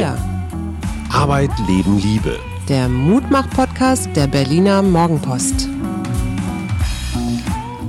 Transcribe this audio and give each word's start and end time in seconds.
Wir. 0.00 0.16
Arbeit, 1.12 1.50
Leben, 1.68 1.98
Liebe. 1.98 2.38
Der 2.70 2.88
Mutmach-Podcast 2.88 4.08
der 4.16 4.28
Berliner 4.28 4.80
Morgenpost. 4.80 5.68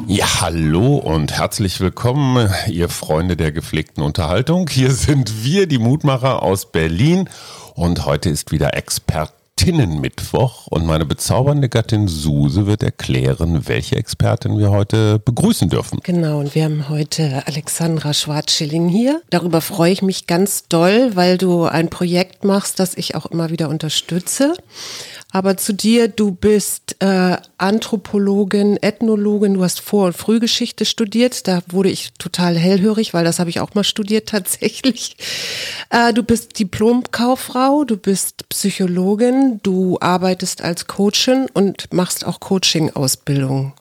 Ja, 0.07 0.41
hallo 0.41 0.97
und 0.97 1.31
herzlich 1.31 1.79
willkommen, 1.79 2.49
ihr 2.67 2.89
Freunde 2.89 3.37
der 3.37 3.53
gepflegten 3.53 4.03
Unterhaltung. 4.03 4.67
Hier 4.67 4.91
sind 4.91 5.45
wir, 5.45 5.67
die 5.67 5.77
Mutmacher 5.77 6.43
aus 6.43 6.69
Berlin. 6.73 7.29
Und 7.75 8.05
heute 8.05 8.29
ist 8.29 8.51
wieder 8.51 8.75
Expert 8.75 9.31
Expertinnenmittwoch 9.61 10.65
und 10.71 10.87
meine 10.87 11.05
bezaubernde 11.05 11.69
Gattin 11.69 12.07
Suse 12.07 12.65
wird 12.65 12.81
erklären, 12.81 13.67
welche 13.67 13.95
Expertin 13.95 14.57
wir 14.57 14.71
heute 14.71 15.19
begrüßen 15.19 15.69
dürfen. 15.69 15.99
Genau, 16.01 16.39
und 16.39 16.55
wir 16.55 16.63
haben 16.63 16.89
heute 16.89 17.43
Alexandra 17.45 18.11
Schwarzschilling 18.15 18.87
hier. 18.87 19.21
Darüber 19.29 19.61
freue 19.61 19.91
ich 19.91 20.01
mich 20.01 20.25
ganz 20.25 20.67
doll, 20.67 21.11
weil 21.13 21.37
du 21.37 21.65
ein 21.65 21.91
Projekt 21.91 22.43
machst, 22.43 22.79
das 22.79 22.97
ich 22.97 23.13
auch 23.13 23.27
immer 23.27 23.51
wieder 23.51 23.69
unterstütze. 23.69 24.55
Aber 25.31 25.55
zu 25.55 25.73
dir, 25.73 26.09
du 26.09 26.31
bist 26.31 26.97
äh, 26.99 27.37
Anthropologin, 27.57 28.77
Ethnologin, 28.81 29.53
du 29.53 29.63
hast 29.63 29.79
Vor- 29.79 30.07
und 30.07 30.17
Frühgeschichte 30.17 30.83
studiert. 30.83 31.47
Da 31.47 31.61
wurde 31.69 31.89
ich 31.89 32.11
total 32.13 32.57
hellhörig, 32.57 33.13
weil 33.13 33.23
das 33.23 33.39
habe 33.39 33.49
ich 33.49 33.61
auch 33.61 33.73
mal 33.73 33.85
studiert 33.85 34.27
tatsächlich. 34.29 35.15
Äh, 35.89 36.13
du 36.13 36.23
bist 36.23 36.59
Diplomkauffrau, 36.59 37.85
du 37.85 37.95
bist 37.95 38.49
Psychologin, 38.49 39.61
du 39.63 39.97
arbeitest 40.01 40.61
als 40.61 40.87
Coachin 40.87 41.47
und 41.53 41.93
machst 41.93 42.25
auch 42.25 42.41
Coaching-Ausbildung. 42.41 43.73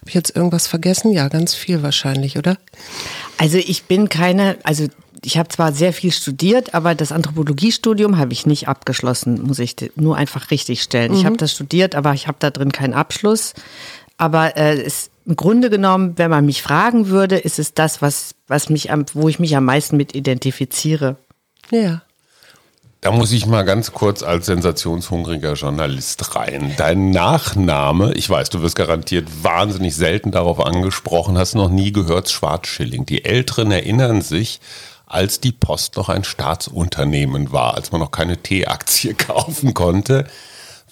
Habe 0.00 0.08
ich 0.08 0.14
jetzt 0.14 0.36
irgendwas 0.36 0.68
vergessen? 0.68 1.12
Ja, 1.12 1.28
ganz 1.28 1.54
viel 1.54 1.82
wahrscheinlich, 1.82 2.38
oder? 2.38 2.56
Also 3.36 3.58
ich 3.58 3.84
bin 3.84 4.08
keine, 4.08 4.58
also 4.62 4.86
ich 5.24 5.38
habe 5.38 5.48
zwar 5.48 5.72
sehr 5.72 5.92
viel 5.92 6.12
studiert, 6.12 6.74
aber 6.74 6.94
das 6.94 7.12
Anthropologiestudium 7.12 8.18
habe 8.18 8.32
ich 8.32 8.46
nicht 8.46 8.68
abgeschlossen, 8.68 9.42
muss 9.42 9.58
ich 9.58 9.76
nur 9.94 10.16
einfach 10.16 10.50
richtig 10.50 10.82
stellen. 10.82 11.12
Mhm. 11.12 11.18
Ich 11.18 11.24
habe 11.24 11.36
das 11.36 11.52
studiert, 11.52 11.94
aber 11.94 12.12
ich 12.12 12.26
habe 12.26 12.38
da 12.40 12.50
drin 12.50 12.72
keinen 12.72 12.94
Abschluss. 12.94 13.54
Aber 14.16 14.56
äh, 14.56 14.80
es, 14.80 15.10
im 15.24 15.36
Grunde 15.36 15.70
genommen, 15.70 16.14
wenn 16.16 16.30
man 16.30 16.44
mich 16.44 16.62
fragen 16.62 17.08
würde, 17.08 17.38
ist 17.38 17.58
es 17.58 17.74
das, 17.74 18.02
was, 18.02 18.34
was 18.48 18.68
mich 18.68 18.90
am, 18.90 19.06
wo 19.14 19.28
ich 19.28 19.38
mich 19.38 19.56
am 19.56 19.64
meisten 19.64 19.96
mit 19.96 20.14
identifiziere. 20.14 21.16
Ja. 21.70 22.02
Da 23.00 23.10
muss 23.10 23.32
ich 23.32 23.46
mal 23.46 23.64
ganz 23.64 23.90
kurz 23.92 24.22
als 24.22 24.46
sensationshungriger 24.46 25.54
Journalist 25.54 26.36
rein. 26.36 26.74
Dein 26.76 27.10
Nachname, 27.10 28.14
ich 28.14 28.30
weiß, 28.30 28.50
du 28.50 28.62
wirst 28.62 28.76
garantiert 28.76 29.26
wahnsinnig 29.42 29.96
selten 29.96 30.30
darauf 30.30 30.64
angesprochen, 30.64 31.36
hast 31.36 31.56
noch 31.56 31.68
nie 31.68 31.90
gehört, 31.90 32.30
Schwarzschilling. 32.30 33.04
Die 33.04 33.24
Älteren 33.24 33.72
erinnern 33.72 34.22
sich, 34.22 34.60
als 35.12 35.40
die 35.40 35.52
Post 35.52 35.96
noch 35.96 36.08
ein 36.08 36.24
Staatsunternehmen 36.24 37.52
war, 37.52 37.74
als 37.74 37.92
man 37.92 38.00
noch 38.00 38.10
keine 38.10 38.38
T-Aktie 38.38 39.14
kaufen 39.18 39.74
konnte, 39.74 40.26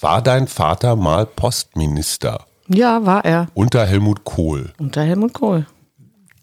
war 0.01 0.23
dein 0.23 0.47
Vater 0.47 0.97
mal 0.97 1.27
Postminister. 1.27 2.47
Ja, 2.69 3.05
war 3.05 3.25
er. 3.25 3.49
Unter 3.55 3.85
Helmut 3.87 4.25
Kohl. 4.25 4.73
Unter 4.79 5.03
Helmut 5.03 5.33
Kohl. 5.33 5.67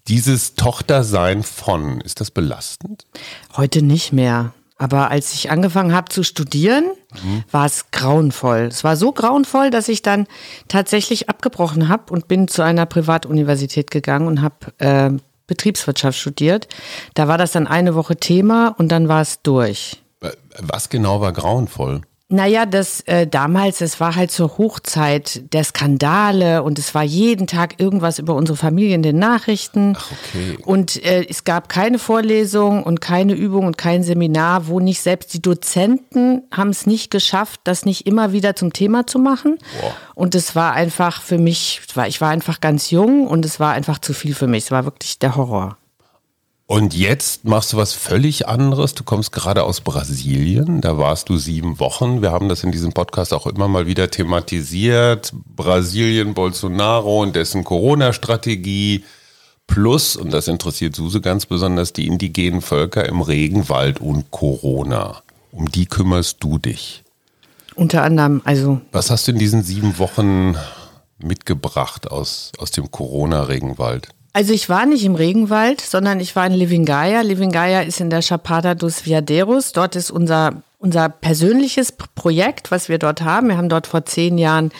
Dieses 0.07 0.55
Tochtersein 0.55 1.43
von, 1.43 2.01
ist 2.01 2.21
das 2.21 2.31
belastend? 2.31 3.05
Heute 3.55 3.81
nicht 3.81 4.13
mehr. 4.13 4.53
Aber 4.77 5.09
als 5.09 5.33
ich 5.33 5.49
angefangen 5.49 5.93
habe 5.93 6.09
zu 6.09 6.23
studieren, 6.23 6.85
mhm. 7.23 7.43
war 7.51 7.65
es 7.65 7.89
grauenvoll. 7.91 8.67
Es 8.69 8.83
war 8.83 8.95
so 8.95 9.11
grauenvoll, 9.11 9.71
dass 9.71 9.87
ich 9.87 10.03
dann 10.03 10.27
tatsächlich 10.67 11.29
abgebrochen 11.29 11.89
habe 11.89 12.13
und 12.13 12.27
bin 12.27 12.47
zu 12.47 12.61
einer 12.61 12.85
Privatuniversität 12.85 13.89
gegangen 13.89 14.27
und 14.27 14.41
habe 14.41 14.55
äh, 14.77 15.11
Betriebswirtschaft 15.47 16.19
studiert. 16.19 16.67
Da 17.13 17.27
war 17.27 17.37
das 17.37 17.53
dann 17.53 17.67
eine 17.67 17.95
Woche 17.95 18.17
Thema 18.17 18.75
und 18.77 18.89
dann 18.89 19.07
war 19.07 19.21
es 19.21 19.41
durch. 19.41 20.03
Was 20.59 20.89
genau 20.89 21.21
war 21.21 21.31
grauenvoll? 21.31 22.01
Naja, 22.29 22.65
das 22.65 22.99
äh, 23.01 23.25
damals, 23.25 23.79
es 23.79 24.01
war 24.01 24.15
halt 24.17 24.31
zur 24.31 24.57
Hochzeit 24.57 25.53
der 25.53 25.63
Skandale 25.63 26.61
und 26.61 26.77
es 26.77 26.93
war 26.93 27.03
jeden 27.03 27.47
Tag 27.47 27.79
irgendwas 27.79 28.19
über 28.19 28.35
unsere 28.35 28.57
Familie 28.57 28.95
in 28.95 29.01
den 29.01 29.17
Nachrichten. 29.17 29.93
Ach, 29.97 30.11
okay. 30.11 30.57
Und 30.65 31.01
äh, 31.05 31.25
es 31.29 31.45
gab 31.45 31.69
keine 31.69 31.99
Vorlesung 31.99 32.83
und 32.83 32.99
keine 32.99 33.33
Übung 33.33 33.65
und 33.65 33.77
kein 33.77 34.03
Seminar, 34.03 34.67
wo 34.67 34.81
nicht 34.81 34.99
selbst 34.99 35.33
die 35.33 35.41
Dozenten 35.41 36.43
haben 36.51 36.71
es 36.71 36.85
nicht 36.85 37.11
geschafft, 37.11 37.61
das 37.63 37.85
nicht 37.85 38.05
immer 38.05 38.33
wieder 38.33 38.57
zum 38.57 38.73
Thema 38.73 39.07
zu 39.07 39.19
machen. 39.19 39.57
Boah. 39.79 39.95
Und 40.13 40.35
es 40.35 40.53
war 40.53 40.73
einfach 40.73 41.21
für 41.21 41.37
mich, 41.37 41.79
ich 42.07 42.19
war 42.19 42.29
einfach 42.29 42.59
ganz 42.59 42.91
jung 42.91 43.25
und 43.25 43.45
es 43.45 43.61
war 43.61 43.71
einfach 43.71 43.99
zu 43.99 44.13
viel 44.13 44.35
für 44.35 44.47
mich. 44.47 44.65
Es 44.65 44.71
war 44.71 44.83
wirklich 44.83 45.17
der 45.19 45.37
Horror. 45.37 45.77
Und 46.69 46.93
jetzt 46.93 47.45
machst 47.45 47.71
du 47.71 47.77
was 47.77 47.93
völlig 47.93 48.49
anderes. 48.49 48.93
Du 48.93 49.05
kommst 49.05 49.31
gerade 49.31 49.63
aus 49.63 49.79
Brasilien. 49.79 50.81
Da 50.81 50.97
warst 50.97 51.29
du 51.29 51.37
sieben 51.37 51.79
Wochen. 51.79 52.21
Wir 52.21 52.33
haben 52.33 52.49
das 52.49 52.65
in 52.65 52.73
diesem 52.73 52.91
Podcast 52.91 53.33
auch 53.33 53.47
immer 53.47 53.69
mal 53.69 53.87
wieder 53.87 54.11
thematisiert. 54.11 55.31
Brasilien, 55.55 56.33
Bolsonaro 56.33 57.23
und 57.23 57.37
dessen 57.37 57.63
Corona-Strategie. 57.63 59.05
Plus, 59.65 60.17
und 60.17 60.31
das 60.31 60.49
interessiert 60.49 60.93
Suse 60.93 61.21
ganz 61.21 61.45
besonders, 61.45 61.93
die 61.93 62.05
indigenen 62.05 62.61
Völker 62.61 63.07
im 63.07 63.21
Regenwald 63.21 64.01
und 64.01 64.29
Corona. 64.31 65.23
Um 65.53 65.71
die 65.71 65.85
kümmerst 65.85 66.43
du 66.43 66.57
dich. 66.57 67.05
Unter 67.75 68.03
anderem, 68.03 68.41
also. 68.43 68.81
Was 68.91 69.09
hast 69.09 69.27
du 69.27 69.31
in 69.31 69.39
diesen 69.39 69.63
sieben 69.63 69.97
Wochen 69.99 70.57
mitgebracht 71.17 72.11
aus, 72.11 72.51
aus 72.57 72.71
dem 72.71 72.91
Corona-Regenwald? 72.91 74.09
Also 74.37 74.53
ich 74.53 74.69
war 74.69 74.85
nicht 74.85 75.03
im 75.03 75.15
Regenwald, 75.15 75.81
sondern 75.81 76.19
ich 76.19 76.35
war 76.35 76.45
in 76.45 76.53
Livingaya. 76.53 77.21
Livingaya 77.21 77.81
ist 77.81 77.99
in 77.99 78.11
der 78.11 78.21
Chapada 78.21 78.75
dos 78.75 79.07
Veadeiros. 79.07 79.71
Dort 79.71 79.95
ist 79.95 80.11
unser, 80.11 80.61
unser 80.77 81.09
persönliches 81.09 81.91
Projekt, 81.91 82.69
was 82.69 82.87
wir 82.87 82.99
dort 82.99 83.21
haben. 83.21 83.47
Wir 83.47 83.57
haben 83.57 83.67
dort 83.67 83.87
vor 83.87 84.05
zehn 84.05 84.37
Jahren 84.37 84.71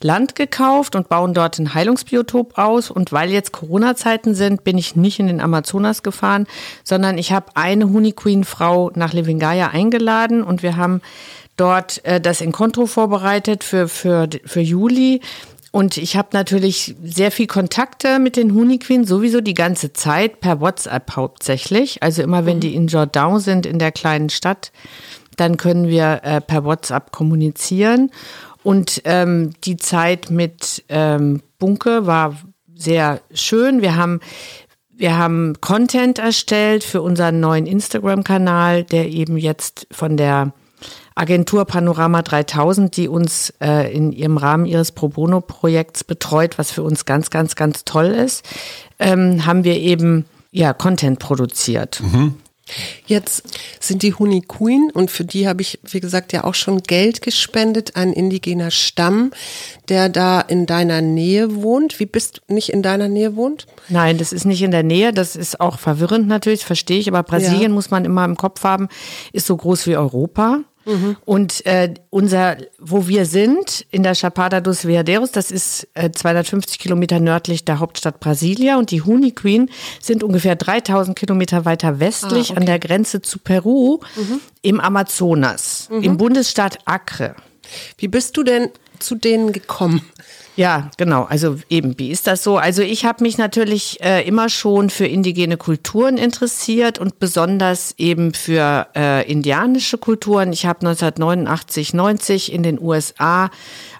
Land 0.00 0.34
gekauft 0.34 0.96
und 0.96 1.10
bauen 1.10 1.34
dort 1.34 1.58
ein 1.58 1.74
Heilungsbiotop 1.74 2.56
aus. 2.56 2.90
Und 2.90 3.12
weil 3.12 3.30
jetzt 3.30 3.52
Corona-Zeiten 3.52 4.34
sind, 4.34 4.64
bin 4.64 4.78
ich 4.78 4.96
nicht 4.96 5.18
in 5.18 5.26
den 5.26 5.42
Amazonas 5.42 6.02
gefahren, 6.02 6.46
sondern 6.82 7.18
ich 7.18 7.32
habe 7.32 7.54
eine 7.54 7.92
Honeyqueen-Frau 7.92 8.92
nach 8.94 9.12
Livingaya 9.12 9.68
eingeladen 9.68 10.42
und 10.42 10.62
wir 10.62 10.78
haben 10.78 11.02
dort 11.58 12.02
äh, 12.06 12.18
das 12.18 12.40
Encontro 12.40 12.86
vorbereitet 12.86 13.62
für, 13.62 13.88
für, 13.88 14.28
für 14.46 14.60
Juli. 14.60 15.20
Und 15.72 15.96
ich 15.96 16.16
habe 16.16 16.28
natürlich 16.32 16.94
sehr 17.02 17.30
viel 17.30 17.46
Kontakte 17.46 18.18
mit 18.18 18.36
den 18.36 18.54
Honeyqueen, 18.54 19.06
sowieso 19.06 19.40
die 19.40 19.54
ganze 19.54 19.94
Zeit, 19.94 20.40
per 20.40 20.60
WhatsApp 20.60 21.16
hauptsächlich. 21.16 22.02
Also 22.02 22.22
immer 22.22 22.44
wenn 22.44 22.58
mhm. 22.58 22.60
die 22.60 22.74
in 22.74 22.86
Jordan 22.86 23.40
sind, 23.40 23.64
in 23.64 23.78
der 23.78 23.90
kleinen 23.90 24.28
Stadt, 24.28 24.70
dann 25.36 25.56
können 25.56 25.88
wir 25.88 26.20
äh, 26.24 26.42
per 26.42 26.64
WhatsApp 26.64 27.10
kommunizieren. 27.10 28.10
Und 28.62 29.00
ähm, 29.06 29.54
die 29.64 29.78
Zeit 29.78 30.30
mit 30.30 30.84
ähm, 30.90 31.40
Bunke 31.58 32.06
war 32.06 32.36
sehr 32.74 33.22
schön. 33.32 33.80
Wir 33.80 33.96
haben 33.96 34.20
wir 34.94 35.16
haben 35.16 35.54
Content 35.60 36.18
erstellt 36.18 36.84
für 36.84 37.00
unseren 37.02 37.40
neuen 37.40 37.66
Instagram-Kanal, 37.66 38.84
der 38.84 39.08
eben 39.08 39.36
jetzt 39.36 39.88
von 39.90 40.16
der 40.16 40.52
Agentur 41.14 41.64
Panorama 41.64 42.22
3000, 42.22 42.96
die 42.96 43.08
uns 43.08 43.52
äh, 43.60 43.92
in 43.92 44.12
ihrem 44.12 44.36
Rahmen 44.36 44.66
ihres 44.66 44.92
Pro 44.92 45.08
Bono-Projekts 45.08 46.04
betreut, 46.04 46.58
was 46.58 46.70
für 46.70 46.82
uns 46.82 47.04
ganz, 47.04 47.30
ganz, 47.30 47.56
ganz 47.56 47.84
toll 47.84 48.06
ist, 48.06 48.44
ähm, 48.98 49.46
haben 49.46 49.64
wir 49.64 49.76
eben 49.76 50.26
ja 50.50 50.72
Content 50.72 51.18
produziert. 51.18 52.00
Mhm. 52.00 52.34
Jetzt 53.06 53.42
sind 53.80 54.02
die 54.02 54.14
Hunikuin 54.14 54.90
und 54.92 55.10
für 55.10 55.24
die 55.24 55.48
habe 55.48 55.62
ich, 55.62 55.80
wie 55.82 56.00
gesagt, 56.00 56.32
ja 56.32 56.44
auch 56.44 56.54
schon 56.54 56.82
Geld 56.82 57.20
gespendet, 57.20 57.96
ein 57.96 58.12
indigener 58.12 58.70
Stamm, 58.70 59.32
der 59.88 60.08
da 60.08 60.40
in 60.40 60.66
deiner 60.66 61.02
Nähe 61.02 61.56
wohnt. 61.56 61.98
Wie 62.00 62.06
bist 62.06 62.40
du 62.46 62.54
nicht 62.54 62.70
in 62.70 62.82
deiner 62.82 63.08
Nähe 63.08 63.36
wohnt? 63.36 63.66
Nein, 63.88 64.16
das 64.16 64.32
ist 64.32 64.44
nicht 64.44 64.62
in 64.62 64.70
der 64.70 64.84
Nähe. 64.84 65.12
Das 65.12 65.36
ist 65.36 65.60
auch 65.60 65.78
verwirrend 65.78 66.28
natürlich, 66.28 66.64
verstehe 66.64 67.00
ich. 67.00 67.08
Aber 67.08 67.22
Brasilien 67.22 67.62
ja. 67.62 67.68
muss 67.68 67.90
man 67.90 68.04
immer 68.04 68.24
im 68.24 68.36
Kopf 68.36 68.62
haben, 68.64 68.88
ist 69.32 69.46
so 69.46 69.56
groß 69.56 69.86
wie 69.86 69.96
Europa. 69.96 70.60
Mhm. 70.84 71.16
Und 71.24 71.64
äh, 71.66 71.94
unser, 72.10 72.56
wo 72.78 73.08
wir 73.08 73.26
sind, 73.26 73.86
in 73.90 74.02
der 74.02 74.14
Chapada 74.14 74.60
dos 74.60 74.86
Veadeiros, 74.86 75.32
das 75.32 75.50
ist 75.50 75.88
äh, 75.94 76.10
250 76.10 76.78
Kilometer 76.78 77.20
nördlich 77.20 77.64
der 77.64 77.78
Hauptstadt 77.78 78.20
Brasilia. 78.20 78.78
Und 78.78 78.90
die 78.90 79.02
Huni 79.02 79.34
sind 80.00 80.22
ungefähr 80.22 80.56
3000 80.56 81.18
Kilometer 81.18 81.64
weiter 81.64 82.00
westlich 82.00 82.50
ah, 82.50 82.52
okay. 82.52 82.60
an 82.60 82.66
der 82.66 82.78
Grenze 82.78 83.22
zu 83.22 83.38
Peru 83.38 84.00
mhm. 84.16 84.40
im 84.62 84.80
Amazonas, 84.80 85.88
mhm. 85.90 86.02
im 86.02 86.16
Bundesstaat 86.16 86.78
Acre. 86.84 87.36
Wie 87.98 88.08
bist 88.08 88.36
du 88.36 88.42
denn 88.42 88.70
zu 89.02 89.14
denen 89.14 89.52
gekommen? 89.52 90.02
Ja, 90.54 90.90
genau. 90.98 91.22
Also 91.24 91.56
eben, 91.70 91.98
wie 91.98 92.10
ist 92.10 92.26
das 92.26 92.42
so? 92.42 92.58
Also 92.58 92.82
ich 92.82 93.06
habe 93.06 93.22
mich 93.22 93.38
natürlich 93.38 94.02
äh, 94.02 94.26
immer 94.28 94.50
schon 94.50 94.90
für 94.90 95.06
indigene 95.06 95.56
Kulturen 95.56 96.18
interessiert 96.18 96.98
und 96.98 97.18
besonders 97.18 97.94
eben 97.96 98.34
für 98.34 98.86
äh, 98.94 99.30
indianische 99.30 99.96
Kulturen. 99.96 100.52
Ich 100.52 100.66
habe 100.66 100.80
1989, 100.86 101.94
90 101.94 102.52
in 102.52 102.62
den 102.62 102.78
USA 102.78 103.50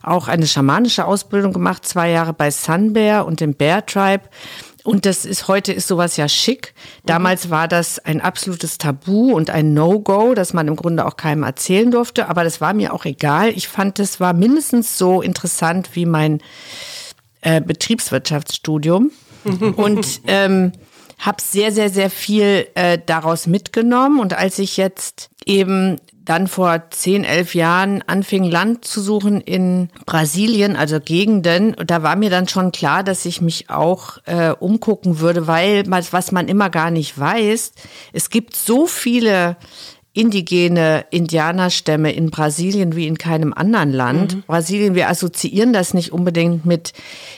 auch 0.02 0.28
eine 0.28 0.46
schamanische 0.46 1.06
Ausbildung 1.06 1.54
gemacht, 1.54 1.86
zwei 1.86 2.10
Jahre 2.10 2.34
bei 2.34 2.50
Sun 2.50 2.92
Bear 2.92 3.24
und 3.24 3.40
dem 3.40 3.54
Bear 3.54 3.86
Tribe. 3.86 4.24
Und 4.84 5.06
das 5.06 5.24
ist 5.24 5.48
heute 5.48 5.72
ist 5.72 5.86
sowas 5.86 6.16
ja 6.16 6.28
schick. 6.28 6.74
Damals 7.06 7.50
war 7.50 7.68
das 7.68 7.98
ein 8.00 8.20
absolutes 8.20 8.78
Tabu 8.78 9.32
und 9.32 9.50
ein 9.50 9.74
No-Go, 9.74 10.34
dass 10.34 10.52
man 10.52 10.68
im 10.68 10.76
Grunde 10.76 11.06
auch 11.06 11.16
keinem 11.16 11.44
erzählen 11.44 11.90
durfte. 11.90 12.28
Aber 12.28 12.42
das 12.42 12.60
war 12.60 12.74
mir 12.74 12.92
auch 12.92 13.04
egal. 13.04 13.50
Ich 13.50 13.68
fand, 13.68 13.98
das 13.98 14.18
war 14.18 14.32
mindestens 14.32 14.98
so 14.98 15.22
interessant 15.22 15.90
wie 15.94 16.06
mein 16.06 16.40
äh, 17.42 17.60
Betriebswirtschaftsstudium. 17.60 19.12
und 19.76 20.20
ähm, 20.26 20.72
habe 21.18 21.40
sehr, 21.40 21.72
sehr, 21.72 21.90
sehr 21.90 22.10
viel 22.10 22.66
äh, 22.74 22.98
daraus 23.04 23.46
mitgenommen. 23.46 24.20
Und 24.20 24.34
als 24.34 24.58
ich 24.58 24.76
jetzt 24.76 25.30
eben 25.44 26.00
dann 26.24 26.46
vor 26.46 26.84
zehn, 26.90 27.24
elf 27.24 27.54
Jahren 27.54 28.02
anfing, 28.06 28.44
Land 28.44 28.84
zu 28.84 29.00
suchen 29.00 29.40
in 29.40 29.88
Brasilien, 30.06 30.76
also 30.76 31.00
Gegenden, 31.00 31.74
da 31.86 32.02
war 32.02 32.16
mir 32.16 32.30
dann 32.30 32.48
schon 32.48 32.72
klar, 32.72 33.02
dass 33.02 33.24
ich 33.24 33.40
mich 33.40 33.70
auch 33.70 34.18
äh, 34.26 34.50
umgucken 34.50 35.20
würde, 35.20 35.46
weil 35.46 35.84
was 35.88 36.32
man 36.32 36.48
immer 36.48 36.70
gar 36.70 36.90
nicht 36.90 37.18
weiß, 37.18 37.72
es 38.12 38.30
gibt 38.30 38.54
so 38.54 38.86
viele 38.86 39.56
indigene 40.14 41.06
Indianerstämme 41.10 42.12
in 42.12 42.30
Brasilien 42.30 42.94
wie 42.94 43.06
in 43.06 43.16
keinem 43.16 43.52
anderen 43.54 43.92
Land. 43.92 44.36
Mhm. 44.36 44.42
Brasilien, 44.42 44.94
wir 44.94 45.08
assoziieren 45.08 45.72
das 45.72 45.94
nicht 45.94 46.12
unbedingt 46.12 46.66
mit 46.66 46.92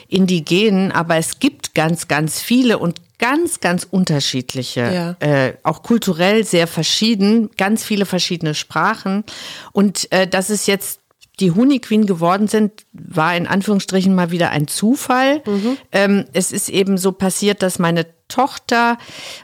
Indigenen, 0.07 0.91
aber 0.91 1.15
es 1.15 1.39
gibt 1.39 1.73
ganz, 1.73 2.07
ganz 2.07 2.41
viele 2.41 2.77
und 2.77 3.01
ganz, 3.17 3.61
ganz 3.61 3.87
unterschiedliche, 3.89 5.15
ja. 5.21 5.27
äh, 5.27 5.53
auch 5.63 5.83
kulturell 5.83 6.43
sehr 6.43 6.67
verschieden, 6.67 7.49
ganz 7.57 7.85
viele 7.85 8.05
verschiedene 8.05 8.53
Sprachen. 8.53 9.23
Und 9.71 10.11
äh, 10.11 10.27
dass 10.27 10.49
es 10.49 10.67
jetzt 10.67 10.99
die 11.39 11.51
Honey 11.51 11.79
Queen 11.79 12.05
geworden 12.05 12.47
sind, 12.47 12.71
war 12.93 13.35
in 13.35 13.47
Anführungsstrichen 13.47 14.13
mal 14.13 14.31
wieder 14.31 14.51
ein 14.51 14.67
Zufall. 14.67 15.41
Mhm. 15.45 15.77
Ähm, 15.91 16.25
es 16.33 16.51
ist 16.51 16.69
eben 16.69 16.97
so 16.97 17.11
passiert, 17.11 17.61
dass 17.61 17.79
meine 17.79 18.05
Tochter 18.27 18.97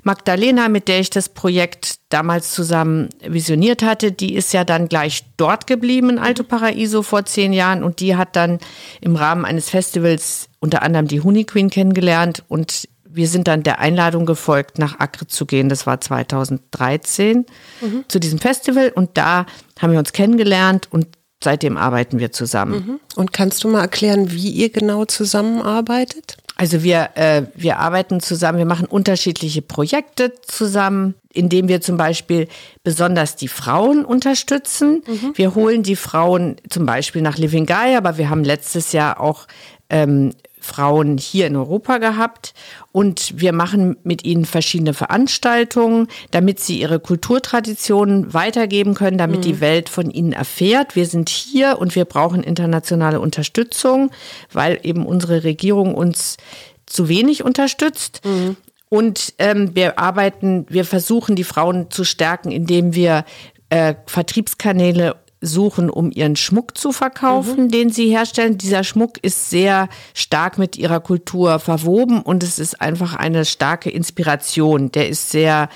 Magdalena, 0.03 0.67
mit 0.67 0.87
der 0.87 0.99
ich 0.99 1.11
das 1.11 1.29
Projekt 1.29 1.95
damals 2.09 2.51
zusammen 2.51 3.09
visioniert 3.23 3.83
hatte, 3.83 4.11
die 4.11 4.33
ist 4.33 4.53
ja 4.53 4.63
dann 4.63 4.87
gleich 4.87 5.23
dort 5.37 5.67
geblieben 5.67 6.09
in 6.09 6.19
Alto 6.19 6.43
Paraiso 6.43 7.03
vor 7.03 7.25
zehn 7.25 7.53
Jahren 7.53 7.83
und 7.83 7.99
die 7.99 8.15
hat 8.15 8.35
dann 8.35 8.59
im 8.99 9.15
Rahmen 9.15 9.45
eines 9.45 9.69
Festivals 9.69 10.49
unter 10.59 10.81
anderem 10.81 11.07
die 11.07 11.21
Honey 11.21 11.43
Queen 11.43 11.69
kennengelernt 11.69 12.43
und 12.47 12.87
wir 13.13 13.27
sind 13.27 13.47
dann 13.47 13.63
der 13.63 13.79
Einladung 13.79 14.25
gefolgt, 14.25 14.79
nach 14.79 14.99
Acre 14.99 15.27
zu 15.27 15.45
gehen. 15.45 15.69
Das 15.69 15.85
war 15.85 15.99
2013 15.99 17.45
mhm. 17.81 18.05
zu 18.07 18.19
diesem 18.19 18.39
Festival 18.39 18.91
und 18.95 19.17
da 19.17 19.45
haben 19.79 19.91
wir 19.91 19.99
uns 19.99 20.13
kennengelernt 20.13 20.87
und 20.91 21.07
seitdem 21.43 21.77
arbeiten 21.77 22.19
wir 22.19 22.31
zusammen. 22.31 22.73
Mhm. 22.73 22.99
Und 23.15 23.33
kannst 23.33 23.63
du 23.63 23.69
mal 23.69 23.81
erklären, 23.81 24.31
wie 24.31 24.49
ihr 24.49 24.69
genau 24.69 25.05
zusammenarbeitet? 25.05 26.37
Also 26.55 26.83
wir, 26.83 27.09
äh, 27.15 27.43
wir 27.55 27.79
arbeiten 27.79 28.19
zusammen, 28.19 28.59
wir 28.59 28.65
machen 28.65 28.85
unterschiedliche 28.85 29.63
Projekte 29.63 30.33
zusammen, 30.43 31.15
indem 31.33 31.67
wir 31.67 31.81
zum 31.81 31.97
Beispiel 31.97 32.47
besonders 32.83 33.35
die 33.35 33.47
Frauen 33.47 34.05
unterstützen. 34.05 35.01
Mhm. 35.07 35.33
Wir 35.35 35.55
holen 35.55 35.81
die 35.81 35.95
Frauen 35.95 36.57
zum 36.69 36.85
Beispiel 36.85 37.23
nach 37.23 37.37
Living 37.37 37.65
Guy, 37.65 37.95
aber 37.95 38.17
wir 38.19 38.29
haben 38.29 38.43
letztes 38.43 38.91
Jahr 38.91 39.19
auch 39.19 39.47
ähm, 39.89 40.33
Frauen 40.61 41.17
hier 41.17 41.47
in 41.47 41.55
Europa 41.55 41.97
gehabt 41.97 42.53
und 42.91 43.33
wir 43.35 43.51
machen 43.51 43.97
mit 44.03 44.23
ihnen 44.23 44.45
verschiedene 44.45 44.93
Veranstaltungen, 44.93 46.07
damit 46.29 46.59
sie 46.59 46.79
ihre 46.79 46.99
Kulturtraditionen 46.99 48.33
weitergeben 48.33 48.93
können, 48.93 49.17
damit 49.17 49.39
mhm. 49.39 49.41
die 49.41 49.59
Welt 49.59 49.89
von 49.89 50.11
ihnen 50.11 50.33
erfährt. 50.33 50.95
Wir 50.95 51.07
sind 51.07 51.29
hier 51.29 51.79
und 51.79 51.95
wir 51.95 52.05
brauchen 52.05 52.43
internationale 52.43 53.19
Unterstützung, 53.19 54.11
weil 54.53 54.79
eben 54.83 55.05
unsere 55.05 55.43
Regierung 55.43 55.95
uns 55.95 56.37
zu 56.85 57.09
wenig 57.09 57.43
unterstützt. 57.43 58.21
Mhm. 58.23 58.55
Und 58.87 59.33
ähm, 59.39 59.73
wir 59.73 59.97
arbeiten, 59.97 60.65
wir 60.69 60.85
versuchen 60.85 61.35
die 61.35 61.43
Frauen 61.43 61.89
zu 61.89 62.03
stärken, 62.03 62.51
indem 62.51 62.93
wir 62.93 63.25
äh, 63.69 63.95
Vertriebskanäle 64.05 65.15
suchen, 65.41 65.89
um 65.89 66.11
ihren 66.11 66.35
Schmuck 66.35 66.77
zu 66.77 66.91
verkaufen, 66.91 67.65
mhm. 67.65 67.71
den 67.71 67.89
sie 67.89 68.09
herstellen. 68.09 68.57
Dieser 68.57 68.83
Schmuck 68.83 69.17
ist 69.23 69.49
sehr 69.49 69.89
stark 70.13 70.57
mit 70.57 70.77
ihrer 70.77 70.99
Kultur 70.99 71.59
verwoben 71.59 72.21
und 72.21 72.43
es 72.43 72.59
ist 72.59 72.79
einfach 72.79 73.15
eine 73.15 73.43
starke 73.45 73.89
Inspiration. 73.89 74.91
Der 74.91 75.09
ist 75.09 75.31
sehr, 75.31 75.69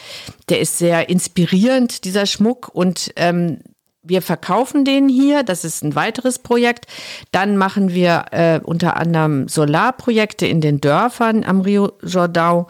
der 0.50 0.60
ist 0.60 0.78
sehr 0.78 1.10
inspirierend, 1.10 2.06
dieser 2.06 2.28
Schmuck 2.28 2.70
und 2.74 3.12
ähm, 3.16 3.60
wir 4.08 4.22
verkaufen 4.22 4.86
den 4.86 5.10
hier, 5.10 5.42
das 5.42 5.66
ist 5.66 5.84
ein 5.84 5.96
weiteres 5.96 6.38
Projekt. 6.40 6.86
Dann 7.32 7.58
machen 7.58 7.92
wir 7.92 8.26
äh, 8.32 8.60
unter 8.64 8.98
anderem 8.98 9.48
Solarprojekte 9.48 10.46
in 10.46 10.62
den 10.62 10.80
Dörfern 10.80 11.44
am 11.44 11.62
Rio 11.62 11.92
Jordão 12.04 12.68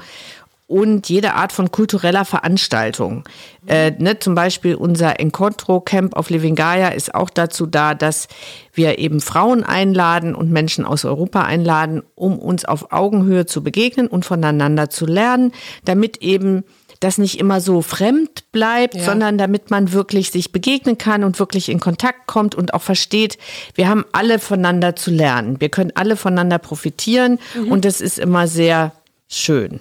und 0.67 1.09
jede 1.09 1.35
Art 1.35 1.51
von 1.51 1.71
kultureller 1.71 2.25
Veranstaltung. 2.25 3.23
Äh, 3.67 3.91
ne, 3.99 4.17
zum 4.17 4.33
Beispiel 4.33 4.75
unser 4.75 5.19
Encontro 5.19 5.79
Camp 5.79 6.15
auf 6.15 6.29
Livingaya 6.29 6.89
ist 6.89 7.13
auch 7.13 7.29
dazu 7.29 7.67
da, 7.67 7.93
dass 7.93 8.27
wir 8.73 8.97
eben 8.97 9.21
Frauen 9.21 9.63
einladen 9.63 10.33
und 10.33 10.51
Menschen 10.51 10.85
aus 10.85 11.05
Europa 11.05 11.43
einladen, 11.43 12.01
um 12.15 12.39
uns 12.39 12.65
auf 12.65 12.91
Augenhöhe 12.91 13.45
zu 13.45 13.63
begegnen 13.63 14.07
und 14.07 14.25
voneinander 14.25 14.89
zu 14.89 15.05
lernen, 15.05 15.51
damit 15.83 16.17
eben 16.17 16.63
das 16.99 17.17
nicht 17.17 17.39
immer 17.39 17.61
so 17.61 17.81
fremd 17.81 18.51
bleibt, 18.51 18.95
ja. 18.95 19.03
sondern 19.03 19.37
damit 19.37 19.69
man 19.69 19.91
wirklich 19.91 20.31
sich 20.31 20.51
begegnen 20.51 20.97
kann 20.97 21.23
und 21.23 21.37
wirklich 21.37 21.69
in 21.69 21.79
Kontakt 21.79 22.25
kommt 22.25 22.55
und 22.55 22.73
auch 22.73 22.81
versteht, 22.81 23.37
wir 23.75 23.87
haben 23.87 24.05
alle 24.13 24.39
voneinander 24.39 24.95
zu 24.95 25.11
lernen. 25.11 25.59
Wir 25.61 25.69
können 25.69 25.91
alle 25.93 26.15
voneinander 26.15 26.57
profitieren 26.57 27.37
mhm. 27.53 27.71
und 27.71 27.85
das 27.85 28.01
ist 28.01 28.17
immer 28.17 28.47
sehr 28.47 28.93
schön. 29.27 29.79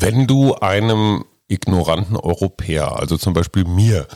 Wenn 0.00 0.26
du 0.26 0.54
einem 0.54 1.26
ignoranten 1.46 2.16
Europäer, 2.16 2.98
also 2.98 3.18
zum 3.18 3.34
Beispiel 3.34 3.64
mir, 3.64 4.06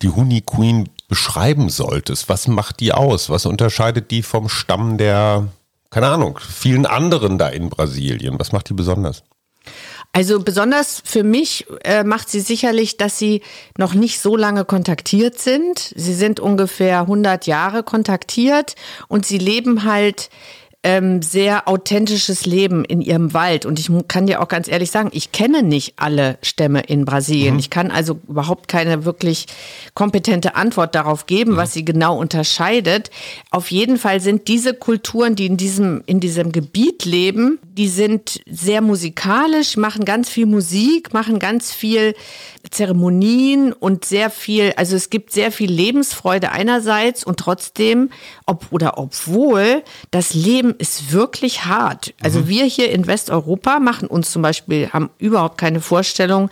die 0.00 0.08
Honey 0.08 0.40
Queen 0.40 0.88
beschreiben 1.08 1.68
solltest, 1.68 2.30
was 2.30 2.48
macht 2.48 2.80
die 2.80 2.92
aus? 2.92 3.28
Was 3.28 3.44
unterscheidet 3.44 4.10
die 4.10 4.22
vom 4.22 4.48
Stamm 4.48 4.96
der, 4.96 5.48
keine 5.90 6.08
Ahnung, 6.08 6.38
vielen 6.38 6.86
anderen 6.86 7.36
da 7.36 7.50
in 7.50 7.68
Brasilien? 7.68 8.38
Was 8.38 8.52
macht 8.52 8.70
die 8.70 8.74
besonders? 8.74 9.24
Also 10.12 10.40
besonders 10.40 11.02
für 11.04 11.22
mich 11.22 11.66
äh, 11.84 12.02
macht 12.02 12.30
sie 12.30 12.40
sicherlich, 12.40 12.96
dass 12.96 13.18
sie 13.18 13.42
noch 13.76 13.92
nicht 13.92 14.20
so 14.20 14.36
lange 14.36 14.64
kontaktiert 14.64 15.38
sind. 15.38 15.92
Sie 15.94 16.14
sind 16.14 16.40
ungefähr 16.40 17.00
100 17.00 17.46
Jahre 17.46 17.82
kontaktiert 17.82 18.74
und 19.08 19.26
sie 19.26 19.36
leben 19.36 19.84
halt 19.84 20.30
ähm, 20.82 21.20
sehr 21.20 21.66
authentisches 21.68 22.46
Leben 22.46 22.84
in 22.84 23.00
ihrem 23.00 23.34
Wald. 23.34 23.66
Und 23.66 23.80
ich 23.80 23.90
kann 24.08 24.26
dir 24.26 24.40
auch 24.40 24.48
ganz 24.48 24.68
ehrlich 24.68 24.90
sagen, 24.90 25.10
ich 25.12 25.32
kenne 25.32 25.62
nicht 25.62 25.94
alle 25.96 26.38
Stämme 26.42 26.80
in 26.80 27.04
Brasilien. 27.04 27.54
Mhm. 27.54 27.60
Ich 27.60 27.70
kann 27.70 27.90
also 27.90 28.20
überhaupt 28.28 28.68
keine 28.68 29.04
wirklich 29.04 29.46
kompetente 29.94 30.54
Antwort 30.54 30.94
darauf 30.94 31.26
geben, 31.26 31.52
mhm. 31.52 31.56
was 31.56 31.72
sie 31.72 31.84
genau 31.84 32.18
unterscheidet. 32.18 33.10
Auf 33.50 33.70
jeden 33.70 33.96
Fall 33.96 34.20
sind 34.20 34.48
diese 34.48 34.74
Kulturen, 34.74 35.34
die 35.34 35.46
in 35.46 35.56
diesem, 35.56 36.02
in 36.06 36.20
diesem 36.20 36.52
Gebiet 36.52 37.04
leben, 37.04 37.58
die 37.76 37.88
sind 37.88 38.40
sehr 38.48 38.80
musikalisch, 38.80 39.76
machen 39.76 40.04
ganz 40.04 40.30
viel 40.30 40.46
Musik, 40.46 41.12
machen 41.12 41.38
ganz 41.38 41.72
viel 41.72 42.14
Zeremonien 42.70 43.72
und 43.72 44.04
sehr 44.04 44.30
viel, 44.30 44.72
also 44.76 44.96
es 44.96 45.10
gibt 45.10 45.32
sehr 45.32 45.52
viel 45.52 45.70
Lebensfreude 45.70 46.50
einerseits 46.50 47.22
und 47.22 47.38
trotzdem, 47.38 48.10
ob 48.46 48.66
oder 48.70 48.98
obwohl 48.98 49.82
das 50.10 50.34
Leben 50.34 50.74
ist 50.78 51.12
wirklich 51.12 51.66
hart. 51.66 52.14
Also 52.22 52.40
mhm. 52.40 52.48
wir 52.48 52.64
hier 52.64 52.90
in 52.90 53.06
Westeuropa 53.06 53.78
machen 53.78 54.08
uns 54.08 54.32
zum 54.32 54.42
Beispiel, 54.42 54.88
haben 54.90 55.10
überhaupt 55.18 55.58
keine 55.58 55.80
Vorstellung, 55.80 56.50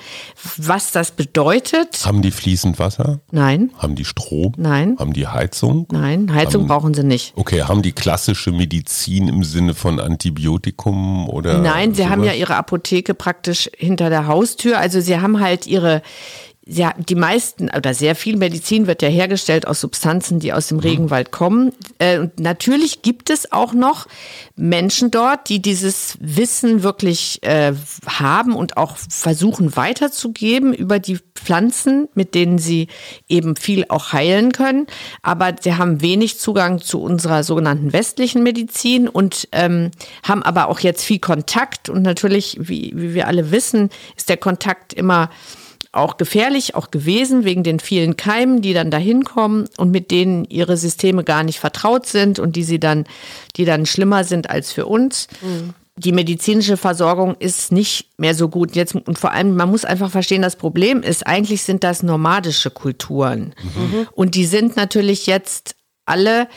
was 0.57 0.93
das 0.93 1.11
bedeutet. 1.11 2.05
Haben 2.05 2.23
die 2.23 2.31
fließend 2.31 2.79
Wasser? 2.79 3.21
Nein. 3.31 3.71
Haben 3.79 3.95
die 3.97 4.05
Strom? 4.05 4.53
Nein. 4.57 4.97
Haben 4.99 5.15
die 5.15 5.27
Heizung? 5.27 5.87
Nein, 5.91 6.33
Heizung 6.33 6.63
haben, 6.63 6.69
brauchen 6.69 6.95
sie 6.95 7.05
nicht. 7.05 7.33
Okay, 7.37 7.63
haben 7.63 7.83
die 7.83 7.93
klassische 7.93 8.53
Medizin 8.53 9.29
im 9.29 9.43
Sinne 9.43 9.75
von 9.75 9.99
Antibiotikum 9.99 11.14
oder? 11.29 11.59
Nein, 11.59 11.95
sie 11.95 12.03
sowas? 12.03 12.11
haben 12.11 12.25
ja 12.25 12.33
ihre 12.33 12.57
Apotheke 12.57 13.15
praktisch 13.15 13.71
hinter 13.77 14.11
der 14.11 14.27
Haustür. 14.27 14.79
Also 14.79 15.01
sie 15.01 15.21
haben 15.21 15.41
halt 15.41 15.67
ihre 15.67 16.03
ja, 16.67 16.95
die 16.97 17.15
meisten 17.15 17.69
oder 17.77 17.93
sehr 17.93 18.15
viel 18.15 18.37
Medizin 18.37 18.87
wird 18.87 19.03
ja 19.03 19.09
hergestellt 19.09 19.67
aus 19.67 19.81
Substanzen, 19.81 20.41
die 20.41 20.55
aus 20.55 20.69
dem 20.69 20.79
mhm. 20.79 20.85
Regenwald 20.85 21.31
kommen. 21.31 21.73
Äh, 21.99 22.19
und 22.19 22.41
natürlich 22.41 23.03
gibt 23.03 23.29
es 23.29 23.53
auch 23.53 23.75
noch 23.75 24.07
Menschen 24.57 25.11
dort, 25.11 25.51
die 25.51 25.61
dieses 25.61 26.17
Wissen 26.21 26.83
wirklich 26.83 27.43
äh, 27.43 27.75
haben 28.07 28.57
und 28.57 28.79
auch 28.79 28.97
versuchen 28.97 29.77
weiterzugeben 29.77 30.73
über 30.73 30.99
die 30.99 31.19
Pflanzen, 31.35 32.09
mit 32.15 32.35
denen 32.35 32.57
sie 32.59 32.89
eben 33.29 33.57
viel 33.57 33.85
auch 33.91 34.15
heilen 34.15 34.53
können. 34.53 34.87
Aber 35.21 35.55
sie 35.61 35.75
haben 35.75 36.01
wenig 36.01 36.39
Zugang 36.39 36.81
zu 36.81 37.03
unserer 37.03 37.45
sogenannten 37.45 37.93
westlichen 37.93 38.43
Medizin 38.43 39.07
und 39.07 39.49
ähm, 39.53 39.91
haben 40.23 40.43
aber 40.43 40.69
auch 40.69 40.81
jetzt 40.81 41.05
viel 41.05 41.19
Kontakt. 41.19 41.91
Und 41.91 42.03
natürlich, 42.03 42.57
wie, 42.59 42.93
wie 42.95 43.13
wir 43.13 43.27
alle 43.29 43.51
wissen, 43.51 43.91
ist 44.17 44.31
der 44.31 44.39
Kontakt 44.39 44.95
immer 44.95 45.29
auch 45.97 46.17
gefährlich, 46.17 46.75
auch 46.75 46.91
gewesen, 46.91 47.45
wegen 47.45 47.63
den 47.63 47.81
vielen 47.81 48.17
Keimen, 48.17 48.63
die 48.63 48.75
dann 48.75 48.91
dahin 48.91 49.25
kommen 49.25 49.69
und 49.77 49.91
mit 49.91 50.11
denen 50.11 50.45
ihre 50.45 50.77
Systeme 50.77 51.25
gar 51.25 51.43
nicht 51.43 51.61
vertraut 51.61 52.07
sind 52.07 52.39
und 52.39 52.57
die 52.57 52.65
sie 52.65 52.81
dann, 52.81 53.05
die 53.57 53.65
dann 53.65 53.87
schlimmer 53.87 54.25
sind 54.25 54.51
als 54.51 54.73
für 54.73 54.87
uns. 54.87 55.29
Mhm. 55.43 55.75
die 55.97 56.11
medizinische 56.11 56.77
Versorgung 56.77 57.37
ist 57.39 57.71
nicht 57.71 58.19
mehr 58.19 58.35
so 58.35 58.49
gut. 58.49 58.75
Jetzt, 58.75 58.97
und 58.97 59.17
vor 59.17 59.31
allem, 59.31 59.55
man 59.55 59.71
muss 59.71 59.85
einfach 59.85 60.11
verstehen, 60.11 60.43
das 60.43 60.57
Problem 60.57 61.03
ist, 61.03 61.25
eigentlich 61.25 61.63
sind 61.63 61.85
das 61.85 62.03
nomadische 62.03 62.71
Kulturen. 62.71 63.55
Mhm. 63.63 64.09
Und 64.13 64.35
die 64.35 64.45
sind 64.45 64.77
natürlich 64.77 65.27
jetzt 65.29 65.77
alle 66.05 66.49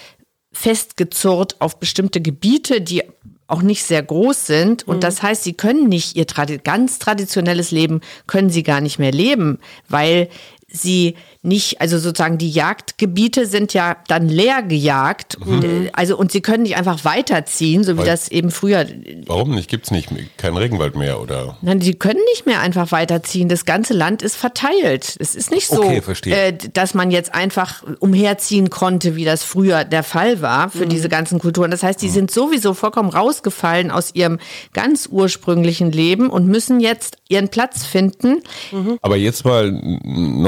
festgezurrt 0.52 1.58
auf 1.60 1.80
bestimmte 1.80 2.20
Gebiete, 2.20 2.82
die 2.82 3.04
auch 3.48 3.62
nicht 3.62 3.84
sehr 3.84 4.04
groß 4.04 4.46
sind. 4.46 4.88
Und 4.88 4.98
mhm. 4.98 5.02
das 5.02 5.24
heißt, 5.24 5.44
sie 5.44 5.54
können 5.54 5.88
nicht 5.88 6.16
ihr 6.16 6.28
tradi 6.28 6.58
ganz 6.58 7.00
traditionelles 7.00 7.72
Leben, 7.72 8.02
können 8.28 8.50
sie 8.50 8.64
gar 8.64 8.82
nicht 8.82 9.00
mehr 9.00 9.12
leben, 9.12 9.60
weil 9.88 10.30
sie 10.70 11.16
nicht, 11.42 11.80
also 11.80 11.98
sozusagen 11.98 12.38
die 12.38 12.50
Jagdgebiete 12.50 13.46
sind 13.46 13.74
ja 13.74 13.96
dann 14.08 14.28
leer 14.28 14.62
gejagt. 14.64 15.38
Mhm. 15.40 15.54
Und, 15.54 15.64
äh, 15.64 15.90
also 15.94 16.18
und 16.18 16.32
sie 16.32 16.42
können 16.42 16.64
nicht 16.64 16.76
einfach 16.76 17.06
weiterziehen, 17.06 17.86
so 17.86 17.94
wie 17.94 18.00
Weil, 18.00 18.06
das 18.06 18.28
eben 18.28 18.52
früher. 18.52 18.86
Warum 19.26 19.52
nicht? 19.52 19.70
Gibt 19.70 19.86
es 19.86 19.92
nicht 19.92 20.10
keinen 20.38 20.58
Regenwald 20.58 20.96
mehr 20.96 21.22
oder? 21.22 21.58
Nein, 21.62 21.80
sie 21.80 21.94
können 21.94 22.20
nicht 22.32 22.46
mehr 22.46 22.60
einfach 22.60 22.92
weiterziehen. 22.92 23.48
Das 23.48 23.64
ganze 23.64 23.94
Land 23.94 24.22
ist 24.22 24.36
verteilt. 24.36 25.16
Es 25.20 25.36
ist 25.36 25.52
nicht 25.52 25.68
so, 25.68 25.84
okay, 25.84 26.02
äh, 26.26 26.54
dass 26.74 26.94
man 26.94 27.12
jetzt 27.12 27.34
einfach 27.34 27.84
umherziehen 28.00 28.70
konnte, 28.70 29.16
wie 29.16 29.26
das 29.26 29.44
früher 29.44 29.86
der 29.86 30.04
Fall 30.04 30.42
war 30.42 30.70
für 30.70 30.86
mhm. 30.86 30.90
diese 30.90 31.08
ganzen 31.08 31.40
Kulturen. 31.40 31.72
Das 31.72 31.84
heißt, 31.84 32.02
die 32.02 32.08
mhm. 32.08 32.14
sind 32.14 32.32
sowieso 32.32 32.74
vollkommen 32.74 33.10
rausgefallen 33.10 33.90
aus 33.90 34.14
ihrem 34.14 34.40
ganz 34.74 35.08
ursprünglichen 35.10 35.94
Leben 35.94 36.30
und 36.30 36.46
müssen 36.48 36.82
jetzt 36.82 37.18
ihren 37.30 37.48
Platz 37.48 37.86
finden. 37.86 38.42
Mhm. 38.72 38.98
Aber 39.02 39.16
jetzt 39.16 39.46
mal 39.46 39.72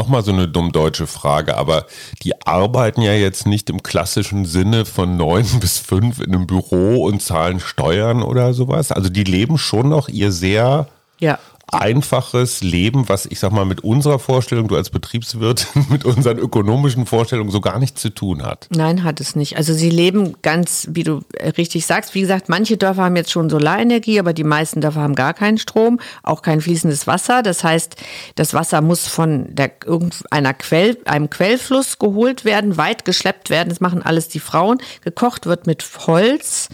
nochmal 0.10 0.24
so 0.24 0.32
eine 0.32 0.48
dumm 0.48 0.72
deutsche 0.72 1.06
Frage, 1.06 1.56
aber 1.56 1.86
die 2.24 2.42
arbeiten 2.42 3.04
ja 3.04 3.14
jetzt 3.14 3.46
nicht 3.46 3.70
im 3.70 3.84
klassischen 3.84 4.46
Sinne 4.46 4.86
von 4.86 5.18
neun 5.18 5.46
bis 5.60 5.78
fünf 5.78 6.20
in 6.20 6.34
einem 6.34 6.48
Büro 6.48 7.06
und 7.06 7.22
zahlen 7.22 7.60
Steuern 7.60 8.24
oder 8.24 8.56
sowas. 8.56 8.92
Also 8.92 9.10
die 9.10 9.24
leben 9.24 9.60
schon 9.60 9.90
noch 9.90 10.10
ihr 10.10 10.32
sehr 10.32 10.88
ja 11.20 11.38
einfaches 11.72 12.62
Leben, 12.62 13.10
was 13.10 13.26
ich 13.26 13.40
sag 13.40 13.52
mal 13.52 13.66
mit 13.66 13.84
unserer 13.84 14.20
Vorstellung, 14.20 14.68
du 14.68 14.76
als 14.76 14.90
Betriebswirt, 14.90 15.68
mit 15.90 16.06
unseren 16.06 16.38
ökonomischen 16.38 17.06
Vorstellungen 17.06 17.52
so 17.52 17.62
gar 17.62 17.80
nichts 17.80 18.02
zu 18.02 18.10
tun 18.10 18.44
hat. 18.44 18.68
Nein, 18.72 19.04
hat 19.04 19.20
es 19.20 19.36
nicht. 19.36 19.58
Also 19.58 19.74
sie 19.74 19.90
leben 19.90 20.36
ganz, 20.42 20.88
wie 20.92 21.04
du 21.04 21.22
richtig 21.58 21.86
sagst, 21.86 22.16
wie 22.16 22.22
gesagt, 22.22 22.50
manche 22.50 22.78
Dörfer 22.78 23.04
haben 23.04 23.16
jetzt 23.16 23.32
schon 23.32 23.50
Solarenergie, 23.50 24.20
aber 24.20 24.34
die 24.34 24.44
meisten 24.44 24.82
Dörfer 24.82 25.02
haben 25.02 25.16
gar 25.16 25.34
keinen 25.34 25.58
Strom, 25.58 26.00
auch 26.24 26.42
kein 26.42 26.62
fließendes 26.62 27.08
Wasser. 27.08 27.44
Das 27.44 27.64
heißt, 27.64 27.96
das 28.36 28.54
Wasser 28.54 28.82
muss 28.82 29.08
von 29.08 29.54
der, 29.56 29.72
irgendeiner 29.86 30.54
Quell, 30.54 30.98
einem 31.06 31.30
Quellfluss 31.30 32.00
geholt 32.00 32.46
werden, 32.46 32.78
weit 32.78 33.06
geschleppt 33.06 33.50
werden. 33.50 33.70
Das 33.70 33.80
machen 33.80 34.02
alles 34.02 34.28
die 34.28 34.40
Frauen. 34.40 34.80
Gekocht 35.04 35.46
wird 35.46 35.68
mit 35.68 35.86
Holz 36.08 36.70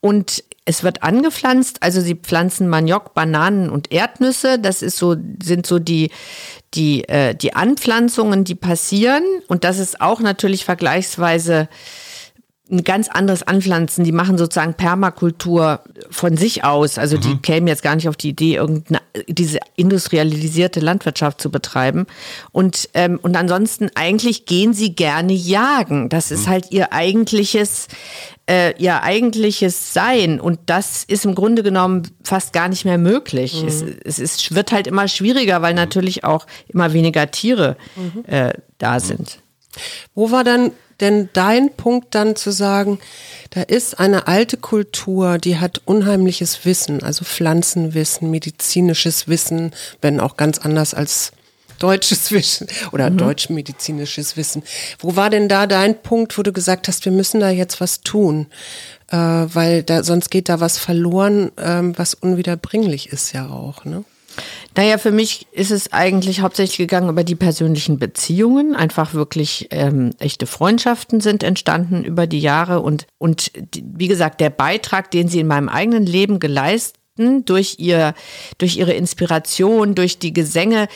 und 0.00 0.42
es 0.70 0.84
wird 0.84 1.02
angepflanzt, 1.02 1.82
also 1.82 2.00
sie 2.00 2.14
pflanzen 2.14 2.68
Maniok, 2.68 3.12
Bananen 3.12 3.70
und 3.70 3.90
Erdnüsse. 3.90 4.60
Das 4.60 4.82
ist 4.82 4.98
so, 4.98 5.16
sind 5.42 5.66
so 5.66 5.80
die, 5.80 6.12
die, 6.74 7.08
äh, 7.08 7.34
die 7.34 7.54
Anpflanzungen, 7.54 8.44
die 8.44 8.54
passieren. 8.54 9.24
Und 9.48 9.64
das 9.64 9.80
ist 9.80 10.00
auch 10.00 10.20
natürlich 10.20 10.64
vergleichsweise 10.64 11.68
ein 12.70 12.84
ganz 12.84 13.08
anderes 13.08 13.42
Anpflanzen. 13.42 14.04
Die 14.04 14.12
machen 14.12 14.38
sozusagen 14.38 14.74
Permakultur 14.74 15.80
von 16.08 16.36
sich 16.36 16.62
aus. 16.62 16.98
Also 16.98 17.18
die 17.18 17.34
mhm. 17.34 17.42
kämen 17.42 17.66
jetzt 17.66 17.82
gar 17.82 17.96
nicht 17.96 18.08
auf 18.08 18.16
die 18.16 18.28
Idee, 18.28 18.54
irgendeine, 18.54 19.00
diese 19.26 19.58
industrialisierte 19.74 20.78
Landwirtschaft 20.78 21.40
zu 21.40 21.50
betreiben. 21.50 22.06
Und, 22.52 22.90
ähm, 22.94 23.18
und 23.20 23.36
ansonsten 23.36 23.90
eigentlich 23.96 24.46
gehen 24.46 24.72
sie 24.72 24.94
gerne 24.94 25.32
jagen. 25.32 26.08
Das 26.10 26.30
ist 26.30 26.46
mhm. 26.46 26.50
halt 26.50 26.70
ihr 26.70 26.92
eigentliches, 26.92 27.88
äh, 28.50 28.74
ihr 28.78 29.04
eigentliches 29.04 29.94
Sein. 29.94 30.40
Und 30.40 30.58
das 30.66 31.04
ist 31.04 31.24
im 31.24 31.36
Grunde 31.36 31.62
genommen 31.62 32.10
fast 32.24 32.52
gar 32.52 32.68
nicht 32.68 32.84
mehr 32.84 32.98
möglich. 32.98 33.62
Mhm. 33.62 33.68
Es, 33.68 33.84
es 34.04 34.18
ist, 34.18 34.54
wird 34.54 34.72
halt 34.72 34.88
immer 34.88 35.06
schwieriger, 35.06 35.62
weil 35.62 35.74
natürlich 35.74 36.24
auch 36.24 36.46
immer 36.66 36.92
weniger 36.92 37.30
Tiere 37.30 37.76
mhm. 37.94 38.24
äh, 38.26 38.52
da 38.78 38.98
sind. 38.98 39.38
Wo 40.16 40.32
war 40.32 40.42
dann 40.42 40.72
denn 40.98 41.30
dein 41.32 41.72
Punkt 41.74 42.14
dann 42.14 42.36
zu 42.36 42.50
sagen, 42.50 42.98
da 43.50 43.62
ist 43.62 43.98
eine 44.00 44.26
alte 44.26 44.56
Kultur, 44.56 45.38
die 45.38 45.58
hat 45.58 45.80
unheimliches 45.86 46.64
Wissen, 46.64 47.02
also 47.02 47.24
Pflanzenwissen, 47.24 48.30
medizinisches 48.30 49.26
Wissen, 49.26 49.72
wenn 50.02 50.20
auch 50.20 50.36
ganz 50.36 50.58
anders 50.58 50.92
als 50.92 51.32
deutsches 51.80 52.30
Wissen 52.30 52.68
oder 52.92 53.10
mhm. 53.10 53.18
deutschmedizinisches 53.18 54.36
Wissen. 54.36 54.62
Wo 55.00 55.16
war 55.16 55.30
denn 55.30 55.48
da 55.48 55.66
dein 55.66 56.00
Punkt, 56.00 56.38
wo 56.38 56.42
du 56.42 56.52
gesagt 56.52 56.86
hast, 56.86 57.04
wir 57.04 57.12
müssen 57.12 57.40
da 57.40 57.50
jetzt 57.50 57.80
was 57.80 58.02
tun? 58.02 58.46
Äh, 59.08 59.16
weil 59.16 59.82
da, 59.82 60.04
sonst 60.04 60.30
geht 60.30 60.48
da 60.48 60.60
was 60.60 60.78
verloren, 60.78 61.50
ähm, 61.58 61.98
was 61.98 62.14
unwiederbringlich 62.14 63.08
ist 63.08 63.32
ja 63.32 63.48
auch, 63.48 63.84
ne? 63.84 64.04
Naja, 64.76 64.98
für 64.98 65.10
mich 65.10 65.48
ist 65.50 65.72
es 65.72 65.92
eigentlich 65.92 66.40
hauptsächlich 66.40 66.78
gegangen 66.78 67.08
über 67.08 67.24
die 67.24 67.34
persönlichen 67.34 67.98
Beziehungen. 67.98 68.76
Einfach 68.76 69.12
wirklich 69.12 69.66
ähm, 69.70 70.12
echte 70.18 70.46
Freundschaften 70.46 71.20
sind 71.20 71.42
entstanden 71.42 72.04
über 72.04 72.28
die 72.28 72.40
Jahre 72.40 72.80
und, 72.80 73.06
und 73.18 73.50
wie 73.74 74.06
gesagt, 74.06 74.40
der 74.40 74.50
Beitrag, 74.50 75.10
den 75.10 75.28
sie 75.28 75.40
in 75.40 75.48
meinem 75.48 75.68
eigenen 75.68 76.06
Leben 76.06 76.38
geleistet 76.38 76.96
durch 77.44 77.76
ihr, 77.78 78.14
durch 78.58 78.76
ihre 78.76 78.92
Inspiration, 78.92 79.94
durch 79.94 80.18
die 80.18 80.32
Gesänge, 80.32 80.88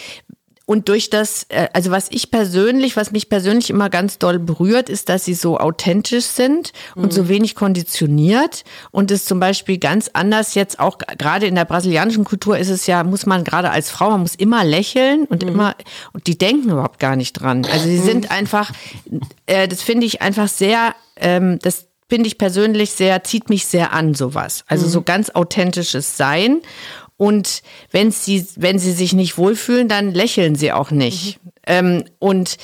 und 0.66 0.88
durch 0.88 1.10
das, 1.10 1.46
äh, 1.50 1.68
also 1.72 1.90
was 1.90 2.08
ich 2.10 2.30
persönlich, 2.30 2.96
was 2.96 3.12
mich 3.12 3.28
persönlich 3.28 3.70
immer 3.70 3.90
ganz 3.90 4.18
doll 4.18 4.38
berührt, 4.38 4.88
ist, 4.88 5.08
dass 5.08 5.24
sie 5.24 5.34
so 5.34 5.58
authentisch 5.58 6.24
sind 6.24 6.72
und 6.94 7.06
mhm. 7.06 7.10
so 7.10 7.28
wenig 7.28 7.54
konditioniert 7.54 8.64
und 8.90 9.10
es 9.10 9.26
zum 9.26 9.40
Beispiel 9.40 9.78
ganz 9.78 10.10
anders 10.12 10.54
jetzt 10.54 10.80
auch 10.80 10.98
gerade 10.98 11.46
in 11.46 11.54
der 11.54 11.66
brasilianischen 11.66 12.24
Kultur 12.24 12.56
ist 12.56 12.70
es 12.70 12.86
ja, 12.86 13.04
muss 13.04 13.26
man 13.26 13.44
gerade 13.44 13.70
als 13.70 13.90
Frau, 13.90 14.10
man 14.10 14.20
muss 14.20 14.34
immer 14.34 14.64
lächeln 14.64 15.24
und 15.24 15.42
mhm. 15.42 15.50
immer, 15.50 15.74
und 16.12 16.26
die 16.26 16.38
denken 16.38 16.70
überhaupt 16.70 16.98
gar 16.98 17.16
nicht 17.16 17.34
dran. 17.34 17.66
Also 17.70 17.84
sie 17.84 17.98
sind 17.98 18.24
mhm. 18.24 18.30
einfach, 18.30 18.72
äh, 19.46 19.68
das 19.68 19.82
finde 19.82 20.06
ich 20.06 20.22
einfach 20.22 20.48
sehr, 20.48 20.94
ähm, 21.16 21.58
das 21.60 21.86
finde 22.08 22.26
ich 22.26 22.38
persönlich 22.38 22.92
sehr, 22.92 23.24
zieht 23.24 23.50
mich 23.50 23.66
sehr 23.66 23.92
an, 23.92 24.14
sowas. 24.14 24.64
Also 24.66 24.86
mhm. 24.86 24.90
so 24.90 25.02
ganz 25.02 25.30
authentisches 25.30 26.16
Sein. 26.16 26.60
Und 27.16 27.62
wenn 27.90 28.10
sie, 28.10 28.46
wenn 28.56 28.78
sie 28.78 28.92
sich 28.92 29.12
nicht 29.12 29.38
wohlfühlen, 29.38 29.88
dann 29.88 30.12
lächeln 30.12 30.56
sie 30.56 30.72
auch 30.72 30.90
nicht. 30.90 31.38
Mhm. 31.42 31.50
Ähm, 31.66 32.04
und 32.18 32.56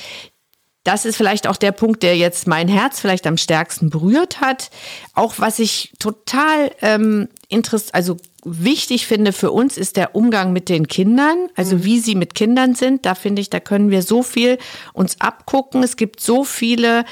das 0.83 1.05
ist 1.05 1.15
vielleicht 1.15 1.47
auch 1.47 1.57
der 1.57 1.71
Punkt, 1.71 2.01
der 2.01 2.17
jetzt 2.17 2.47
mein 2.47 2.67
Herz 2.67 2.99
vielleicht 2.99 3.27
am 3.27 3.37
stärksten 3.37 3.89
berührt 3.89 4.41
hat. 4.41 4.71
Auch 5.13 5.35
was 5.37 5.59
ich 5.59 5.93
total 5.99 6.71
ähm, 6.81 7.29
interess 7.49 7.91
also 7.91 8.17
wichtig 8.43 9.05
finde 9.05 9.33
für 9.33 9.51
uns, 9.51 9.77
ist 9.77 9.95
der 9.95 10.15
Umgang 10.15 10.51
mit 10.53 10.69
den 10.69 10.87
Kindern, 10.87 11.49
also 11.55 11.77
mhm. 11.77 11.83
wie 11.83 11.99
sie 11.99 12.15
mit 12.15 12.33
Kindern 12.33 12.73
sind. 12.73 13.05
Da 13.05 13.13
finde 13.13 13.41
ich, 13.41 13.51
da 13.51 13.59
können 13.59 13.91
wir 13.91 14.01
so 14.01 14.23
viel 14.23 14.57
uns 14.93 15.21
abgucken. 15.21 15.83
Es 15.83 15.97
gibt 15.97 16.19
so 16.19 16.43
viele, 16.43 17.05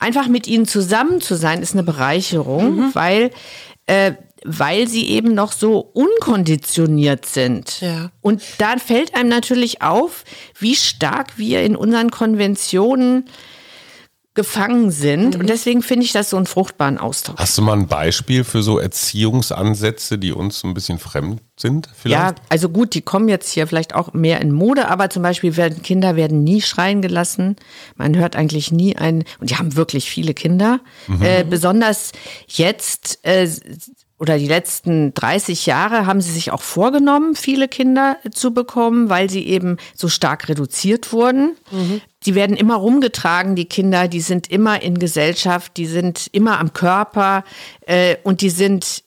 einfach 0.00 0.26
mit 0.26 0.48
ihnen 0.48 0.66
zusammen 0.66 1.20
zu 1.20 1.36
sein, 1.36 1.62
ist 1.62 1.74
eine 1.74 1.84
Bereicherung, 1.84 2.76
mhm. 2.76 2.94
weil 2.94 3.30
äh, 3.86 4.14
weil 4.44 4.88
sie 4.88 5.08
eben 5.08 5.34
noch 5.34 5.52
so 5.52 5.78
unkonditioniert 5.78 7.26
sind. 7.26 7.80
Ja. 7.80 8.10
Und 8.20 8.42
da 8.58 8.76
fällt 8.78 9.14
einem 9.14 9.28
natürlich 9.28 9.82
auf, 9.82 10.24
wie 10.58 10.74
stark 10.74 11.38
wir 11.38 11.62
in 11.62 11.76
unseren 11.76 12.10
Konventionen 12.10 13.26
gefangen 14.34 14.90
sind. 14.90 15.34
Mhm. 15.34 15.40
Und 15.40 15.50
deswegen 15.50 15.82
finde 15.82 16.06
ich 16.06 16.12
das 16.12 16.30
so 16.30 16.38
einen 16.38 16.46
fruchtbaren 16.46 16.96
Austausch. 16.96 17.36
Hast 17.38 17.58
du 17.58 17.62
mal 17.62 17.74
ein 17.74 17.86
Beispiel 17.86 18.44
für 18.44 18.62
so 18.62 18.78
Erziehungsansätze, 18.78 20.16
die 20.16 20.32
uns 20.32 20.64
ein 20.64 20.72
bisschen 20.72 20.98
fremd 20.98 21.42
sind? 21.58 21.88
Vielleicht? 21.94 22.38
Ja, 22.38 22.44
also 22.48 22.70
gut, 22.70 22.94
die 22.94 23.02
kommen 23.02 23.28
jetzt 23.28 23.50
hier 23.50 23.66
vielleicht 23.66 23.94
auch 23.94 24.14
mehr 24.14 24.40
in 24.40 24.50
Mode, 24.52 24.88
aber 24.88 25.10
zum 25.10 25.22
Beispiel 25.22 25.58
werden 25.58 25.82
Kinder 25.82 26.16
werden 26.16 26.44
nie 26.44 26.62
schreien 26.62 27.02
gelassen. 27.02 27.56
Man 27.96 28.16
hört 28.16 28.34
eigentlich 28.34 28.72
nie 28.72 28.96
einen, 28.96 29.24
und 29.38 29.50
die 29.50 29.56
haben 29.56 29.76
wirklich 29.76 30.08
viele 30.08 30.32
Kinder. 30.32 30.80
Mhm. 31.08 31.22
Äh, 31.22 31.44
besonders 31.44 32.12
jetzt 32.48 33.18
äh, 33.24 33.46
oder 34.22 34.38
die 34.38 34.46
letzten 34.46 35.12
30 35.14 35.66
Jahre 35.66 36.06
haben 36.06 36.20
sie 36.20 36.30
sich 36.30 36.52
auch 36.52 36.62
vorgenommen, 36.62 37.34
viele 37.34 37.66
Kinder 37.66 38.18
zu 38.30 38.54
bekommen, 38.54 39.08
weil 39.08 39.28
sie 39.28 39.44
eben 39.48 39.78
so 39.96 40.06
stark 40.06 40.48
reduziert 40.48 41.12
wurden. 41.12 41.56
Mhm. 41.72 42.00
Die 42.24 42.36
werden 42.36 42.56
immer 42.56 42.76
rumgetragen, 42.76 43.56
die 43.56 43.64
Kinder, 43.64 44.06
die 44.06 44.20
sind 44.20 44.48
immer 44.48 44.80
in 44.80 45.00
Gesellschaft, 45.00 45.76
die 45.76 45.86
sind 45.86 46.28
immer 46.30 46.60
am 46.60 46.72
Körper 46.72 47.42
äh, 47.84 48.14
und 48.22 48.42
die 48.42 48.50
sind 48.50 49.02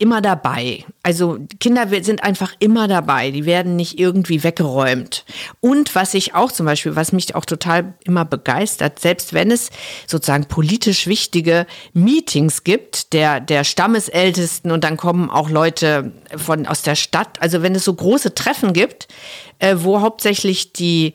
immer 0.00 0.20
dabei. 0.20 0.84
Also 1.02 1.38
Kinder 1.60 1.86
sind 2.02 2.24
einfach 2.24 2.54
immer 2.58 2.88
dabei, 2.88 3.30
die 3.30 3.44
werden 3.44 3.76
nicht 3.76 3.98
irgendwie 3.98 4.42
weggeräumt. 4.42 5.24
Und 5.60 5.94
was 5.94 6.14
ich 6.14 6.34
auch 6.34 6.50
zum 6.50 6.66
Beispiel, 6.66 6.96
was 6.96 7.12
mich 7.12 7.34
auch 7.34 7.44
total 7.44 7.94
immer 8.04 8.24
begeistert, 8.24 8.98
selbst 8.98 9.34
wenn 9.34 9.50
es 9.50 9.70
sozusagen 10.06 10.46
politisch 10.46 11.06
wichtige 11.06 11.66
Meetings 11.92 12.64
gibt, 12.64 13.12
der, 13.12 13.40
der 13.40 13.64
Stammesältesten 13.64 14.70
und 14.70 14.84
dann 14.84 14.96
kommen 14.96 15.30
auch 15.30 15.50
Leute 15.50 16.12
von, 16.34 16.66
aus 16.66 16.82
der 16.82 16.94
Stadt, 16.94 17.40
also 17.42 17.62
wenn 17.62 17.74
es 17.74 17.84
so 17.84 17.92
große 17.94 18.34
Treffen 18.34 18.72
gibt, 18.72 19.06
äh, 19.58 19.76
wo 19.78 20.00
hauptsächlich 20.00 20.72
die 20.72 21.14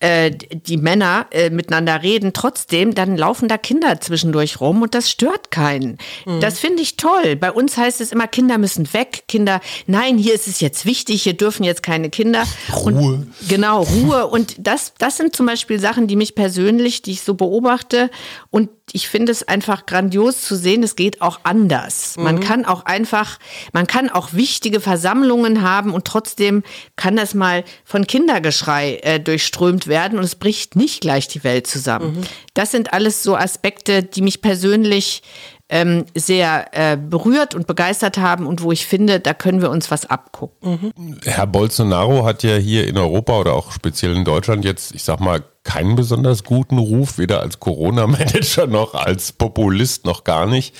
äh, 0.00 0.30
die 0.30 0.76
Männer 0.76 1.26
äh, 1.30 1.50
miteinander 1.50 2.02
reden, 2.02 2.32
trotzdem, 2.32 2.94
dann 2.94 3.16
laufen 3.16 3.48
da 3.48 3.58
Kinder 3.58 4.00
zwischendurch 4.00 4.60
rum 4.60 4.82
und 4.82 4.94
das 4.94 5.10
stört 5.10 5.50
keinen. 5.50 5.98
Mhm. 6.24 6.40
Das 6.40 6.58
finde 6.58 6.82
ich 6.82 6.96
toll. 6.96 7.36
Bei 7.36 7.50
uns 7.50 7.76
heißt 7.76 8.00
es 8.00 8.12
immer, 8.12 8.26
Kinder 8.26 8.58
müssen 8.58 8.92
weg, 8.92 9.24
Kinder, 9.28 9.60
nein, 9.86 10.18
hier 10.18 10.34
ist 10.34 10.46
es 10.46 10.60
jetzt 10.60 10.86
wichtig, 10.86 11.22
hier 11.22 11.34
dürfen 11.34 11.64
jetzt 11.64 11.82
keine 11.82 12.10
Kinder. 12.10 12.44
Ruhe. 12.72 12.92
Und, 12.92 13.32
genau, 13.48 13.82
Ruhe. 13.82 14.26
Und 14.26 14.54
das, 14.58 14.92
das 14.98 15.16
sind 15.16 15.34
zum 15.34 15.46
Beispiel 15.46 15.78
Sachen, 15.80 16.06
die 16.06 16.16
mich 16.16 16.34
persönlich, 16.34 17.02
die 17.02 17.12
ich 17.12 17.22
so 17.22 17.34
beobachte 17.34 18.10
und 18.50 18.70
ich 18.92 19.08
finde 19.08 19.32
es 19.32 19.46
einfach 19.46 19.86
grandios 19.86 20.42
zu 20.42 20.56
sehen, 20.56 20.82
es 20.82 20.96
geht 20.96 21.22
auch 21.22 21.40
anders. 21.42 22.16
Mhm. 22.16 22.24
Man 22.24 22.40
kann 22.40 22.64
auch 22.64 22.84
einfach, 22.84 23.38
man 23.72 23.86
kann 23.86 24.10
auch 24.10 24.32
wichtige 24.32 24.80
Versammlungen 24.80 25.62
haben 25.62 25.92
und 25.92 26.04
trotzdem 26.04 26.62
kann 26.96 27.16
das 27.16 27.34
mal 27.34 27.64
von 27.84 28.06
Kindergeschrei 28.06 28.96
äh, 29.02 29.20
durchströmt 29.20 29.86
werden 29.86 30.18
und 30.18 30.24
es 30.24 30.34
bricht 30.34 30.76
nicht 30.76 31.00
gleich 31.00 31.28
die 31.28 31.44
Welt 31.44 31.66
zusammen. 31.66 32.18
Mhm. 32.18 32.22
Das 32.54 32.70
sind 32.70 32.92
alles 32.92 33.22
so 33.22 33.36
Aspekte, 33.36 34.02
die 34.02 34.22
mich 34.22 34.42
persönlich 34.42 35.22
ähm, 35.68 36.06
sehr 36.14 36.66
äh, 36.72 36.96
berührt 36.96 37.54
und 37.54 37.66
begeistert 37.66 38.18
haben 38.18 38.46
und 38.46 38.62
wo 38.62 38.72
ich 38.72 38.86
finde, 38.86 39.20
da 39.20 39.34
können 39.34 39.60
wir 39.60 39.70
uns 39.70 39.90
was 39.90 40.06
abgucken. 40.06 40.92
Mhm. 40.96 41.18
Herr 41.24 41.46
Bolsonaro 41.46 42.24
hat 42.24 42.42
ja 42.42 42.56
hier 42.56 42.86
in 42.86 42.96
Europa 42.96 43.38
oder 43.38 43.52
auch 43.52 43.72
speziell 43.72 44.16
in 44.16 44.24
Deutschland 44.24 44.64
jetzt, 44.64 44.94
ich 44.94 45.02
sag 45.02 45.20
mal, 45.20 45.42
keinen 45.64 45.96
besonders 45.96 46.44
guten 46.44 46.78
Ruf, 46.78 47.18
weder 47.18 47.40
als 47.40 47.60
Corona-Manager 47.60 48.66
noch 48.68 48.94
als 48.94 49.32
Populist 49.32 50.06
noch 50.06 50.24
gar 50.24 50.46
nicht. 50.46 50.74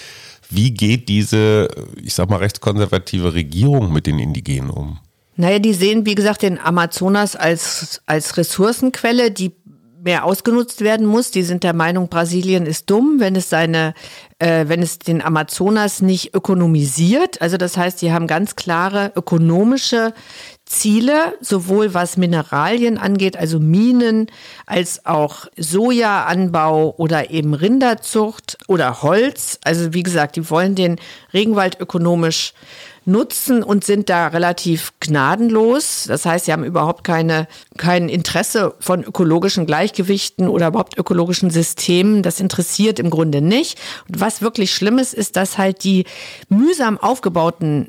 Wie 0.49 0.71
geht 0.71 1.11
diese, 1.11 1.69
ich 2.03 2.15
sag 2.15 2.31
mal, 2.31 2.37
rechtskonservative 2.39 3.35
Regierung 3.35 3.93
mit 3.93 4.07
den 4.07 4.19
Indigenen 4.19 4.71
um? 4.71 4.99
Naja, 5.37 5.59
die 5.59 5.75
sehen, 5.75 6.07
wie 6.07 6.15
gesagt, 6.15 6.43
den 6.43 6.59
Amazonas 6.59 7.37
als, 7.37 8.01
als 8.07 8.39
Ressourcenquelle, 8.39 9.31
die 9.31 9.53
mehr 10.03 10.25
ausgenutzt 10.25 10.81
werden 10.81 11.07
muss. 11.07 11.31
Die 11.31 11.43
sind 11.43 11.65
der 11.65 11.75
Meinung, 11.75 12.09
Brasilien 12.09 12.67
ist 12.67 12.89
dumm, 12.89 13.17
wenn 13.19 13.37
es 13.37 13.51
seine, 13.51 13.95
äh, 14.39 14.67
wenn 14.69 14.83
es 14.83 14.99
den 14.99 15.21
Amazonas 15.21 16.01
nicht 16.01 16.35
ökonomisiert. 16.35 17.41
Also 17.43 17.57
das 17.57 17.77
heißt, 17.77 18.01
die 18.03 18.13
haben 18.13 18.27
ganz 18.27 18.57
klare 18.57 19.13
ökonomische 19.17 20.15
Ziele, 20.65 21.35
sowohl 21.41 21.95
was 21.95 22.17
Mineralien 22.17 22.99
angeht, 22.99 23.37
also 23.37 23.59
Minen, 23.59 24.27
als 24.67 25.07
auch 25.07 25.47
Sojaanbau 25.57 26.95
oder 26.99 27.31
eben 27.31 27.55
Rinderzucht 27.55 28.59
oder 28.69 29.03
Holz. 29.03 29.59
Also 29.65 29.95
wie 29.95 30.03
gesagt, 30.03 30.37
die 30.37 30.49
wollen 30.51 30.75
den 30.75 30.97
Regenwald 31.33 31.81
ökonomisch 31.81 32.53
nutzen 33.09 33.63
und 33.63 33.85
sind 33.85 34.09
da 34.09 34.29
relativ 34.29 34.93
gnadenlos. 35.01 36.05
Das 36.07 36.25
heißt, 36.25 36.45
sie 36.45 36.53
haben 36.53 36.65
überhaupt 36.65 37.05
keine, 37.05 37.49
kein 37.77 38.09
Interesse 38.09 38.75
von 38.79 39.03
ökologischen 39.03 39.67
Gleichgewichten 39.67 40.49
oder 40.49 40.69
überhaupt 40.69 40.99
ökologischen 40.99 41.51
Systemen. 41.51 42.23
Das 42.23 42.39
interessiert 42.39 42.99
im 42.99 43.11
Grunde 43.11 43.41
nicht. 43.41 43.79
Und 44.09 44.21
was 44.21 44.43
wirklich 44.43 44.73
schlimm 44.73 44.99
ist, 44.99 45.15
ist, 45.15 45.37
dass 45.37 45.59
halt 45.59 45.83
die 45.85 46.05
mühsam 46.49 46.99
aufgebauten 46.99 47.89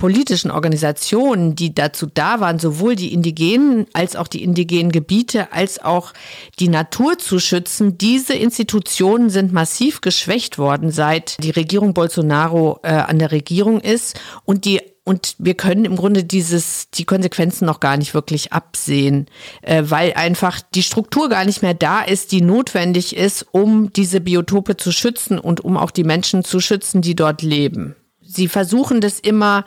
politischen 0.00 0.50
Organisationen, 0.50 1.54
die 1.54 1.72
dazu 1.74 2.06
da 2.12 2.40
waren, 2.40 2.58
sowohl 2.58 2.96
die 2.96 3.12
indigenen 3.12 3.86
als 3.92 4.16
auch 4.16 4.26
die 4.26 4.42
indigenen 4.42 4.90
Gebiete 4.90 5.52
als 5.52 5.80
auch 5.80 6.12
die 6.58 6.68
Natur 6.68 7.18
zu 7.18 7.38
schützen, 7.38 7.98
diese 7.98 8.34
Institutionen 8.34 9.30
sind 9.30 9.52
massiv 9.52 10.00
geschwächt 10.00 10.58
worden, 10.58 10.90
seit 10.90 11.40
die 11.44 11.50
Regierung 11.50 11.94
Bolsonaro 11.94 12.80
äh, 12.82 12.88
an 12.88 13.18
der 13.18 13.30
Regierung 13.30 13.80
ist. 13.80 14.18
Und 14.44 14.64
die 14.64 14.80
und 15.04 15.34
wir 15.38 15.54
können 15.54 15.84
im 15.84 15.96
Grunde 15.96 16.24
dieses, 16.24 16.90
die 16.90 17.04
Konsequenzen 17.04 17.64
noch 17.64 17.80
gar 17.80 17.96
nicht 17.96 18.14
wirklich 18.14 18.52
absehen, 18.52 19.26
äh, 19.62 19.82
weil 19.86 20.12
einfach 20.14 20.60
die 20.74 20.82
Struktur 20.82 21.28
gar 21.28 21.44
nicht 21.44 21.62
mehr 21.62 21.74
da 21.74 22.02
ist, 22.02 22.32
die 22.32 22.42
notwendig 22.42 23.16
ist, 23.16 23.46
um 23.50 23.92
diese 23.92 24.20
Biotope 24.20 24.76
zu 24.76 24.92
schützen 24.92 25.38
und 25.38 25.62
um 25.62 25.76
auch 25.76 25.90
die 25.90 26.04
Menschen 26.04 26.44
zu 26.44 26.60
schützen, 26.60 27.02
die 27.02 27.16
dort 27.16 27.42
leben 27.42 27.96
sie 28.30 28.48
versuchen 28.48 29.00
das 29.00 29.20
immer 29.20 29.64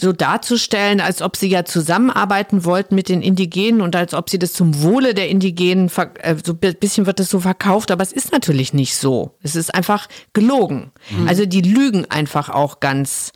so 0.00 0.12
darzustellen, 0.12 1.00
als 1.00 1.22
ob 1.22 1.36
sie 1.36 1.48
ja 1.48 1.64
zusammenarbeiten 1.64 2.64
wollten 2.64 2.94
mit 2.94 3.08
den 3.08 3.20
Indigenen 3.20 3.80
und 3.80 3.96
als 3.96 4.14
ob 4.14 4.30
sie 4.30 4.38
das 4.38 4.52
zum 4.52 4.82
Wohle 4.82 5.12
der 5.14 5.28
Indigenen, 5.28 5.90
äh, 6.22 6.36
so 6.44 6.52
ein 6.52 6.74
bisschen 6.78 7.06
wird 7.06 7.18
das 7.18 7.30
so 7.30 7.40
verkauft, 7.40 7.90
aber 7.90 8.02
es 8.02 8.12
ist 8.12 8.30
natürlich 8.30 8.72
nicht 8.72 8.96
so. 8.96 9.34
Es 9.42 9.56
ist 9.56 9.74
einfach 9.74 10.08
gelogen. 10.32 10.92
Mhm. 11.10 11.28
Also 11.28 11.46
die 11.46 11.62
lügen 11.62 12.08
einfach 12.10 12.48
auch 12.48 12.80
ganz 12.80 13.32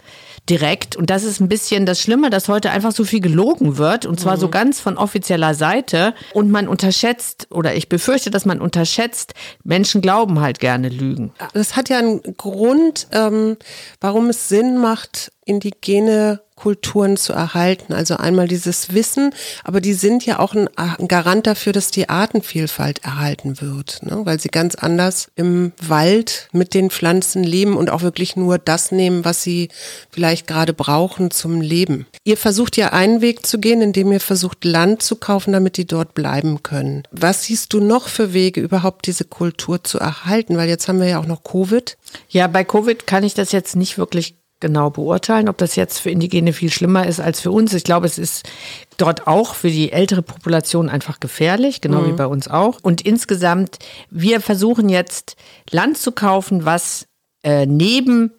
direkt. 0.48 0.96
Und 0.96 1.10
das 1.10 1.24
ist 1.24 1.40
ein 1.40 1.48
bisschen 1.48 1.86
das 1.86 2.00
Schlimme, 2.00 2.30
dass 2.30 2.48
heute 2.48 2.70
einfach 2.70 2.92
so 2.92 3.04
viel 3.04 3.20
gelogen 3.20 3.78
wird 3.78 4.06
und 4.06 4.18
zwar 4.18 4.36
mhm. 4.36 4.40
so 4.40 4.48
ganz 4.48 4.80
von 4.80 4.98
offizieller 4.98 5.54
Seite 5.54 6.14
und 6.32 6.50
man 6.50 6.68
unterschätzt 6.68 7.46
oder 7.50 7.74
ich 7.74 7.88
befürchte, 7.88 8.30
dass 8.30 8.44
man 8.44 8.60
unterschätzt, 8.60 9.34
Menschen 9.62 10.00
glauben 10.00 10.40
halt 10.40 10.58
gerne 10.58 10.88
Lügen. 10.88 11.32
Das 11.54 11.76
hat 11.76 11.88
ja 11.88 11.98
einen 11.98 12.22
Grund, 12.36 13.06
ähm, 13.12 13.56
warum 14.00 14.30
es 14.30 14.48
Sinn 14.48 14.78
macht, 14.78 15.32
indigene 15.44 16.40
Kulturen 16.62 17.16
zu 17.16 17.32
erhalten. 17.32 17.92
Also 17.92 18.18
einmal 18.18 18.46
dieses 18.46 18.94
Wissen, 18.94 19.34
aber 19.64 19.80
die 19.80 19.94
sind 19.94 20.24
ja 20.24 20.38
auch 20.38 20.54
ein, 20.54 20.68
Garant 21.08 21.48
dafür, 21.48 21.72
dass 21.72 21.90
die 21.90 22.08
Artenvielfalt 22.08 23.02
erhalten 23.02 23.60
wird, 23.60 24.00
ne? 24.02 24.20
weil 24.22 24.38
sie 24.38 24.48
ganz 24.48 24.76
anders 24.76 25.26
im 25.34 25.72
Wald 25.82 26.48
mit 26.52 26.74
den 26.74 26.90
Pflanzen 26.90 27.42
leben 27.42 27.76
und 27.76 27.90
auch 27.90 28.02
wirklich 28.02 28.36
nur 28.36 28.58
das 28.58 28.92
nehmen, 28.92 29.24
was 29.24 29.42
sie 29.42 29.70
vielleicht 30.10 30.46
gerade 30.46 30.72
brauchen 30.72 31.32
zum 31.32 31.60
Leben. 31.60 32.06
Ihr 32.22 32.36
versucht 32.36 32.76
ja 32.76 32.92
einen 32.92 33.22
Weg 33.22 33.44
zu 33.44 33.58
gehen, 33.58 33.82
indem 33.82 34.12
ihr 34.12 34.20
versucht, 34.20 34.64
Land 34.64 35.02
zu 35.02 35.16
kaufen, 35.16 35.52
damit 35.52 35.76
die 35.76 35.86
dort 35.86 36.14
bleiben 36.14 36.62
können. 36.62 37.02
Was 37.10 37.44
siehst 37.44 37.72
du 37.72 37.80
noch 37.80 38.06
für 38.06 38.32
Wege, 38.32 38.60
überhaupt 38.60 39.08
diese 39.08 39.24
Kultur 39.24 39.82
zu 39.82 39.98
erhalten? 39.98 40.56
Weil 40.56 40.68
jetzt 40.68 40.86
haben 40.86 41.00
wir 41.00 41.08
ja 41.08 41.18
auch 41.18 41.26
noch 41.26 41.42
Covid. 41.42 41.96
Ja, 42.28 42.46
bei 42.46 42.62
Covid 42.62 43.04
kann 43.08 43.24
ich 43.24 43.34
das 43.34 43.50
jetzt 43.50 43.74
nicht 43.74 43.98
wirklich 43.98 44.36
genau 44.62 44.88
beurteilen, 44.88 45.50
ob 45.50 45.58
das 45.58 45.76
jetzt 45.76 45.98
für 45.98 46.08
Indigene 46.08 46.54
viel 46.54 46.70
schlimmer 46.70 47.06
ist 47.06 47.20
als 47.20 47.40
für 47.42 47.50
uns. 47.50 47.74
Ich 47.74 47.84
glaube, 47.84 48.06
es 48.06 48.16
ist 48.16 48.48
dort 48.96 49.26
auch 49.26 49.54
für 49.54 49.68
die 49.68 49.92
ältere 49.92 50.22
Population 50.22 50.88
einfach 50.88 51.20
gefährlich, 51.20 51.82
genau 51.82 52.00
mhm. 52.00 52.06
wie 52.06 52.12
bei 52.12 52.26
uns 52.26 52.48
auch. 52.48 52.78
Und 52.80 53.02
insgesamt, 53.02 53.78
wir 54.10 54.40
versuchen 54.40 54.88
jetzt 54.88 55.36
Land 55.70 55.98
zu 55.98 56.12
kaufen, 56.12 56.64
was 56.64 57.06
äh, 57.42 57.66
neben 57.66 58.32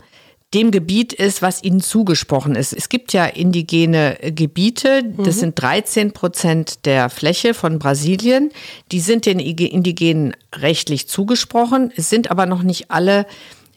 dem 0.54 0.72
Gebiet 0.72 1.14
ist, 1.14 1.42
was 1.42 1.64
ihnen 1.64 1.82
zugesprochen 1.82 2.56
ist. 2.56 2.74
Es 2.74 2.90
gibt 2.90 3.12
ja 3.12 3.26
indigene 3.26 4.18
Gebiete, 4.22 5.04
das 5.18 5.38
mhm. 5.38 5.40
sind 5.40 5.62
13 5.62 6.12
Prozent 6.14 6.86
der 6.86 7.10
Fläche 7.10 7.54
von 7.54 7.80
Brasilien. 7.80 8.52
Die 8.92 9.00
sind 9.00 9.26
den 9.26 9.40
Indigenen 9.40 10.36
rechtlich 10.56 11.08
zugesprochen. 11.08 11.92
Es 11.96 12.10
sind 12.10 12.30
aber 12.30 12.46
noch 12.46 12.64
nicht 12.64 12.92
alle 12.92 13.26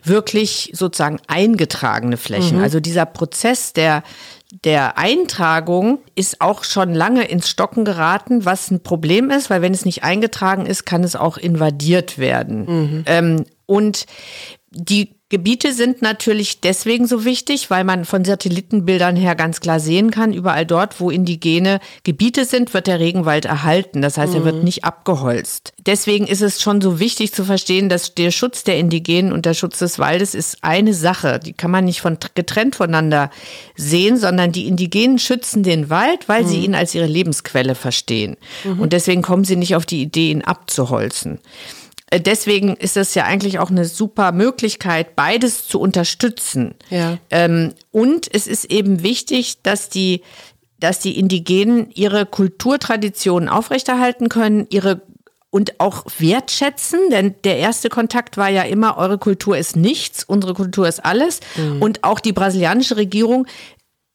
wirklich 0.06 0.70
sozusagen 0.74 1.20
eingetragene 1.26 2.16
Flächen. 2.16 2.58
Mhm. 2.58 2.62
Also 2.62 2.80
dieser 2.80 3.06
Prozess 3.06 3.72
der 3.72 4.02
der 4.64 4.96
Eintragung 4.96 5.98
ist 6.14 6.40
auch 6.40 6.62
schon 6.62 6.94
lange 6.94 7.24
ins 7.24 7.48
Stocken 7.48 7.84
geraten, 7.84 8.44
was 8.44 8.70
ein 8.70 8.82
Problem 8.82 9.30
ist, 9.30 9.50
weil 9.50 9.60
wenn 9.60 9.74
es 9.74 9.84
nicht 9.84 10.04
eingetragen 10.04 10.66
ist, 10.66 10.86
kann 10.86 11.02
es 11.02 11.16
auch 11.16 11.36
invadiert 11.36 12.16
werden. 12.16 12.64
Mhm. 12.66 13.04
Ähm, 13.06 13.44
und 13.66 14.06
die 14.70 15.15
Gebiete 15.28 15.72
sind 15.72 16.02
natürlich 16.02 16.60
deswegen 16.60 17.08
so 17.08 17.24
wichtig, 17.24 17.68
weil 17.68 17.82
man 17.82 18.04
von 18.04 18.24
Satellitenbildern 18.24 19.16
her 19.16 19.34
ganz 19.34 19.58
klar 19.58 19.80
sehen 19.80 20.12
kann, 20.12 20.32
überall 20.32 20.64
dort, 20.64 21.00
wo 21.00 21.10
indigene 21.10 21.80
Gebiete 22.04 22.44
sind, 22.44 22.72
wird 22.74 22.86
der 22.86 23.00
Regenwald 23.00 23.44
erhalten. 23.44 24.02
Das 24.02 24.18
heißt, 24.18 24.34
er 24.34 24.44
wird 24.44 24.58
mhm. 24.58 24.64
nicht 24.64 24.84
abgeholzt. 24.84 25.72
Deswegen 25.84 26.28
ist 26.28 26.42
es 26.42 26.62
schon 26.62 26.80
so 26.80 27.00
wichtig 27.00 27.32
zu 27.32 27.44
verstehen, 27.44 27.88
dass 27.88 28.14
der 28.14 28.30
Schutz 28.30 28.62
der 28.62 28.78
Indigenen 28.78 29.32
und 29.32 29.46
der 29.46 29.54
Schutz 29.54 29.80
des 29.80 29.98
Waldes 29.98 30.36
ist 30.36 30.58
eine 30.62 30.94
Sache. 30.94 31.40
Die 31.40 31.54
kann 31.54 31.72
man 31.72 31.86
nicht 31.86 32.02
von, 32.02 32.18
getrennt 32.36 32.76
voneinander 32.76 33.30
sehen, 33.74 34.18
sondern 34.18 34.52
die 34.52 34.68
Indigenen 34.68 35.18
schützen 35.18 35.64
den 35.64 35.90
Wald, 35.90 36.28
weil 36.28 36.44
mhm. 36.44 36.48
sie 36.48 36.64
ihn 36.64 36.74
als 36.76 36.94
ihre 36.94 37.06
Lebensquelle 37.06 37.74
verstehen. 37.74 38.36
Mhm. 38.62 38.78
Und 38.78 38.92
deswegen 38.92 39.22
kommen 39.22 39.42
sie 39.42 39.56
nicht 39.56 39.74
auf 39.74 39.86
die 39.86 40.02
Idee, 40.02 40.30
ihn 40.30 40.42
abzuholzen. 40.42 41.40
Äh, 42.10 42.20
deswegen 42.20 42.76
ist 42.76 42.96
es 42.96 43.14
ja 43.14 43.24
eigentlich 43.24 43.58
auch 43.58 43.70
eine 43.70 43.84
super 43.84 44.32
Möglichkeit, 44.32 45.16
beides 45.16 45.66
zu 45.66 45.80
unterstützen. 45.80 46.74
Ja. 46.90 47.18
Ähm, 47.30 47.74
und 47.90 48.32
es 48.32 48.46
ist 48.46 48.66
eben 48.66 49.02
wichtig, 49.02 49.62
dass 49.62 49.88
die, 49.88 50.22
dass 50.78 51.00
die 51.00 51.18
Indigenen 51.18 51.90
ihre 51.92 52.26
Kulturtraditionen 52.26 53.48
aufrechterhalten 53.48 54.28
können, 54.28 54.66
ihre 54.70 55.02
und 55.56 55.80
auch 55.80 56.04
wertschätzen, 56.18 57.00
denn 57.10 57.34
der 57.44 57.56
erste 57.56 57.88
Kontakt 57.88 58.36
war 58.36 58.50
ja 58.50 58.62
immer, 58.62 58.98
eure 58.98 59.16
Kultur 59.16 59.56
ist 59.56 59.74
nichts, 59.74 60.22
unsere 60.22 60.52
Kultur 60.52 60.86
ist 60.86 61.02
alles. 61.02 61.40
Mhm. 61.56 61.80
Und 61.80 62.04
auch 62.04 62.20
die 62.20 62.34
brasilianische 62.34 62.98
Regierung 62.98 63.46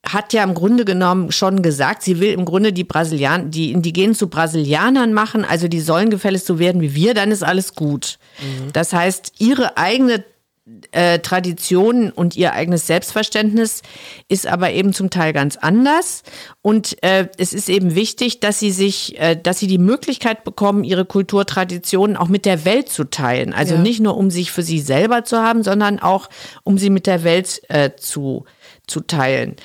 hat 0.03 0.33
ja 0.33 0.43
im 0.43 0.53
Grunde 0.55 0.83
genommen 0.83 1.31
schon 1.31 1.61
gesagt, 1.61 2.01
sie 2.01 2.19
will 2.19 2.31
im 2.31 2.45
Grunde 2.45 2.73
die 2.73 2.83
Brasilianer, 2.83 3.45
die 3.45 3.71
Indigenen 3.71 4.15
zu 4.15 4.27
Brasilianern 4.27 5.13
machen, 5.13 5.45
also 5.45 5.67
die 5.67 5.79
sollen 5.81 6.09
gefälligst 6.09 6.47
so 6.47 6.57
werden 6.57 6.81
wie 6.81 6.95
wir, 6.95 7.13
dann 7.13 7.31
ist 7.31 7.43
alles 7.43 7.75
gut. 7.75 8.17
Mhm. 8.39 8.73
Das 8.73 8.93
heißt, 8.93 9.33
ihre 9.37 9.77
eigene 9.77 10.23
äh, 10.91 11.19
Traditionen 11.19 12.11
und 12.11 12.35
ihr 12.35 12.53
eigenes 12.53 12.87
Selbstverständnis 12.87 13.81
ist 14.27 14.47
aber 14.47 14.71
eben 14.71 14.93
zum 14.93 15.09
Teil 15.09 15.33
ganz 15.33 15.57
anders. 15.57 16.23
Und 16.61 17.01
äh, 17.03 17.27
es 17.37 17.53
ist 17.53 17.67
eben 17.69 17.95
wichtig, 17.95 18.39
dass 18.39 18.59
sie 18.59 18.71
sich, 18.71 19.19
äh, 19.19 19.35
dass 19.35 19.59
sie 19.59 19.67
die 19.67 19.79
Möglichkeit 19.79 20.43
bekommen, 20.43 20.83
ihre 20.83 21.05
Kulturtraditionen 21.05 22.15
auch 22.15 22.27
mit 22.27 22.45
der 22.45 22.63
Welt 22.63 22.89
zu 22.89 23.05
teilen. 23.05 23.53
Also 23.53 23.75
Ja. 23.75 23.81
nicht 23.81 23.99
nur 23.99 24.17
um 24.17 24.29
sich 24.29 24.51
für 24.51 24.63
sie 24.63 24.79
selber 24.79 25.23
zu 25.25 25.37
haben, 25.37 25.63
sondern 25.63 25.99
auch 25.99 26.29
um 26.63 26.77
sie 26.77 26.89
mit 26.89 27.05
der 27.07 27.23
Welt 27.23 27.61
äh, 27.69 27.91
zu, 27.97 28.45
zu 28.87 29.01
teilen. 29.01 29.55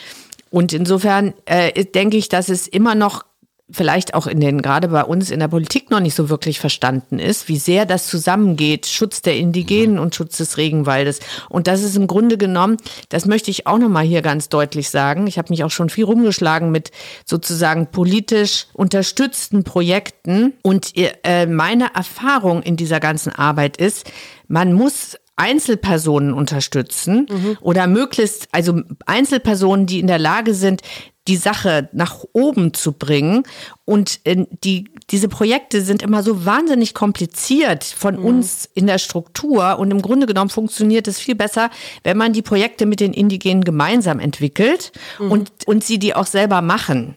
Und 0.50 0.72
insofern 0.72 1.34
äh, 1.44 1.84
denke 1.84 2.16
ich, 2.16 2.28
dass 2.28 2.48
es 2.48 2.68
immer 2.68 2.94
noch 2.94 3.24
vielleicht 3.68 4.14
auch 4.14 4.28
in 4.28 4.38
den, 4.38 4.62
gerade 4.62 4.88
bei 4.88 5.02
uns 5.02 5.30
in 5.30 5.40
der 5.40 5.48
Politik 5.48 5.90
noch 5.90 5.98
nicht 5.98 6.14
so 6.14 6.28
wirklich 6.28 6.60
verstanden 6.60 7.18
ist, 7.18 7.48
wie 7.48 7.56
sehr 7.56 7.84
das 7.84 8.06
zusammengeht, 8.06 8.86
Schutz 8.86 9.22
der 9.22 9.36
Indigenen 9.36 9.98
und 9.98 10.14
Schutz 10.14 10.36
des 10.36 10.56
Regenwaldes. 10.56 11.18
Und 11.48 11.66
das 11.66 11.82
ist 11.82 11.96
im 11.96 12.06
Grunde 12.06 12.38
genommen, 12.38 12.76
das 13.08 13.26
möchte 13.26 13.50
ich 13.50 13.66
auch 13.66 13.78
nochmal 13.78 14.04
hier 14.04 14.22
ganz 14.22 14.48
deutlich 14.48 14.90
sagen. 14.90 15.26
Ich 15.26 15.36
habe 15.36 15.50
mich 15.50 15.64
auch 15.64 15.70
schon 15.70 15.90
viel 15.90 16.04
rumgeschlagen 16.04 16.70
mit 16.70 16.92
sozusagen 17.24 17.88
politisch 17.88 18.66
unterstützten 18.72 19.64
Projekten. 19.64 20.52
Und 20.62 20.92
äh, 20.96 21.46
meine 21.46 21.92
Erfahrung 21.94 22.62
in 22.62 22.76
dieser 22.76 23.00
ganzen 23.00 23.32
Arbeit 23.32 23.78
ist, 23.78 24.08
man 24.46 24.72
muss 24.72 25.16
Einzelpersonen 25.36 26.32
unterstützen 26.32 27.26
oder 27.60 27.86
möglichst, 27.86 28.48
also 28.52 28.80
Einzelpersonen, 29.04 29.86
die 29.86 30.00
in 30.00 30.06
der 30.06 30.18
Lage 30.18 30.54
sind, 30.54 30.82
die 31.28 31.36
Sache 31.36 31.88
nach 31.92 32.24
oben 32.32 32.72
zu 32.72 32.92
bringen. 32.92 33.42
Und 33.84 34.20
äh, 34.24 34.46
die, 34.64 34.90
diese 35.10 35.28
Projekte 35.28 35.80
sind 35.82 36.02
immer 36.02 36.22
so 36.22 36.44
wahnsinnig 36.44 36.94
kompliziert 36.94 37.84
von 37.84 38.16
uns 38.16 38.68
in 38.74 38.86
der 38.86 38.98
Struktur. 38.98 39.78
Und 39.78 39.90
im 39.90 40.02
Grunde 40.02 40.26
genommen 40.26 40.50
funktioniert 40.50 41.08
es 41.08 41.18
viel 41.18 41.34
besser, 41.34 41.70
wenn 42.04 42.16
man 42.16 42.32
die 42.32 42.42
Projekte 42.42 42.86
mit 42.86 43.00
den 43.00 43.12
Indigenen 43.12 43.64
gemeinsam 43.64 44.20
entwickelt 44.20 44.92
und, 45.18 45.50
und 45.66 45.84
sie 45.84 45.98
die 45.98 46.14
auch 46.14 46.26
selber 46.26 46.62
machen. 46.62 47.16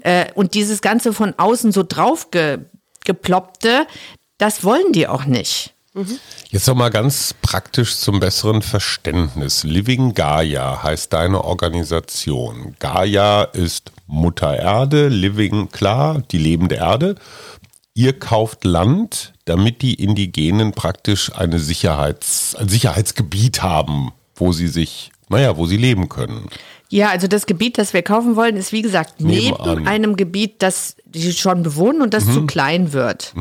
Äh, 0.00 0.26
und 0.34 0.54
dieses 0.54 0.80
Ganze 0.80 1.12
von 1.12 1.34
außen 1.36 1.70
so 1.72 1.84
drauf 1.86 2.30
ge, 2.30 2.58
geploppte, 3.04 3.86
das 4.38 4.64
wollen 4.64 4.92
die 4.92 5.06
auch 5.06 5.26
nicht. 5.26 5.73
Jetzt 6.50 6.66
noch 6.66 6.74
mal 6.74 6.90
ganz 6.90 7.34
praktisch 7.40 7.96
zum 7.96 8.18
besseren 8.18 8.62
Verständnis. 8.62 9.62
Living 9.62 10.14
Gaia 10.14 10.82
heißt 10.82 11.12
deine 11.12 11.44
Organisation. 11.44 12.74
Gaia 12.80 13.44
ist 13.44 13.92
Mutter 14.06 14.58
Erde, 14.58 15.08
Living 15.08 15.68
klar, 15.70 16.22
die 16.32 16.38
lebende 16.38 16.76
Erde. 16.76 17.14
Ihr 17.94 18.18
kauft 18.18 18.64
Land, 18.64 19.34
damit 19.44 19.82
die 19.82 19.94
Indigenen 19.94 20.72
praktisch 20.72 21.32
eine 21.32 21.60
Sicherheits, 21.60 22.56
ein 22.56 22.68
Sicherheitsgebiet 22.68 23.62
haben, 23.62 24.10
wo 24.34 24.50
sie 24.50 24.66
sich, 24.66 25.12
naja, 25.28 25.56
wo 25.56 25.66
sie 25.66 25.76
leben 25.76 26.08
können. 26.08 26.48
Ja, 26.88 27.10
also 27.10 27.28
das 27.28 27.46
Gebiet, 27.46 27.78
das 27.78 27.92
wir 27.92 28.02
kaufen 28.02 28.34
wollen, 28.34 28.56
ist 28.56 28.72
wie 28.72 28.82
gesagt 28.82 29.20
neben 29.20 29.56
Nebenan. 29.56 29.86
einem 29.86 30.16
Gebiet, 30.16 30.60
das 30.60 30.96
die 31.06 31.32
schon 31.32 31.62
bewohnen 31.62 32.02
und 32.02 32.14
das 32.14 32.24
zu 32.24 32.46
klein 32.46 32.92
wird. 32.92 33.32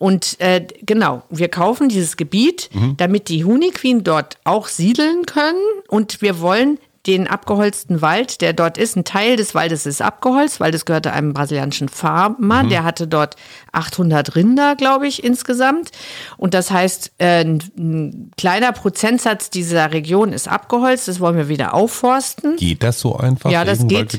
Und 0.00 0.40
äh, 0.40 0.66
genau, 0.86 1.24
wir 1.28 1.50
kaufen 1.50 1.90
dieses 1.90 2.16
Gebiet, 2.16 2.70
damit 2.96 3.28
die 3.28 3.44
Honeyqueen 3.44 4.02
dort 4.02 4.38
auch 4.44 4.66
siedeln 4.66 5.26
können. 5.26 5.60
Und 5.88 6.22
wir 6.22 6.40
wollen 6.40 6.78
den 7.06 7.26
abgeholzten 7.26 8.02
Wald, 8.02 8.42
der 8.42 8.52
dort 8.52 8.76
ist, 8.76 8.94
ein 8.94 9.04
Teil 9.04 9.36
des 9.36 9.54
Waldes 9.54 9.86
ist 9.86 10.02
abgeholzt, 10.02 10.60
weil 10.60 10.70
das 10.70 10.84
gehörte 10.84 11.12
einem 11.14 11.32
brasilianischen 11.32 11.88
Farmer, 11.88 12.62
der 12.64 12.84
hatte 12.84 13.06
dort 13.08 13.36
800 13.72 14.36
Rinder, 14.36 14.76
glaube 14.76 15.06
ich, 15.06 15.24
insgesamt. 15.24 15.92
Und 16.36 16.52
das 16.52 16.70
heißt, 16.70 17.12
äh, 17.16 17.40
ein, 17.40 17.62
ein 17.78 18.30
kleiner 18.36 18.72
Prozentsatz 18.72 19.48
dieser 19.48 19.92
Region 19.94 20.34
ist 20.34 20.46
abgeholzt, 20.46 21.08
das 21.08 21.20
wollen 21.20 21.38
wir 21.38 21.48
wieder 21.48 21.72
aufforsten. 21.72 22.56
Geht 22.56 22.82
das 22.82 23.00
so 23.00 23.16
einfach? 23.16 23.50
Ja, 23.50 23.64
das 23.64 23.86
geht. 23.88 24.18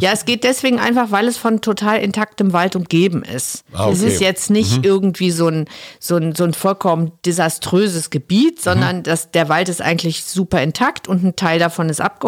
Ja, 0.00 0.12
es 0.12 0.24
geht 0.24 0.44
deswegen 0.44 0.78
einfach, 0.78 1.10
weil 1.10 1.28
es 1.28 1.36
von 1.36 1.60
total 1.60 1.98
intaktem 2.00 2.54
Wald 2.54 2.76
umgeben 2.76 3.22
ist. 3.24 3.64
Ah, 3.74 3.90
Es 3.90 4.00
okay. 4.00 4.08
ist 4.10 4.20
jetzt 4.22 4.48
nicht 4.50 4.84
irgendwie 4.86 5.30
so 5.32 5.48
ein, 5.48 5.66
so, 6.00 6.16
ein, 6.16 6.34
so 6.34 6.44
ein 6.44 6.54
vollkommen 6.54 7.12
desaströses 7.26 8.08
Gebiet, 8.08 8.62
sondern 8.62 9.02
das, 9.02 9.30
der 9.32 9.50
Wald 9.50 9.68
ist 9.68 9.82
eigentlich 9.82 10.24
super 10.24 10.62
intakt 10.62 11.08
und 11.08 11.22
ein 11.22 11.36
Teil 11.36 11.58
davon 11.58 11.90
ist 11.90 12.00
abgeholzt. 12.00 12.21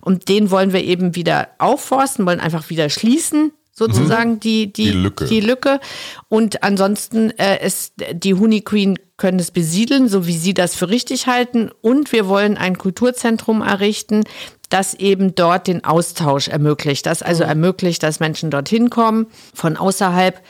Und 0.00 0.28
den 0.28 0.50
wollen 0.50 0.72
wir 0.72 0.82
eben 0.84 1.14
wieder 1.14 1.48
aufforsten, 1.58 2.26
wollen 2.26 2.40
einfach 2.40 2.70
wieder 2.70 2.90
schließen. 2.90 3.52
Sozusagen 3.76 4.38
die, 4.38 4.72
die, 4.72 4.84
Die 4.84 4.92
Lücke. 4.92 5.24
die 5.24 5.40
Lücke. 5.40 5.80
Und 6.28 6.62
ansonsten 6.62 7.30
äh, 7.38 7.66
ist 7.66 7.94
die 8.12 8.34
Honey 8.34 8.60
Queen 8.60 8.96
können 9.16 9.40
es 9.40 9.50
besiedeln, 9.50 10.08
so 10.08 10.28
wie 10.28 10.36
sie 10.36 10.54
das 10.54 10.76
für 10.76 10.88
richtig 10.90 11.26
halten. 11.26 11.70
Und 11.80 12.12
wir 12.12 12.28
wollen 12.28 12.56
ein 12.56 12.78
Kulturzentrum 12.78 13.62
errichten, 13.62 14.22
das 14.70 14.94
eben 14.94 15.34
dort 15.34 15.66
den 15.66 15.84
Austausch 15.84 16.48
ermöglicht. 16.48 17.06
Das 17.06 17.22
also 17.22 17.44
ermöglicht, 17.44 18.02
dass 18.02 18.20
Menschen 18.20 18.50
dorthin 18.50 18.90
kommen 18.90 19.26
von 19.52 19.76
außerhalb 19.76 20.40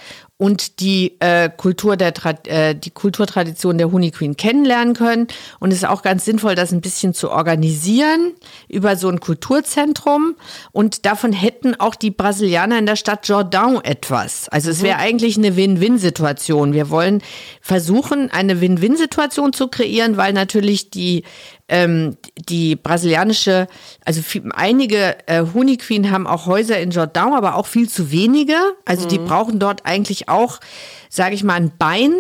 und 0.45 0.81
die 0.81 1.17
äh, 1.21 1.49
Kultur 1.49 1.97
der 1.97 2.13
Tra 2.13 2.33
äh, 2.45 2.75
die 2.75 2.91
Kulturtradition 2.91 3.79
der 3.79 3.91
Honey 3.91 4.11
Queen 4.11 4.37
kennenlernen 4.37 4.93
können. 4.93 5.27
Und 5.59 5.71
es 5.71 5.79
ist 5.79 5.89
auch 5.89 6.03
ganz 6.03 6.27
sinnvoll, 6.27 6.55
das 6.55 6.71
ein 6.71 6.83
bisschen 6.83 7.15
zu 7.15 7.31
organisieren 7.31 8.35
über 8.69 8.97
so 8.97 9.09
ein 9.09 9.21
Kulturzentrum. 9.21 10.37
Und 10.71 11.07
davon 11.07 11.33
hätten 11.33 11.81
auch 11.81 11.95
die 11.95 12.11
Brasilianer 12.11 12.79
in 12.79 12.85
der 12.85 12.97
Stadt 12.97 13.25
Jordão 13.25 13.83
etwas. 13.83 14.51
Also 14.51 14.71
es 14.71 14.83
wäre 14.83 14.99
eigentlich 14.99 15.39
eine 15.39 15.57
Win-Win-Situation. 15.57 16.75
Wir 16.75 16.91
wollen 16.91 17.23
versuchen, 17.63 18.31
eine 18.31 18.61
Win-Win-Situation 18.61 19.55
zu 19.55 19.69
kreieren, 19.69 20.19
weil 20.19 20.35
natürlich 20.35 20.91
die 20.91 21.25
ähm, 21.69 22.17
die 22.49 22.77
brasilianische, 22.77 23.67
also 24.05 24.21
viel, 24.21 24.45
einige 24.55 25.17
äh, 25.27 25.45
Honey 25.55 25.77
Queen 25.79 26.11
haben 26.11 26.27
auch 26.27 26.47
Häuser 26.47 26.79
in 26.79 26.91
Jordão, 26.91 27.35
aber 27.35 27.55
auch 27.55 27.67
viel 27.67 27.89
zu 27.89 28.11
wenige. 28.11 28.57
Also 28.85 29.09
die 29.09 29.19
brauchen 29.19 29.59
dort 29.59 29.87
eigentlich 29.87 30.29
auch, 30.29 30.61
sage 31.09 31.35
ich 31.35 31.43
mal, 31.43 31.55
ein 31.55 31.73
Bein 31.79 32.13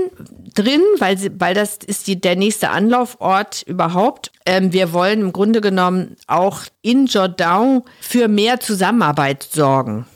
drin, 0.54 0.80
weil, 0.98 1.18
sie, 1.18 1.30
weil 1.38 1.54
das 1.54 1.76
ist 1.76 2.06
die, 2.06 2.20
der 2.20 2.36
nächste 2.36 2.70
Anlaufort 2.70 3.62
überhaupt. 3.62 4.32
Ähm, 4.46 4.72
wir 4.72 4.92
wollen 4.92 5.20
im 5.20 5.32
Grunde 5.32 5.60
genommen 5.60 6.16
auch 6.26 6.60
in 6.80 7.06
Jordão 7.06 7.84
für 8.00 8.28
mehr 8.28 8.60
Zusammenarbeit 8.60 9.42
sorgen. 9.42 10.06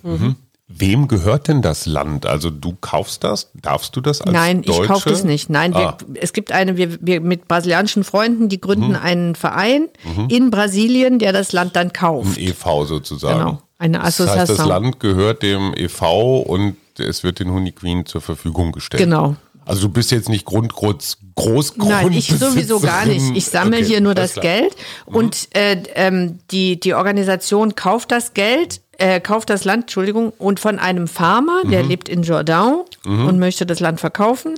Wem 0.70 1.08
gehört 1.08 1.48
denn 1.48 1.62
das 1.62 1.86
Land? 1.86 2.26
Also 2.26 2.50
du 2.50 2.76
kaufst 2.80 3.24
das? 3.24 3.50
Darfst 3.54 3.96
du 3.96 4.02
das 4.02 4.20
als 4.20 4.32
Nein, 4.32 4.60
Deutsche? 4.62 4.82
ich 4.82 4.88
kaufe 4.88 5.08
das 5.08 5.24
nicht. 5.24 5.48
Nein, 5.48 5.74
Ah. 5.74 5.96
wir, 6.06 6.22
es 6.22 6.34
gibt 6.34 6.52
eine, 6.52 6.76
wir, 6.76 6.98
wir 7.00 7.22
mit 7.22 7.48
brasilianischen 7.48 8.04
Freunden, 8.04 8.50
die 8.50 8.56
Mhm. 8.56 8.60
gründen 8.60 8.96
einen 8.96 9.34
Verein 9.34 9.88
in 10.28 10.50
Brasilien, 10.50 11.18
der 11.18 11.32
das 11.32 11.52
Land 11.52 11.74
dann 11.74 11.92
kauft. 11.94 12.36
Ein 12.36 12.42
EV 12.48 12.84
sozusagen. 12.84 13.38
Genau, 13.38 13.62
eine 13.78 13.98
Das 13.98 14.18
heißt, 14.20 14.50
das. 14.50 14.66
Land 14.66 15.00
gehört 15.00 15.42
dem 15.42 15.72
EV 15.74 16.40
und 16.42 16.76
es 16.98 17.22
wird 17.24 17.40
den 17.40 17.50
Honey 17.50 17.72
Queen 17.72 18.04
zur 18.04 18.20
Verfügung 18.20 18.72
gestellt. 18.72 19.02
Genau. 19.02 19.36
Also 19.64 19.82
du 19.82 19.88
bist 19.90 20.10
jetzt 20.12 20.28
nicht 20.30 20.44
Grund, 20.46 20.72
Groß, 20.74 21.18
Großgrund. 21.34 21.90
Nein, 21.90 22.12
ich 22.12 22.26
sowieso 22.28 22.80
gar 22.80 23.04
nicht. 23.06 23.36
Ich 23.36 23.44
sammle 23.50 23.78
Okay, 23.78 23.86
hier 23.86 24.00
nur 24.00 24.14
das 24.14 24.32
klar. 24.32 24.44
Mhm. 24.44 24.48
Geld 24.48 24.76
und 25.06 25.48
äh, 25.56 25.82
ähm, 25.94 26.38
die, 26.50 26.80
die 26.80 26.94
Organisation 26.94 27.74
kauft 27.74 28.10
das 28.10 28.32
Geld, 28.34 28.80
äh, 28.98 29.20
kauft 29.20 29.48
das 29.50 29.64
Land, 29.64 29.84
Entschuldigung, 29.84 30.32
und 30.38 30.60
von 30.60 30.78
einem 30.78 31.08
Farmer, 31.08 31.62
der 31.64 31.82
Mhm. 31.84 31.88
lebt 31.88 32.08
in 32.08 32.22
Jordão 32.22 32.84
und 33.04 33.38
möchte 33.38 33.64
das 33.64 33.80
Land 33.80 34.00
verkaufen. 34.00 34.54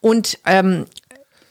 Und 0.00 0.38
ähm, 0.44 0.84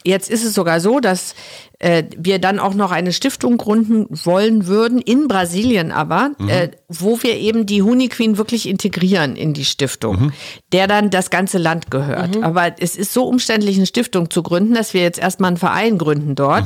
jetzt 0.04 0.30
ist 0.30 0.44
es 0.46 0.54
sogar 0.54 0.80
so, 0.80 1.00
dass 1.00 1.34
äh, 1.80 2.04
wir 2.18 2.40
dann 2.40 2.58
auch 2.60 2.74
noch 2.74 2.92
eine 2.92 3.12
Stiftung 3.12 3.58
gründen 3.58 4.08
wollen 4.24 4.66
würden, 4.68 5.00
in 5.00 5.28
Brasilien 5.28 5.92
aber, 5.92 6.32
äh, 6.48 6.70
wo 6.88 7.22
wir 7.22 7.36
eben 7.36 7.66
die 7.66 7.82
Honey 7.82 8.08
Queen 8.08 8.38
wirklich 8.38 8.70
integrieren 8.70 9.36
in 9.36 9.54
die 9.54 9.66
Stiftung, 9.66 10.32
der 10.72 10.88
dann 10.88 11.10
das 11.10 11.30
ganze 11.30 11.58
Land 11.58 11.92
gehört. 11.92 12.42
Aber 12.44 12.76
es 12.80 12.96
ist 12.96 13.12
so 13.14 13.26
umständlich, 13.28 13.76
eine 13.76 13.86
Stiftung 13.88 14.30
zu 14.30 14.42
gründen, 14.42 14.74
dass 14.74 14.94
wir 14.94 15.02
jetzt 15.02 15.20
erstmal 15.20 15.50
einen 15.50 15.58
Verein 15.58 15.98
gründen 15.98 16.36
dort, 16.36 16.66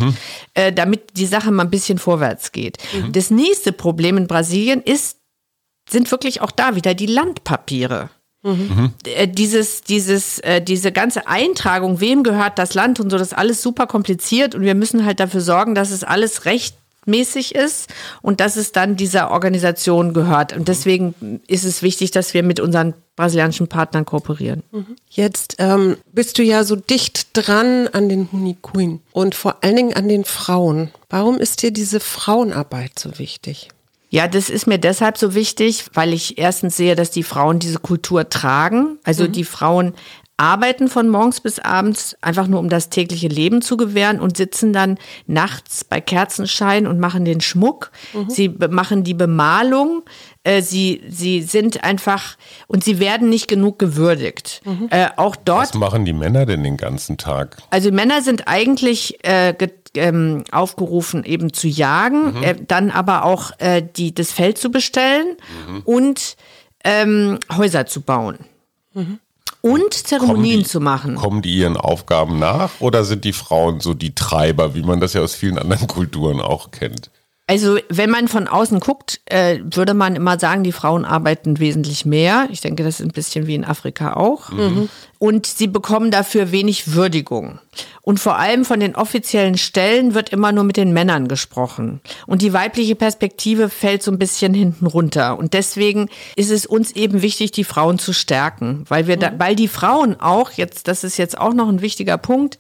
äh, 0.53 0.71
damit 0.71 1.17
die 1.17 1.25
Sache 1.25 1.49
mal 1.51 1.63
ein 1.63 1.71
bisschen 1.71 1.97
vorwärts 1.97 2.51
geht. 2.51 2.77
Das 3.12 3.32
nächste 3.32 3.71
Problem 3.71 4.15
in 4.17 4.27
Brasilien 4.27 4.82
ist, 4.82 5.17
sind 5.89 6.12
wirklich 6.12 6.41
auch 6.41 6.52
da 6.52 6.75
wieder 6.75 6.93
die 6.93 7.06
Landpapiere. 7.06 8.10
Äh, 9.06 9.28
dieses, 9.28 9.82
dieses, 9.82 10.39
äh, 10.39 10.62
diese 10.62 10.91
ganze 10.91 11.28
Eintragung, 11.28 11.99
wem 11.99 12.23
gehört 12.23 12.58
das 12.58 12.73
Land 12.73 12.99
und 12.99 13.10
so, 13.10 13.17
das 13.17 13.30
ist 13.30 13.38
alles 13.38 13.62
super 13.62 13.86
kompliziert 13.86 14.56
und 14.56 14.62
wir 14.62 14.75
müssen 14.75 15.06
halt 15.06 15.19
dafür 15.19 15.41
sorgen, 15.41 15.75
dass 15.75 15.91
es 15.91 16.06
alles 16.06 16.45
rechtmäßig 16.45 17.54
ist 17.54 17.89
und 18.21 18.39
dass 18.39 18.56
es 18.56 18.71
dann 18.71 18.95
dieser 18.95 19.32
Organisation 19.32 20.13
gehört. 20.13 20.56
Und 20.56 20.69
deswegen 20.69 21.41
ist 21.47 21.65
es 21.65 21.82
wichtig, 21.82 22.12
dass 22.12 22.34
wir 22.34 22.43
mit 22.43 22.62
unseren 22.62 22.93
brasilianischen 23.17 23.67
Partnern 23.67 24.06
kooperieren. 24.06 24.63
Jetzt 25.10 25.58
ähm, 25.60 25.97
bist 26.13 26.38
du 26.38 26.43
ja 26.43 26.63
so 26.63 26.78
dicht 26.78 27.32
dran 27.34 27.89
an 27.91 28.08
den 28.08 28.30
Queen 28.62 29.02
und 29.12 29.36
vor 29.36 29.58
allen 29.62 29.75
Dingen 29.75 29.93
an 29.95 30.08
den 30.08 30.23
Frauen. 30.23 30.91
Warum 31.10 31.39
ist 31.39 31.62
dir 31.62 31.71
diese 31.71 31.99
Frauenarbeit 31.99 32.97
so 32.97 33.19
wichtig? 33.19 33.67
Ja, 34.10 34.28
das 34.28 34.50
ist 34.50 34.65
mir 34.65 34.80
deshalb 34.80 35.17
so 35.17 35.36
wichtig, 35.36 35.86
weil 35.93 36.13
ich 36.13 36.38
erstens 36.38 36.76
sehe, 36.76 36.95
dass 36.95 37.12
die 37.12 37.24
Frauen 37.24 37.60
diese 37.60 37.80
Kultur 37.80 38.28
tragen. 38.30 38.98
Also 39.04 39.28
die 39.28 39.43
Frauen 39.43 39.93
arbeiten 40.39 40.88
von 40.88 41.10
morgens 41.10 41.41
bis 41.41 41.60
abends, 41.60 42.15
einfach 42.22 42.48
nur 42.48 42.62
um 42.62 42.69
das 42.69 42.89
tägliche 42.89 43.28
Leben 43.28 43.62
zu 43.62 43.76
gewähren 43.76 44.22
und 44.22 44.38
sitzen 44.38 44.72
dann 44.72 44.98
nachts 45.28 45.84
bei 45.84 46.00
Kerzenschein 46.00 46.88
und 46.88 46.98
machen 46.98 47.26
den 47.26 47.41
Schmuck. 47.41 47.91
Mhm. 48.13 48.30
Sie 48.30 48.50
machen 48.69 49.04
die 49.04 49.13
Bemalung. 49.13 50.04
Äh, 50.43 50.62
sie, 50.62 51.02
sie 51.10 51.41
sind 51.41 51.84
einfach 51.84 52.38
und 52.67 52.84
sie 52.84 52.99
werden 52.99 53.30
nicht 53.30 53.49
genug 53.49 53.78
gewürdigt. 53.78 54.62
Mhm. 54.63 54.88
Äh, 54.89 55.10
auch 55.17 55.36
dort. 55.36 55.69
Was 55.69 55.73
machen 55.73 56.06
die 56.06 56.13
Männer 56.13 56.45
denn 56.45 56.63
den 56.63 56.78
ganzen 56.78 57.17
Tag? 57.17 57.58
Also 57.71 57.91
Männer 57.91 58.21
sind 58.21 58.47
eigentlich 58.47 59.23
äh, 59.25 59.54
ähm, 59.95 60.45
aufgerufen, 60.52 61.25
eben 61.25 61.52
zu 61.52 61.67
jagen, 61.67 62.38
mhm. 62.38 62.43
äh, 62.43 62.56
dann 62.56 62.89
aber 62.89 63.25
auch 63.25 63.52
äh, 63.60 63.82
die, 63.82 64.13
das 64.13 64.32
Feld 64.32 64.58
zu 64.58 64.71
bestellen 64.71 65.36
mhm. 65.67 65.82
und 65.84 66.38
ähm, 66.86 67.39
Häuser 67.56 67.86
zu 67.86 68.02
bauen. 68.02 68.38
Mhm. 68.93 69.19
Und 69.62 69.93
Zeremonien 69.93 70.60
die, 70.60 70.65
zu 70.65 70.80
machen. 70.80 71.15
Kommen 71.15 71.41
die 71.41 71.54
ihren 71.54 71.75
Aufgaben 71.75 72.39
nach 72.39 72.80
oder 72.80 73.04
sind 73.04 73.25
die 73.25 73.34
Frauen 73.34 73.82
so 73.82 73.93
die 73.93 74.15
Treiber, 74.15 74.73
wie 74.73 74.84
man 74.84 75.02
das 75.02 75.12
ja 75.12 75.21
aus 75.21 75.36
vielen 75.36 75.58
anderen 75.58 75.88
Kulturen 75.88 76.39
auch 76.39 76.71
kennt? 76.71 77.12
Also 77.49 77.79
wenn 77.89 78.12
man 78.12 78.27
von 78.27 78.47
außen 78.47 78.79
guckt, 78.79 79.21
äh, 79.25 79.57
würde 79.63 79.95
man 79.95 80.15
immer 80.15 80.38
sagen, 80.38 80.63
die 80.63 80.71
Frauen 80.71 81.03
arbeiten 81.03 81.57
wesentlich 81.57 82.05
mehr. 82.05 82.47
Ich 82.51 82.62
denke, 82.62 82.83
das 82.83 82.99
ist 82.99 83.07
ein 83.07 83.12
bisschen 83.12 83.47
wie 83.47 83.55
in 83.55 83.65
Afrika 83.65 84.13
auch. 84.13 84.51
Mhm. 84.51 84.88
Und 85.17 85.47
sie 85.47 85.65
bekommen 85.65 86.12
dafür 86.12 86.51
wenig 86.51 86.93
Würdigung. 86.93 87.57
Und 88.03 88.19
vor 88.19 88.38
allem 88.38 88.65
von 88.65 88.79
den 88.79 88.95
offiziellen 88.95 89.57
Stellen 89.57 90.13
wird 90.13 90.29
immer 90.29 90.51
nur 90.51 90.63
mit 90.63 90.77
den 90.77 90.93
Männern 90.93 91.27
gesprochen. 91.27 92.01
Und 92.27 92.43
die 92.43 92.53
weibliche 92.53 92.93
Perspektive 92.93 93.69
fällt 93.69 94.03
so 94.03 94.12
ein 94.12 94.19
bisschen 94.19 94.53
hinten 94.53 94.85
runter. 94.85 95.39
Und 95.39 95.55
deswegen 95.55 96.07
ist 96.35 96.51
es 96.51 96.67
uns 96.67 96.91
eben 96.91 97.23
wichtig, 97.23 97.49
die 97.49 97.63
Frauen 97.63 97.97
zu 97.97 98.13
stärken, 98.13 98.85
weil 98.89 99.07
wir, 99.07 99.17
da, 99.17 99.31
mhm. 99.31 99.39
weil 99.39 99.55
die 99.55 99.67
Frauen 99.67 100.19
auch 100.19 100.51
jetzt, 100.51 100.88
das 100.88 101.03
ist 101.03 101.17
jetzt 101.17 101.35
auch 101.35 101.55
noch 101.55 101.67
ein 101.67 101.81
wichtiger 101.81 102.19
Punkt, 102.19 102.59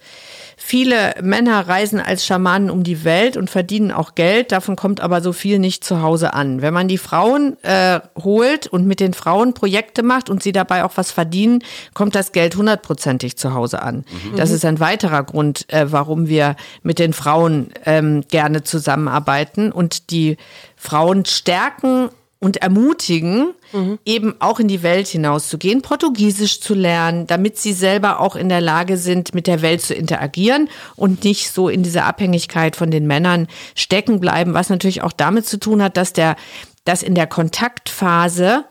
Viele 0.61 1.15
Männer 1.21 1.69
reisen 1.69 2.01
als 2.01 2.25
Schamanen 2.25 2.69
um 2.69 2.83
die 2.83 3.05
Welt 3.05 3.37
und 3.37 3.49
verdienen 3.49 3.93
auch 3.93 4.13
Geld, 4.13 4.51
davon 4.51 4.75
kommt 4.75 4.99
aber 4.99 5.21
so 5.21 5.31
viel 5.31 5.57
nicht 5.57 5.85
zu 5.85 6.01
Hause 6.01 6.33
an. 6.33 6.61
Wenn 6.61 6.73
man 6.73 6.89
die 6.89 6.97
Frauen 6.97 7.55
äh, 7.63 8.01
holt 8.21 8.67
und 8.67 8.85
mit 8.85 8.99
den 8.99 9.13
Frauen 9.13 9.53
Projekte 9.53 10.03
macht 10.03 10.29
und 10.29 10.43
sie 10.43 10.51
dabei 10.51 10.83
auch 10.83 10.91
was 10.95 11.11
verdienen, 11.11 11.63
kommt 11.93 12.13
das 12.13 12.33
Geld 12.33 12.57
hundertprozentig 12.57 13.37
zu 13.37 13.53
Hause 13.53 13.81
an. 13.81 14.03
Mhm. 14.31 14.35
Das 14.35 14.51
ist 14.51 14.65
ein 14.65 14.81
weiterer 14.81 15.23
Grund, 15.23 15.65
äh, 15.73 15.93
warum 15.93 16.27
wir 16.27 16.57
mit 16.83 16.99
den 16.99 17.13
Frauen 17.13 17.69
ähm, 17.85 18.25
gerne 18.29 18.61
zusammenarbeiten 18.61 19.71
und 19.71 20.11
die 20.11 20.35
Frauen 20.75 21.23
stärken 21.23 22.09
und 22.39 22.57
ermutigen, 22.57 23.53
mhm. 23.71 23.99
eben 24.05 24.35
auch 24.39 24.59
in 24.59 24.67
die 24.67 24.83
Welt 24.83 25.07
hinauszugehen, 25.07 25.81
Portugiesisch 25.81 26.61
zu 26.61 26.73
lernen, 26.73 27.27
damit 27.27 27.57
sie 27.57 27.73
selber 27.73 28.19
auch 28.19 28.35
in 28.35 28.49
der 28.49 28.61
Lage 28.61 28.97
sind, 28.97 29.33
mit 29.33 29.47
der 29.47 29.61
Welt 29.61 29.81
zu 29.81 29.93
interagieren 29.93 30.69
und 30.95 31.23
nicht 31.23 31.51
so 31.51 31.69
in 31.69 31.83
dieser 31.83 32.05
Abhängigkeit 32.05 32.75
von 32.75 32.91
den 32.91 33.07
Männern 33.07 33.47
stecken 33.75 34.19
bleiben, 34.19 34.53
was 34.53 34.69
natürlich 34.69 35.01
auch 35.01 35.13
damit 35.13 35.45
zu 35.45 35.59
tun 35.59 35.81
hat, 35.81 35.97
dass 35.97 36.13
der, 36.13 36.35
dass 36.85 37.03
in 37.03 37.15
der 37.15 37.27
Kontaktphase 37.27 38.65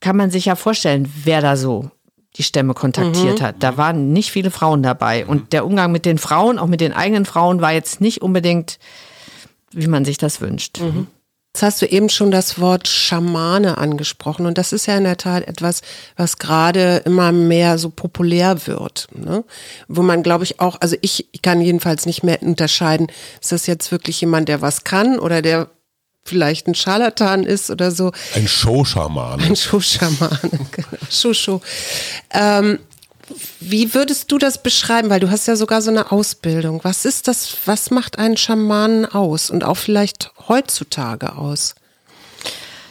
kann 0.00 0.16
man 0.16 0.30
sich 0.30 0.46
ja 0.46 0.56
vorstellen, 0.56 1.10
wer 1.24 1.40
da 1.40 1.56
so 1.56 1.90
die 2.36 2.42
Stämme 2.42 2.74
kontaktiert 2.74 3.40
mhm. 3.40 3.44
hat. 3.44 3.56
Da 3.60 3.76
waren 3.76 4.12
nicht 4.12 4.30
viele 4.30 4.50
Frauen 4.50 4.82
dabei. 4.82 5.26
Und 5.26 5.52
der 5.52 5.66
Umgang 5.66 5.92
mit 5.92 6.06
den 6.06 6.18
Frauen, 6.18 6.58
auch 6.58 6.66
mit 6.66 6.80
den 6.80 6.92
eigenen 6.92 7.24
Frauen, 7.24 7.60
war 7.60 7.72
jetzt 7.72 8.00
nicht 8.00 8.22
unbedingt, 8.22 8.78
wie 9.70 9.86
man 9.86 10.04
sich 10.04 10.18
das 10.18 10.40
wünscht. 10.40 10.80
Mhm. 10.80 11.06
Jetzt 11.54 11.62
hast 11.62 11.82
du 11.82 11.86
eben 11.86 12.08
schon 12.08 12.30
das 12.30 12.58
Wort 12.60 12.88
Schamane 12.88 13.76
angesprochen 13.76 14.46
und 14.46 14.56
das 14.56 14.72
ist 14.72 14.86
ja 14.86 14.96
in 14.96 15.04
der 15.04 15.18
Tat 15.18 15.46
etwas, 15.46 15.82
was 16.16 16.38
gerade 16.38 17.02
immer 17.04 17.30
mehr 17.30 17.76
so 17.76 17.90
populär 17.90 18.66
wird, 18.66 19.08
ne? 19.12 19.44
wo 19.86 20.00
man 20.00 20.22
glaube 20.22 20.44
ich 20.44 20.60
auch, 20.60 20.80
also 20.80 20.96
ich, 21.02 21.28
ich 21.32 21.42
kann 21.42 21.60
jedenfalls 21.60 22.06
nicht 22.06 22.22
mehr 22.22 22.42
unterscheiden, 22.42 23.08
ist 23.38 23.52
das 23.52 23.66
jetzt 23.66 23.92
wirklich 23.92 24.22
jemand, 24.22 24.48
der 24.48 24.62
was 24.62 24.84
kann 24.84 25.18
oder 25.18 25.42
der 25.42 25.68
vielleicht 26.24 26.68
ein 26.68 26.74
Scharlatan 26.74 27.44
ist 27.44 27.70
oder 27.70 27.90
so. 27.90 28.12
Ein 28.34 28.48
Showschamane. 28.48 29.42
Ein 29.42 29.56
Showschamane, 29.56 30.40
genau. 30.70 30.88
Shosho. 31.10 31.60
Ähm, 32.32 32.78
wie 33.60 33.94
würdest 33.94 34.30
du 34.32 34.38
das 34.38 34.62
beschreiben? 34.62 35.10
Weil 35.10 35.20
du 35.20 35.30
hast 35.30 35.46
ja 35.46 35.56
sogar 35.56 35.82
so 35.82 35.90
eine 35.90 36.12
Ausbildung. 36.12 36.80
Was 36.82 37.04
ist 37.04 37.28
das, 37.28 37.56
was 37.64 37.90
macht 37.90 38.18
einen 38.18 38.36
Schamanen 38.36 39.06
aus 39.06 39.50
und 39.50 39.64
auch 39.64 39.76
vielleicht 39.76 40.32
heutzutage 40.48 41.36
aus? 41.36 41.74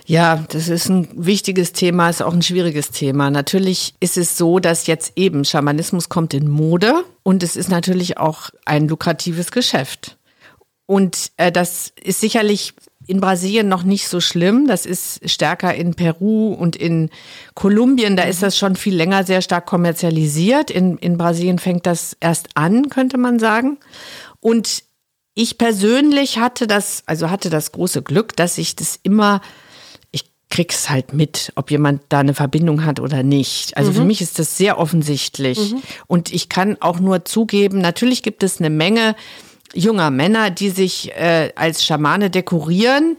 Ja, 0.05 0.43
das 0.49 0.67
ist 0.67 0.89
ein 0.89 1.07
wichtiges 1.13 1.73
Thema, 1.73 2.09
ist 2.09 2.21
auch 2.21 2.33
ein 2.33 2.41
schwieriges 2.41 2.91
Thema. 2.91 3.29
Natürlich 3.29 3.93
ist 3.99 4.17
es 4.17 4.37
so, 4.37 4.59
dass 4.59 4.87
jetzt 4.87 5.13
eben 5.15 5.45
Schamanismus 5.45 6.09
kommt 6.09 6.33
in 6.33 6.49
Mode 6.49 7.05
und 7.23 7.43
es 7.43 7.55
ist 7.55 7.69
natürlich 7.69 8.17
auch 8.17 8.49
ein 8.65 8.87
lukratives 8.87 9.51
Geschäft. 9.51 10.17
Und 10.85 11.31
äh, 11.37 11.51
das 11.51 11.93
ist 12.03 12.19
sicherlich 12.19 12.73
in 13.07 13.19
Brasilien 13.19 13.67
noch 13.67 13.83
nicht 13.83 14.07
so 14.07 14.21
schlimm. 14.21 14.67
Das 14.67 14.85
ist 14.85 15.29
stärker 15.29 15.73
in 15.73 15.95
Peru 15.95 16.53
und 16.53 16.75
in 16.75 17.09
Kolumbien. 17.55 18.15
Da 18.15 18.23
ist 18.23 18.43
das 18.43 18.57
schon 18.57 18.75
viel 18.75 18.95
länger 18.95 19.23
sehr 19.23 19.41
stark 19.41 19.65
kommerzialisiert. 19.65 20.71
In, 20.71 20.97
in 20.97 21.17
Brasilien 21.17 21.59
fängt 21.59 21.85
das 21.85 22.15
erst 22.19 22.49
an, 22.55 22.89
könnte 22.89 23.17
man 23.17 23.39
sagen. 23.39 23.77
Und 24.39 24.83
ich 25.33 25.57
persönlich 25.57 26.37
hatte 26.37 26.67
das, 26.67 27.03
also 27.05 27.29
hatte 27.29 27.49
das 27.49 27.71
große 27.71 28.01
Glück, 28.01 28.35
dass 28.35 28.57
ich 28.57 28.75
das 28.75 28.99
immer, 29.01 29.41
ich 30.11 30.25
krieg's 30.49 30.89
halt 30.89 31.13
mit, 31.13 31.53
ob 31.55 31.71
jemand 31.71 32.01
da 32.09 32.19
eine 32.19 32.33
Verbindung 32.33 32.85
hat 32.85 32.99
oder 32.99 33.23
nicht. 33.23 33.77
Also 33.77 33.91
mhm. 33.91 33.95
für 33.95 34.03
mich 34.03 34.21
ist 34.21 34.39
das 34.39 34.57
sehr 34.57 34.77
offensichtlich. 34.77 35.73
Mhm. 35.73 35.81
Und 36.07 36.33
ich 36.33 36.49
kann 36.49 36.77
auch 36.81 36.99
nur 36.99 37.25
zugeben, 37.25 37.79
natürlich 37.79 38.23
gibt 38.23 38.43
es 38.43 38.59
eine 38.59 38.69
Menge 38.69 39.15
junger 39.73 40.09
Männer, 40.09 40.49
die 40.49 40.69
sich 40.69 41.11
äh, 41.11 41.51
als 41.55 41.85
Schamane 41.85 42.29
dekorieren 42.29 43.17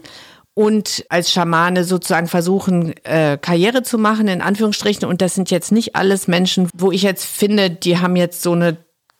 und 0.53 1.05
als 1.09 1.31
Schamane 1.31 1.83
sozusagen 1.83 2.27
versuchen, 2.27 2.93
äh, 3.03 3.37
Karriere 3.41 3.83
zu 3.83 3.97
machen, 3.97 4.27
in 4.27 4.41
Anführungsstrichen. 4.41 5.07
Und 5.07 5.21
das 5.21 5.33
sind 5.35 5.49
jetzt 5.49 5.71
nicht 5.71 5.95
alles 5.95 6.27
Menschen, 6.27 6.69
wo 6.75 6.91
ich 6.91 7.01
jetzt 7.01 7.25
finde, 7.25 7.69
die 7.71 7.97
haben 7.97 8.15
jetzt 8.15 8.43
so 8.43 8.51
eine 8.51 8.77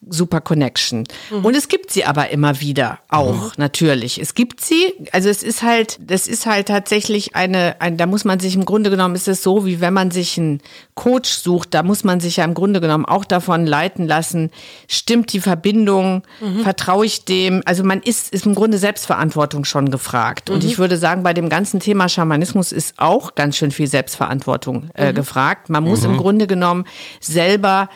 super 0.10 0.42
Connection. 0.42 1.06
Mhm. 1.32 1.46
Und 1.46 1.56
es 1.56 1.68
gibt 1.68 1.92
sie 1.92 2.06
aber 2.06 2.30
immer 2.30 2.60
wieder 2.62 3.00
auch, 3.10 3.34
mhm. 3.34 3.52
natürlich. 3.58 4.20
Es 4.20 4.36
gibt 4.36 4.62
sie, 4.62 4.94
also 5.12 5.30
es 5.30 5.44
ist 5.44 5.64
halt, 5.64 5.98
das 6.02 6.28
ist 6.28 6.46
halt 6.46 6.68
tatsächlich 6.68 7.36
eine, 7.36 7.76
ein, 7.80 7.98
da 7.98 8.06
muss 8.06 8.26
man 8.26 8.40
sich 8.40 8.56
im 8.56 8.66
Grunde 8.66 8.90
genommen, 8.90 9.16
ist 9.16 9.28
es 9.28 9.44
so, 9.44 9.66
wie 9.66 9.82
wenn 9.82 9.94
man 9.94 10.12
sich 10.12 10.38
einen 10.38 10.62
Coach 10.96 11.30
sucht, 11.30 11.74
da 11.74 11.84
muss 11.84 12.04
man 12.04 12.20
sich 12.20 12.38
ja 12.38 12.46
im 12.46 12.54
Grunde 12.54 12.82
genommen 12.82 13.06
auch 13.06 13.26
davon 13.26 13.66
leiten 13.66 14.08
lassen, 14.08 14.52
stimmt 14.88 15.34
die 15.34 15.40
Verbindung, 15.40 16.24
mhm. 16.42 16.62
vertraue 16.62 17.06
ich 17.06 17.26
dem, 17.26 17.62
also 17.66 17.84
man 17.84 18.02
ist, 18.02 18.34
ist 18.34 18.46
im 18.46 18.56
Grunde 18.56 18.78
Selbstverantwortung 18.78 19.66
schon 19.66 19.92
gefragt. 19.92 20.50
Und 20.50 20.64
ich 20.64 20.78
mhm. 20.78 20.82
würde 20.82 20.98
sagen, 20.98 21.24
bei 21.24 21.34
dem 21.34 21.50
ganzen 21.50 21.80
Thema 21.80 22.10
Schamanismus 22.10 22.72
ist 22.72 22.96
auch 22.98 23.36
ganz 23.36 23.58
schön 23.58 23.72
viel 23.72 23.88
Selbstverantwortung 23.88 24.90
äh, 24.94 25.12
mhm. 25.12 25.16
gefragt. 25.16 25.70
Man 25.70 25.84
muss 25.84 26.04
im 26.04 26.14
mhm. 26.14 26.18
Grunde 26.18 26.48
genommen 26.48 26.86
selber 27.20 27.90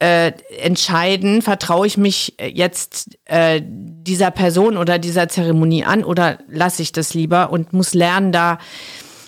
äh, 0.00 0.32
entscheiden, 0.60 1.42
vertraue 1.42 1.86
ich 1.86 1.96
mich 1.96 2.34
jetzt 2.38 3.18
äh, 3.26 3.60
dieser 3.64 4.30
Person 4.30 4.76
oder 4.76 4.98
dieser 4.98 5.28
Zeremonie 5.28 5.84
an 5.84 6.04
oder 6.04 6.38
lasse 6.48 6.82
ich 6.82 6.92
das 6.92 7.14
lieber 7.14 7.50
und 7.50 7.72
muss 7.72 7.94
lernen, 7.94 8.32
da 8.32 8.58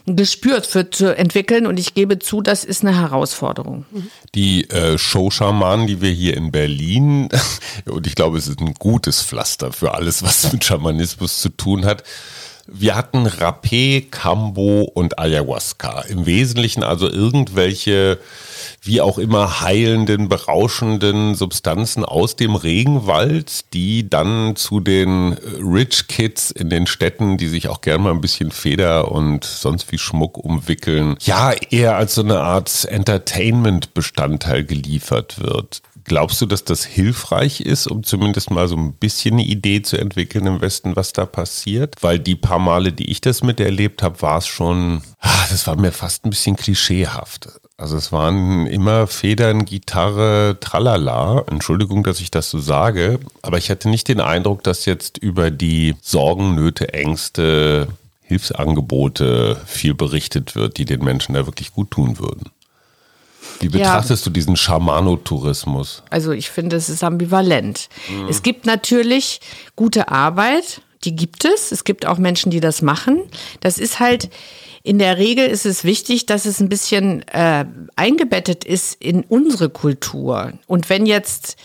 ein 0.07 0.17
Gespür 0.17 0.63
für 0.63 0.91
zu 0.91 1.17
entwickeln 1.17 1.67
und 1.67 1.79
ich 1.79 1.95
gebe 1.95 2.19
zu, 2.19 2.41
das 2.41 2.65
ist 2.65 2.83
eine 2.83 2.99
Herausforderung. 2.99 3.87
Die 4.35 4.69
äh, 4.71 4.99
Show-Schamanen, 4.99 5.87
die 5.87 6.01
wir 6.01 6.11
hier 6.11 6.37
in 6.37 6.51
Berlin, 6.51 7.29
und 7.85 8.07
ich 8.07 8.15
glaube, 8.15 8.39
es 8.39 8.49
ist 8.49 8.61
ein 8.61 8.75
gutes 8.75 9.23
Pflaster 9.23 9.73
für 9.73 9.95
alles, 9.95 10.23
was 10.23 10.53
mit 10.53 10.65
Schamanismus 10.65 11.41
zu 11.41 11.51
tun 11.51 11.85
hat, 11.85 12.03
wir 12.67 12.95
hatten 12.95 13.27
Rapé, 13.27 14.09
Cambo 14.09 14.83
und 14.83 15.19
Ayahuasca. 15.19 16.03
Im 16.03 16.27
Wesentlichen 16.27 16.83
also 16.83 17.09
irgendwelche, 17.09 18.19
wie 18.83 19.01
auch 19.01 19.18
immer, 19.18 19.61
heilenden, 19.61 20.29
berauschenden 20.29 21.37
Substanzen 21.37 22.05
aus 22.05 22.35
dem 22.35 22.57
Regenwald, 22.57 23.73
die 23.73 24.11
dann 24.11 24.57
zu 24.57 24.81
den 24.81 25.35
Rich 25.35 26.09
Kids 26.09 26.51
in 26.51 26.68
den 26.68 26.88
Städten, 26.88 27.37
die 27.38 27.47
sich 27.47 27.68
auch 27.68 27.81
gerne 27.81 28.05
mal 28.05 28.11
ein 28.11 28.21
bisschen 28.21 28.51
Feder 28.51 29.12
und 29.12 29.45
sonst 29.45 29.92
wie 29.92 29.99
Schmuck 29.99 30.37
umwickeln, 30.37 31.16
ja, 31.21 31.53
eher 31.53 31.97
als 31.97 32.16
so 32.16 32.23
eine 32.23 32.40
Art 32.40 32.85
Entertainment-Bestandteil 32.85 34.64
geliefert 34.64 35.40
wird. 35.40 35.83
Glaubst 36.05 36.41
du, 36.41 36.47
dass 36.47 36.65
das 36.65 36.85
hilfreich 36.85 37.61
ist, 37.61 37.87
um 37.87 38.03
zumindest 38.03 38.51
mal 38.51 38.69
so 38.69 38.77
ein 38.77 38.95
bisschen 38.95 39.35
eine 39.35 39.45
Idee 39.45 39.83
zu 39.83 39.99
entwickeln 39.99 40.47
im 40.47 40.61
Westen, 40.61 40.97
was 40.97 41.12
da 41.12 41.27
passiert? 41.27 41.97
Weil 42.01 42.19
die 42.19 42.35
paar 42.35 42.59
Male, 42.59 42.93
die 42.93 43.11
ich 43.11 43.21
das 43.21 43.43
miterlebt 43.43 44.03
habe, 44.03 44.21
war 44.23 44.38
es 44.38 44.47
schon, 44.47 45.03
ah, 45.21 45.47
das 45.51 45.67
war 45.67 45.77
mir 45.77 45.93
fast 45.93 46.25
ein 46.25 46.31
bisschen 46.31 46.57
klischeehaft. 46.57 47.49
Also 47.77 47.97
es 47.97 48.12
waren 48.12 48.67
immer 48.67 49.07
Federn, 49.07 49.65
Gitarre, 49.65 50.59
Tralala. 50.61 51.45
Entschuldigung, 51.51 52.05
dass 52.05 52.21
ich 52.21 52.31
das 52.31 52.51
so 52.51 52.61
sage, 52.61 53.19
aber 53.43 53.59
ich 53.59 53.71
hatte 53.71 53.88
nicht 53.88 54.09
den 54.09 54.21
Eindruck, 54.21 54.62
dass 54.62 54.85
jetzt 54.85 55.19
über 55.19 55.51
die 55.51 55.97
Sorgen, 56.01 56.55
Nöte, 56.55 56.95
Ängste, 56.95 57.88
Hilfsangebote 58.23 59.61
viel 59.67 59.95
berichtet 59.95 60.55
wird, 60.55 60.79
die 60.79 60.85
den 60.85 61.03
Menschen 61.03 61.35
da 61.35 61.47
wirklich 61.47 61.73
gut 61.73 61.91
tun 61.91 62.19
würden. 62.19 62.51
Wie 63.61 63.69
betrachtest 63.69 64.25
ja. 64.25 64.31
du 64.31 64.35
diesen 64.35 64.57
Schamano-Tourismus? 64.57 66.03
Also 66.11 66.33
ich 66.33 66.51
finde, 66.51 66.77
es 66.77 66.89
ist 66.89 67.03
ambivalent. 67.05 67.89
Mhm. 68.09 68.29
Es 68.29 68.43
gibt 68.43 68.67
natürlich 68.67 69.41
gute 69.77 70.09
Arbeit, 70.09 70.83
die 71.05 71.15
gibt 71.17 71.45
es. 71.45 71.73
Es 71.73 71.85
gibt 71.85 72.07
auch 72.07 72.19
Menschen, 72.19 72.51
die 72.51 72.61
das 72.61 72.83
machen. 72.83 73.23
Das 73.61 73.79
ist 73.79 74.01
halt, 74.01 74.31
in 74.83 74.99
der 74.99 75.19
Regel 75.19 75.47
ist 75.47 75.67
es 75.67 75.85
wichtig, 75.85 76.27
dass 76.27 76.45
es 76.45 76.61
ein 76.61 76.69
bisschen 76.69 77.27
äh, 77.29 77.65
eingebettet 77.97 78.65
ist 78.65 78.95
in 79.03 79.23
unsere 79.25 79.71
Kultur. 79.71 80.53
Und 80.67 80.89
wenn 80.91 81.07
jetzt 81.07 81.57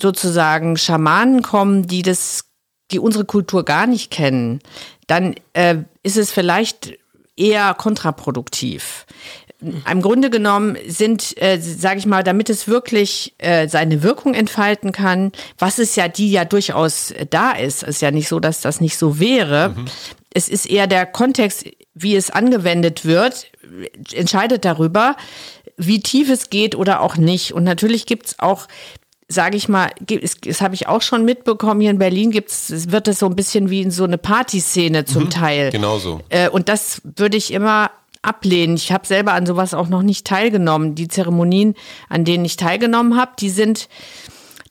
sozusagen 0.00 0.76
Schamanen 0.76 1.42
kommen, 1.42 1.86
die 1.86 2.02
das, 2.02 2.44
die 2.90 2.98
unsere 2.98 3.24
Kultur 3.24 3.64
gar 3.64 3.86
nicht 3.86 4.10
kennen, 4.10 4.60
dann 5.06 5.34
äh, 5.52 5.76
ist 6.02 6.16
es 6.16 6.30
vielleicht 6.30 6.94
eher 7.36 7.74
kontraproduktiv. 7.74 9.06
Im 9.90 10.02
Grunde 10.02 10.30
genommen 10.30 10.76
sind, 10.86 11.40
äh, 11.40 11.58
sage 11.60 11.98
ich 11.98 12.06
mal, 12.06 12.22
damit 12.22 12.50
es 12.50 12.68
wirklich 12.68 13.34
äh, 13.38 13.68
seine 13.68 14.02
Wirkung 14.02 14.34
entfalten 14.34 14.92
kann, 14.92 15.32
was 15.58 15.78
es 15.78 15.96
ja, 15.96 16.08
die 16.08 16.30
ja 16.30 16.44
durchaus 16.44 17.14
da 17.30 17.52
ist, 17.52 17.82
ist 17.82 18.02
ja 18.02 18.10
nicht 18.10 18.28
so, 18.28 18.40
dass 18.40 18.60
das 18.60 18.80
nicht 18.80 18.96
so 18.96 19.18
wäre. 19.18 19.70
Mhm. 19.70 19.84
Es 20.32 20.48
ist 20.48 20.66
eher 20.66 20.86
der 20.86 21.06
Kontext, 21.06 21.64
wie 21.94 22.16
es 22.16 22.30
angewendet 22.30 23.04
wird, 23.04 23.46
entscheidet 24.12 24.64
darüber, 24.64 25.16
wie 25.76 26.00
tief 26.00 26.28
es 26.28 26.50
geht 26.50 26.74
oder 26.74 27.00
auch 27.00 27.16
nicht. 27.16 27.54
Und 27.54 27.64
natürlich 27.64 28.06
gibt's 28.06 28.38
auch 28.38 28.66
sage 29.28 29.56
ich 29.56 29.68
mal, 29.68 29.90
das, 30.00 30.36
das 30.40 30.60
habe 30.60 30.74
ich 30.74 30.86
auch 30.86 31.02
schon 31.02 31.24
mitbekommen, 31.24 31.80
hier 31.80 31.90
in 31.90 31.98
Berlin 31.98 32.30
gibt's, 32.30 32.90
wird 32.90 33.08
es 33.08 33.18
so 33.18 33.26
ein 33.26 33.34
bisschen 33.34 33.70
wie 33.70 33.80
in 33.80 33.90
so 33.90 34.04
eine 34.04 34.18
Partyszene 34.18 35.06
zum 35.06 35.24
mhm, 35.24 35.30
Teil. 35.30 35.70
Genau 35.70 35.98
so. 35.98 36.20
Äh, 36.28 36.48
und 36.50 36.68
das 36.68 37.00
würde 37.04 37.36
ich 37.36 37.52
immer 37.52 37.90
ablehnen. 38.24 38.76
Ich 38.76 38.92
habe 38.92 39.06
selber 39.06 39.32
an 39.32 39.46
sowas 39.46 39.74
auch 39.74 39.88
noch 39.88 40.02
nicht 40.02 40.26
teilgenommen. 40.26 40.94
Die 40.94 41.08
Zeremonien, 41.08 41.74
an 42.08 42.24
denen 42.24 42.44
ich 42.44 42.56
teilgenommen 42.56 43.16
habe, 43.16 43.32
die 43.38 43.50
sind 43.50 43.88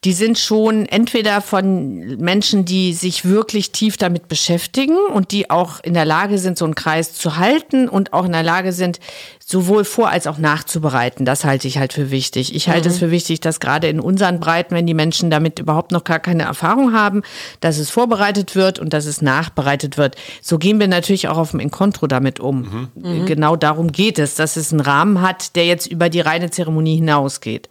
die 0.04 0.14
sind 0.14 0.38
schon 0.38 0.86
entweder 0.86 1.42
von 1.42 2.18
Menschen, 2.18 2.66
die 2.66 2.94
sich 2.94 3.24
wirklich 3.24 3.72
tief 3.72 3.96
damit 3.96 4.28
beschäftigen 4.28 4.98
und 5.14 5.32
die 5.32 5.50
auch 5.50 5.80
in 5.82 5.94
der 5.94 6.04
Lage 6.04 6.38
sind, 6.38 6.58
so 6.58 6.66
einen 6.66 6.76
Kreis 6.76 7.14
zu 7.14 7.38
halten 7.38 7.88
und 7.88 8.12
auch 8.12 8.26
in 8.26 8.34
der 8.34 8.44
Lage 8.44 8.74
sind, 8.74 9.00
sowohl 9.46 9.86
vor 9.86 10.10
als 10.10 10.28
auch 10.28 10.38
nachzubereiten. 10.38 11.26
Das 11.26 11.46
halte 11.46 11.68
ich 11.68 11.78
halt 11.78 11.94
für 11.94 12.12
wichtig. 12.12 12.54
Ich 12.54 12.68
halte 12.68 12.90
mhm. 12.90 12.94
es 12.94 13.00
für 13.00 13.12
wichtig, 13.12 13.40
dass 13.40 13.62
gerade 13.62 13.88
in 13.88 14.00
unseren 14.02 14.40
Breiten, 14.40 14.76
wenn 14.76 14.88
die 14.88 14.94
Menschen 14.94 15.30
damit 15.30 15.60
überhaupt 15.60 15.92
noch 15.92 16.04
gar 16.04 16.20
keine 16.20 16.44
Erfahrung 16.44 16.94
haben, 16.94 17.24
dass 17.62 17.78
es 17.78 17.90
vorbereitet 17.90 18.56
wird 18.56 18.80
und 18.80 18.92
dass 18.92 19.06
es 19.06 19.22
nachbereitet 19.22 19.98
wird. 19.98 20.16
So 20.42 20.58
gehen 20.58 20.80
wir 20.80 20.88
natürlich 20.88 21.30
auch 21.30 21.38
auf 21.38 21.52
dem 21.52 21.62
Encontro 21.62 22.08
damit 22.08 22.42
um. 22.42 22.90
Mhm. 22.96 23.26
Genau 23.26 23.56
darum 23.56 23.92
geht 23.92 24.20
es, 24.20 24.36
dass 24.36 24.58
es 24.58 24.72
einen 24.72 24.82
Rahmen 24.82 25.22
hat, 25.22 25.56
der 25.56 25.66
jetzt 25.66 25.88
über 25.88 26.10
die 26.10 26.22
reine 26.22 26.50
Zeremonie 26.50 26.96
hinausgeht. 26.96 27.70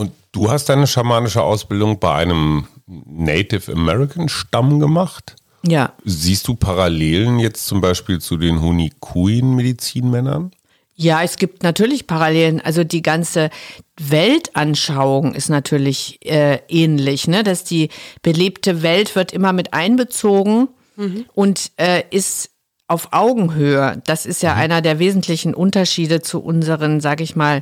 Und 0.00 0.12
du 0.32 0.50
hast 0.50 0.70
deine 0.70 0.86
schamanische 0.86 1.42
Ausbildung 1.42 1.98
bei 1.98 2.14
einem 2.14 2.66
Native 2.86 3.70
American 3.70 4.30
Stamm 4.30 4.80
gemacht? 4.80 5.36
Ja. 5.62 5.92
Siehst 6.06 6.48
du 6.48 6.54
Parallelen 6.54 7.38
jetzt 7.38 7.66
zum 7.66 7.82
Beispiel 7.82 8.18
zu 8.18 8.38
den 8.38 8.62
Hunikuin-Medizinmännern? 8.62 10.52
Ja, 10.94 11.22
es 11.22 11.36
gibt 11.36 11.64
natürlich 11.64 12.06
Parallelen. 12.06 12.62
Also 12.62 12.82
die 12.82 13.02
ganze 13.02 13.50
Weltanschauung 13.98 15.34
ist 15.34 15.50
natürlich 15.50 16.18
äh, 16.24 16.60
ähnlich, 16.68 17.28
ne? 17.28 17.42
Dass 17.42 17.64
die 17.64 17.90
belebte 18.22 18.82
Welt 18.82 19.14
wird 19.14 19.32
immer 19.32 19.52
mit 19.52 19.74
einbezogen 19.74 20.68
mhm. 20.96 21.26
und 21.34 21.72
äh, 21.76 22.04
ist 22.10 22.52
auf 22.86 23.08
Augenhöhe. 23.12 24.00
Das 24.06 24.24
ist 24.24 24.42
ja 24.42 24.54
mhm. 24.54 24.60
einer 24.60 24.80
der 24.80 24.98
wesentlichen 24.98 25.52
Unterschiede 25.54 26.22
zu 26.22 26.40
unseren, 26.40 27.00
sag 27.00 27.20
ich 27.20 27.36
mal, 27.36 27.60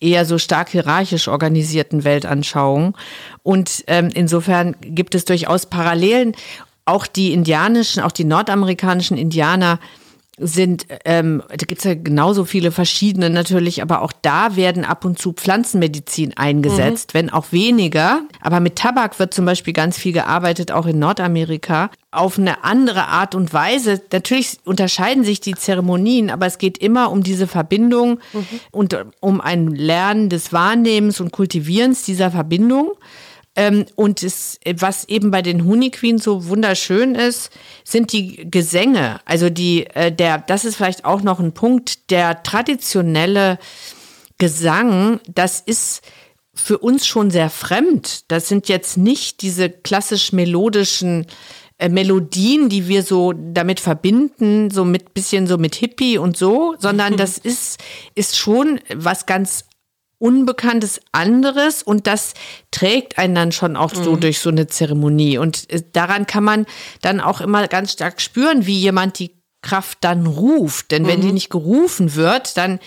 eher 0.00 0.24
so 0.24 0.38
stark 0.38 0.70
hierarchisch 0.70 1.28
organisierten 1.28 2.04
Weltanschauung. 2.04 2.96
Und 3.42 3.84
ähm, 3.86 4.10
insofern 4.12 4.76
gibt 4.80 5.14
es 5.14 5.24
durchaus 5.24 5.66
Parallelen. 5.66 6.32
Auch 6.84 7.06
die 7.06 7.32
indianischen, 7.32 8.02
auch 8.02 8.12
die 8.12 8.24
nordamerikanischen 8.24 9.16
Indianer 9.16 9.80
sind, 10.38 10.86
ähm, 11.06 11.42
da 11.48 11.64
gibt 11.64 11.78
es 11.78 11.84
ja 11.84 11.94
genauso 11.94 12.44
viele 12.44 12.70
verschiedene 12.70 13.30
natürlich, 13.30 13.80
aber 13.80 14.02
auch 14.02 14.12
da 14.20 14.54
werden 14.54 14.84
ab 14.84 15.06
und 15.06 15.18
zu 15.18 15.32
Pflanzenmedizin 15.32 16.36
eingesetzt, 16.36 17.14
mhm. 17.14 17.18
wenn 17.18 17.30
auch 17.30 17.52
weniger. 17.52 18.20
Aber 18.42 18.60
mit 18.60 18.76
Tabak 18.76 19.18
wird 19.18 19.32
zum 19.32 19.46
Beispiel 19.46 19.72
ganz 19.72 19.96
viel 19.96 20.12
gearbeitet, 20.12 20.72
auch 20.72 20.84
in 20.84 20.98
Nordamerika, 20.98 21.90
auf 22.10 22.38
eine 22.38 22.64
andere 22.64 23.06
Art 23.06 23.34
und 23.34 23.54
Weise. 23.54 24.02
Natürlich 24.12 24.58
unterscheiden 24.64 25.24
sich 25.24 25.40
die 25.40 25.54
Zeremonien, 25.54 26.30
aber 26.30 26.44
es 26.44 26.58
geht 26.58 26.76
immer 26.78 27.10
um 27.10 27.22
diese 27.22 27.46
Verbindung 27.46 28.20
mhm. 28.34 28.46
und 28.72 28.96
um 29.20 29.40
ein 29.40 29.68
Lernen 29.68 30.28
des 30.28 30.52
Wahrnehmens 30.52 31.18
und 31.18 31.32
Kultivierens 31.32 32.02
dieser 32.04 32.30
Verbindung. 32.30 32.92
Ähm, 33.56 33.86
und 33.94 34.22
es, 34.22 34.60
was 34.78 35.08
eben 35.08 35.30
bei 35.30 35.42
den 35.42 35.64
Honeyqueen 35.64 36.18
so 36.18 36.46
wunderschön 36.46 37.14
ist, 37.14 37.50
sind 37.84 38.12
die 38.12 38.50
Gesänge. 38.50 39.20
Also 39.24 39.48
die, 39.48 39.86
äh, 39.86 40.12
der, 40.12 40.38
das 40.38 40.64
ist 40.64 40.76
vielleicht 40.76 41.04
auch 41.04 41.22
noch 41.22 41.40
ein 41.40 41.52
Punkt, 41.52 42.10
der 42.10 42.42
traditionelle 42.42 43.58
Gesang, 44.38 45.20
das 45.26 45.60
ist 45.60 46.02
für 46.54 46.78
uns 46.78 47.06
schon 47.06 47.30
sehr 47.30 47.50
fremd. 47.50 48.30
Das 48.30 48.48
sind 48.48 48.68
jetzt 48.68 48.96
nicht 48.96 49.42
diese 49.42 49.70
klassisch 49.70 50.32
melodischen 50.32 51.26
äh, 51.78 51.88
Melodien, 51.88 52.68
die 52.68 52.88
wir 52.88 53.02
so 53.02 53.32
damit 53.32 53.80
verbinden, 53.80 54.70
so 54.70 54.84
mit 54.84 55.14
bisschen 55.14 55.46
so 55.46 55.58
mit 55.58 55.74
Hippie 55.74 56.18
und 56.18 56.36
so, 56.36 56.74
sondern 56.78 57.16
das 57.18 57.38
ist, 57.38 57.78
ist 58.14 58.36
schon 58.36 58.80
was 58.94 59.26
ganz 59.26 59.64
Unbekanntes 60.18 61.00
anderes 61.12 61.82
und 61.82 62.06
das 62.06 62.34
trägt 62.70 63.18
einen 63.18 63.34
dann 63.34 63.52
schon 63.52 63.76
auch 63.76 63.94
so 63.94 64.12
mhm. 64.12 64.20
durch 64.20 64.38
so 64.38 64.48
eine 64.48 64.66
Zeremonie. 64.66 65.38
Und 65.38 65.70
äh, 65.70 65.82
daran 65.92 66.26
kann 66.26 66.44
man 66.44 66.66
dann 67.02 67.20
auch 67.20 67.40
immer 67.40 67.68
ganz 67.68 67.92
stark 67.92 68.20
spüren, 68.20 68.66
wie 68.66 68.78
jemand 68.78 69.18
die 69.18 69.36
Kraft 69.62 69.98
dann 70.02 70.26
ruft. 70.26 70.90
Denn 70.90 71.06
wenn 71.06 71.20
die 71.20 71.28
mhm. 71.28 71.34
nicht 71.34 71.50
gerufen 71.50 72.14
wird, 72.14 72.56
dann 72.56 72.78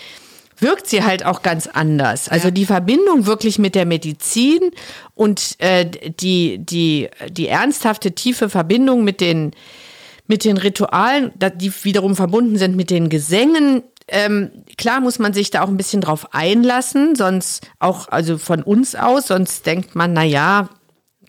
wirkt 0.60 0.86
sie 0.88 1.04
halt 1.04 1.24
auch 1.24 1.42
ganz 1.42 1.66
anders. 1.66 2.28
Also 2.28 2.48
ja. 2.48 2.50
die 2.52 2.66
Verbindung 2.66 3.26
wirklich 3.26 3.58
mit 3.58 3.74
der 3.74 3.86
Medizin 3.86 4.70
und 5.14 5.56
äh, 5.58 5.86
die, 5.86 6.58
die, 6.58 7.08
die 7.30 7.48
ernsthafte, 7.48 8.12
tiefe 8.12 8.48
Verbindung 8.48 9.04
mit 9.04 9.20
den, 9.20 9.52
mit 10.26 10.44
den 10.44 10.56
Ritualen, 10.58 11.32
die 11.56 11.72
wiederum 11.82 12.16
verbunden 12.16 12.56
sind 12.56 12.76
mit 12.76 12.90
den 12.90 13.08
Gesängen, 13.08 13.82
ähm, 14.10 14.50
klar 14.76 15.00
muss 15.00 15.18
man 15.18 15.32
sich 15.32 15.50
da 15.50 15.62
auch 15.62 15.68
ein 15.68 15.76
bisschen 15.76 16.00
drauf 16.00 16.34
einlassen, 16.34 17.14
sonst 17.14 17.66
auch, 17.78 18.08
also 18.08 18.38
von 18.38 18.62
uns 18.62 18.94
aus, 18.94 19.28
sonst 19.28 19.66
denkt 19.66 19.94
man, 19.94 20.12
na 20.12 20.24
ja, 20.24 20.68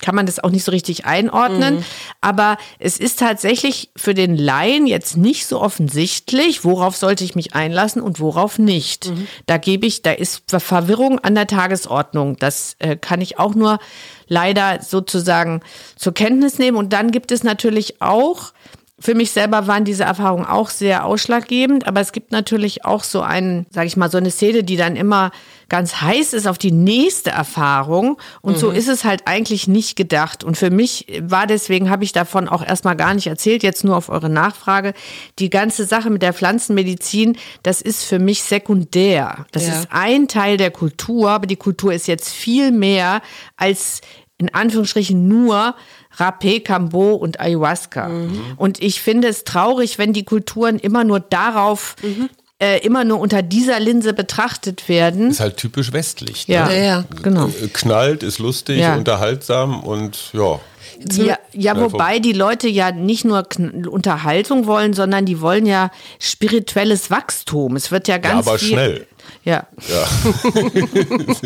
kann 0.02 0.16
man 0.16 0.26
das 0.26 0.40
auch 0.40 0.50
nicht 0.50 0.64
so 0.64 0.72
richtig 0.72 1.06
einordnen. 1.06 1.76
Mhm. 1.76 1.84
Aber 2.20 2.58
es 2.80 2.98
ist 2.98 3.20
tatsächlich 3.20 3.92
für 3.96 4.14
den 4.14 4.36
Laien 4.36 4.88
jetzt 4.88 5.16
nicht 5.16 5.46
so 5.46 5.62
offensichtlich, 5.62 6.66
worauf 6.66 6.98
sollte 6.98 7.24
ich 7.24 7.36
mich 7.36 7.54
einlassen 7.54 8.02
und 8.02 8.20
worauf 8.20 8.60
nicht. 8.60 9.10
Mhm. 9.10 9.28
Da 9.46 9.58
gebe 9.58 9.86
ich, 9.86 10.02
da 10.02 10.12
ist 10.12 10.44
Verwirrung 10.50 11.20
an 11.20 11.36
der 11.36 11.48
Tagesordnung. 11.48 12.36
Das 12.38 12.76
äh, 12.80 12.98
kann 12.98 13.22
ich 13.22 13.40
auch 13.40 13.56
nur 13.56 13.80
leider 14.28 14.82
sozusagen 14.82 15.62
zur 15.96 16.14
Kenntnis 16.14 16.58
nehmen. 16.58 16.78
Und 16.78 16.94
dann 16.94 17.12
gibt 17.12 17.32
es 17.32 17.44
natürlich 17.44 18.02
auch 18.02 18.54
für 19.02 19.16
mich 19.16 19.32
selber 19.32 19.68
waren 19.68 19.84
diese 19.84 20.04
Erfahrungen 20.04 20.46
auch 20.46 20.70
sehr 20.70 21.06
ausschlaggebend, 21.06 21.88
aber 21.88 22.02
es 22.02 22.12
gibt 22.12 22.32
natürlich 22.32 22.86
auch 22.86 23.04
so 23.04 23.22
einen, 23.22 23.66
sage 23.72 23.88
ich 23.88 23.98
mal, 23.98 24.12
so 24.12 24.18
eine 24.18 24.32
Szene, 24.32 24.64
die 24.64 24.78
dann 24.78 24.96
immer 24.96 25.32
ganz 25.70 26.02
heiß 26.02 26.34
ist 26.34 26.48
auf 26.48 26.58
die 26.58 26.72
nächste 26.72 27.32
Erfahrung 27.32 28.18
und 28.42 28.58
mhm. 28.58 28.60
so 28.60 28.72
ist 28.72 28.90
es 28.90 29.04
halt 29.04 29.22
eigentlich 29.26 29.68
nicht 29.68 29.96
gedacht 29.96 30.44
und 30.44 30.58
für 30.58 30.70
mich 30.70 31.08
war 31.22 31.48
deswegen 31.48 31.90
habe 31.90 32.04
ich 32.04 32.12
davon 32.12 32.48
auch 32.48 32.64
erstmal 32.64 32.96
gar 32.96 33.14
nicht 33.14 33.28
erzählt, 33.28 33.64
jetzt 33.64 33.84
nur 33.84 33.96
auf 33.96 34.10
eure 34.10 34.30
Nachfrage, 34.30 34.94
die 35.40 35.50
ganze 35.50 35.86
Sache 35.86 36.10
mit 36.10 36.22
der 36.22 36.34
Pflanzenmedizin, 36.34 37.38
das 37.64 37.82
ist 37.82 38.04
für 38.04 38.20
mich 38.20 38.44
sekundär. 38.44 39.46
Das 39.52 39.68
ja. 39.68 39.80
ist 39.80 39.88
ein 39.92 40.28
Teil 40.28 40.58
der 40.58 40.72
Kultur, 40.72 41.30
aber 41.32 41.48
die 41.48 41.56
Kultur 41.56 41.94
ist 41.94 42.08
jetzt 42.08 42.30
viel 42.30 42.72
mehr 42.72 43.22
als 43.56 44.02
in 44.42 44.54
Anführungsstrichen 44.54 45.28
nur 45.28 45.76
Rapé, 46.18 46.62
Cambo 46.62 47.14
und 47.14 47.40
Ayahuasca. 47.40 48.10
Mhm. 48.10 48.42
Und 48.58 48.82
ich 48.82 49.02
finde 49.02 49.30
es 49.30 49.44
traurig, 49.44 49.98
wenn 49.98 50.12
die 50.12 50.26
Kulturen 50.26 50.80
immer 50.80 51.04
nur 51.04 51.20
darauf 51.20 51.96
mhm 52.02 52.30
immer 52.84 53.04
nur 53.04 53.20
unter 53.20 53.42
dieser 53.42 53.80
Linse 53.80 54.14
betrachtet 54.14 54.88
werden. 54.88 55.32
Ist 55.32 55.40
halt 55.40 55.58
typisch 55.58 55.94
westlich. 55.94 56.46
Ja, 56.48 56.68
ne? 56.68 56.78
ja, 56.78 56.84
ja, 56.84 57.06
genau. 57.24 57.48
Äh, 57.48 57.70
knallt, 57.74 58.22
ist 58.22 58.38
lustig, 58.38 58.78
ja. 58.78 58.96
unterhaltsam 58.96 59.82
und 59.82 60.30
ja. 60.34 60.60
Ja, 61.14 61.40
ja, 61.54 61.80
wobei 61.80 62.20
die 62.20 62.34
Leute 62.34 62.68
ja 62.68 62.92
nicht 62.92 63.26
nur 63.26 63.48
Unterhaltung 63.90 64.68
wollen, 64.68 64.94
sondern 64.94 65.26
die 65.26 65.42
wollen 65.42 65.66
ja 65.66 65.90
spirituelles 66.20 67.10
Wachstum. 67.10 67.76
Es 67.76 67.92
wird 67.92 68.08
ja 68.08 68.20
ganz 68.20 68.46
ja, 68.46 68.52
aber 68.52 68.60
viel, 68.60 68.70
schnell. 68.70 69.08
Ja. 69.44 69.68
ja. 69.88 70.08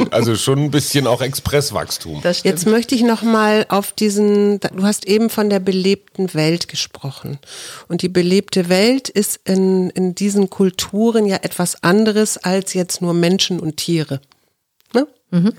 also 0.12 0.36
schon 0.36 0.60
ein 0.60 0.72
bisschen 0.72 1.08
auch 1.08 1.22
Expresswachstum. 1.22 2.22
Jetzt 2.44 2.66
möchte 2.66 2.94
ich 2.94 3.04
noch 3.04 3.22
mal 3.22 3.66
auf 3.70 3.94
diesen, 3.94 4.60
du 4.60 4.84
hast 4.84 5.06
eben 5.06 5.30
von 5.30 5.50
der 5.50 5.60
belebten 5.60 6.34
Welt 6.34 6.68
gesprochen. 6.68 7.40
Und 7.88 8.02
die 8.02 8.10
belebte 8.10 8.68
Welt 8.68 9.08
ist 9.08 9.40
in, 9.46 9.90
in 9.92 10.14
diesen 10.14 10.50
Kulturen 10.50 11.26
ja 11.26 11.38
etwas 11.38 11.84
anderes 11.84 12.38
als 12.38 12.74
jetzt 12.74 13.02
nur 13.02 13.14
Menschen 13.14 13.60
und 13.60 13.78
Tiere. 13.78 14.20
Ne? 14.94 15.08
Mhm. 15.32 15.54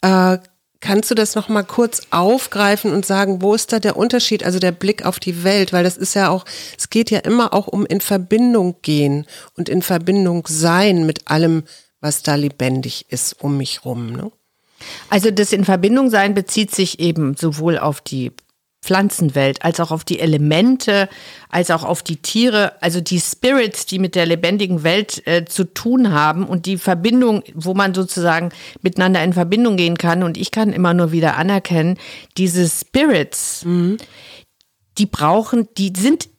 Äh, 0.00 0.38
Kannst 0.80 1.10
du 1.10 1.14
das 1.14 1.34
noch 1.34 1.48
mal 1.48 1.62
kurz 1.62 2.02
aufgreifen 2.10 2.92
und 2.92 3.04
sagen, 3.04 3.42
wo 3.42 3.54
ist 3.54 3.72
da 3.72 3.80
der 3.80 3.96
Unterschied, 3.96 4.44
also 4.44 4.58
der 4.58 4.72
Blick 4.72 5.04
auf 5.04 5.20
die 5.20 5.44
Welt, 5.44 5.74
weil 5.74 5.84
das 5.84 5.98
ist 5.98 6.14
ja 6.14 6.30
auch, 6.30 6.46
es 6.78 6.88
geht 6.88 7.10
ja 7.10 7.18
immer 7.18 7.52
auch 7.52 7.66
um 7.66 7.84
in 7.84 8.00
Verbindung 8.00 8.76
gehen 8.80 9.26
und 9.56 9.68
in 9.68 9.82
Verbindung 9.82 10.46
sein 10.48 11.04
mit 11.04 11.30
allem, 11.30 11.64
was 12.00 12.22
da 12.22 12.34
lebendig 12.34 13.06
ist 13.10 13.42
um 13.42 13.58
mich 13.58 13.84
rum. 13.84 14.12
Ne? 14.12 14.32
Also 15.10 15.30
das 15.30 15.52
in 15.52 15.66
Verbindung 15.66 16.08
sein 16.08 16.32
bezieht 16.32 16.74
sich 16.74 16.98
eben 16.98 17.36
sowohl 17.36 17.78
auf 17.78 18.00
die 18.00 18.32
Pflanzenwelt, 18.82 19.62
als 19.62 19.78
auch 19.78 19.90
auf 19.90 20.04
die 20.04 20.20
Elemente, 20.20 21.08
als 21.50 21.70
auch 21.70 21.84
auf 21.84 22.02
die 22.02 22.16
Tiere, 22.16 22.80
also 22.82 23.00
die 23.00 23.20
Spirits, 23.20 23.84
die 23.84 23.98
mit 23.98 24.14
der 24.14 24.24
lebendigen 24.24 24.82
Welt 24.82 25.26
äh, 25.26 25.44
zu 25.44 25.64
tun 25.64 26.12
haben 26.12 26.46
und 26.46 26.64
die 26.64 26.78
Verbindung, 26.78 27.42
wo 27.54 27.74
man 27.74 27.94
sozusagen 27.94 28.50
miteinander 28.80 29.22
in 29.22 29.34
Verbindung 29.34 29.76
gehen 29.76 29.98
kann. 29.98 30.22
Und 30.22 30.38
ich 30.38 30.50
kann 30.50 30.72
immer 30.72 30.94
nur 30.94 31.12
wieder 31.12 31.36
anerkennen, 31.36 31.98
diese 32.38 32.68
Spirits, 32.68 33.64
mhm. 33.66 33.98
die 34.96 35.06
brauchen, 35.06 35.68
die 35.76 35.92
sind 35.94 36.30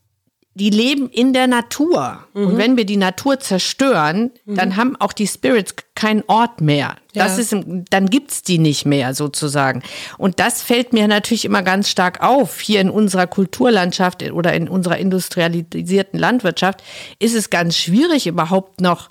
die 0.53 0.69
leben 0.69 1.09
in 1.09 1.33
der 1.33 1.47
Natur. 1.47 2.25
Mhm. 2.33 2.47
Und 2.47 2.57
wenn 2.57 2.77
wir 2.77 2.85
die 2.85 2.97
Natur 2.97 3.39
zerstören, 3.39 4.31
mhm. 4.45 4.55
dann 4.55 4.75
haben 4.75 4.95
auch 4.97 5.13
die 5.13 5.27
Spirits 5.27 5.75
keinen 6.01 6.23
Ort 6.25 6.61
mehr. 6.61 6.95
Ja. 7.13 7.25
Das 7.25 7.37
ist, 7.37 7.55
dann 7.91 8.09
gibt's 8.09 8.41
die 8.41 8.57
nicht 8.57 8.87
mehr 8.87 9.13
sozusagen. 9.13 9.83
Und 10.17 10.39
das 10.39 10.63
fällt 10.63 10.93
mir 10.93 11.07
natürlich 11.07 11.45
immer 11.45 11.61
ganz 11.61 11.89
stark 11.89 12.23
auf. 12.23 12.59
Hier 12.59 12.81
in 12.81 12.89
unserer 12.89 13.27
Kulturlandschaft 13.27 14.23
oder 14.31 14.53
in 14.53 14.67
unserer 14.67 14.97
industrialisierten 14.97 16.19
Landwirtschaft 16.19 16.81
ist 17.19 17.35
es 17.35 17.51
ganz 17.51 17.77
schwierig 17.77 18.25
überhaupt 18.25 18.81
noch 18.81 19.09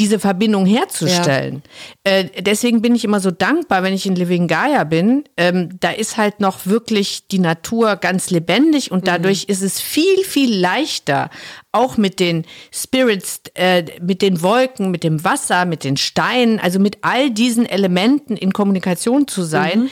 diese 0.00 0.18
Verbindung 0.18 0.64
herzustellen. 0.64 1.62
Ja. 2.06 2.12
Äh, 2.12 2.24
deswegen 2.40 2.80
bin 2.80 2.94
ich 2.94 3.04
immer 3.04 3.20
so 3.20 3.30
dankbar, 3.30 3.82
wenn 3.82 3.92
ich 3.92 4.06
in 4.06 4.16
Living 4.16 4.48
Gaia 4.48 4.84
bin. 4.84 5.24
Ähm, 5.36 5.78
da 5.78 5.90
ist 5.90 6.16
halt 6.16 6.40
noch 6.40 6.64
wirklich 6.64 7.28
die 7.28 7.38
Natur 7.38 7.96
ganz 7.96 8.30
lebendig 8.30 8.90
und 8.90 9.06
dadurch 9.06 9.46
mhm. 9.46 9.52
ist 9.52 9.62
es 9.62 9.78
viel, 9.78 10.24
viel 10.24 10.58
leichter, 10.58 11.28
auch 11.70 11.98
mit 11.98 12.18
den 12.18 12.46
Spirits, 12.72 13.42
äh, 13.54 13.84
mit 14.00 14.22
den 14.22 14.40
Wolken, 14.40 14.90
mit 14.90 15.04
dem 15.04 15.22
Wasser, 15.22 15.66
mit 15.66 15.84
den 15.84 15.98
Steinen, 15.98 16.58
also 16.58 16.78
mit 16.78 16.98
all 17.02 17.30
diesen 17.30 17.66
Elementen 17.66 18.38
in 18.38 18.54
Kommunikation 18.54 19.28
zu 19.28 19.42
sein. 19.42 19.80
Mhm. 19.80 19.90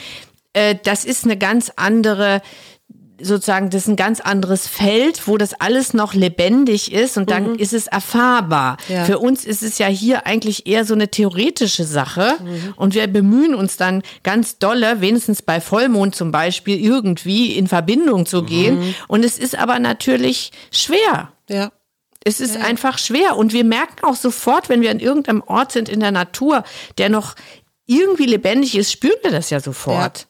Äh, 0.54 0.76
das 0.84 1.04
ist 1.04 1.24
eine 1.24 1.36
ganz 1.36 1.70
andere 1.76 2.40
sozusagen, 3.20 3.70
das 3.70 3.82
ist 3.82 3.88
ein 3.88 3.96
ganz 3.96 4.20
anderes 4.20 4.66
Feld, 4.66 5.26
wo 5.26 5.36
das 5.36 5.54
alles 5.54 5.94
noch 5.94 6.14
lebendig 6.14 6.92
ist 6.92 7.16
und 7.16 7.30
dann 7.30 7.52
mhm. 7.52 7.58
ist 7.58 7.72
es 7.72 7.86
erfahrbar. 7.86 8.76
Ja. 8.88 9.04
Für 9.04 9.18
uns 9.18 9.44
ist 9.44 9.62
es 9.62 9.78
ja 9.78 9.86
hier 9.86 10.26
eigentlich 10.26 10.66
eher 10.66 10.84
so 10.84 10.94
eine 10.94 11.08
theoretische 11.08 11.84
Sache 11.84 12.36
mhm. 12.42 12.74
und 12.76 12.94
wir 12.94 13.06
bemühen 13.06 13.54
uns 13.54 13.76
dann 13.76 14.02
ganz 14.22 14.58
dolle, 14.58 15.00
wenigstens 15.00 15.42
bei 15.42 15.60
Vollmond 15.60 16.14
zum 16.14 16.30
Beispiel, 16.30 16.82
irgendwie 16.82 17.56
in 17.56 17.66
Verbindung 17.66 18.26
zu 18.26 18.42
gehen. 18.42 18.78
Mhm. 18.78 18.94
Und 19.08 19.24
es 19.24 19.38
ist 19.38 19.58
aber 19.58 19.78
natürlich 19.78 20.52
schwer. 20.70 21.32
Ja. 21.48 21.72
Es 22.24 22.40
ist 22.40 22.56
ja. 22.56 22.62
einfach 22.62 22.98
schwer 22.98 23.36
und 23.36 23.52
wir 23.52 23.64
merken 23.64 24.04
auch 24.04 24.16
sofort, 24.16 24.68
wenn 24.68 24.80
wir 24.80 24.90
an 24.90 25.00
irgendeinem 25.00 25.42
Ort 25.42 25.72
sind 25.72 25.88
in 25.88 26.00
der 26.00 26.12
Natur, 26.12 26.64
der 26.98 27.08
noch 27.08 27.34
irgendwie 27.86 28.26
lebendig 28.26 28.76
ist, 28.76 28.92
spüren 28.92 29.16
wir 29.22 29.30
das 29.30 29.50
ja 29.50 29.60
sofort. 29.60 30.27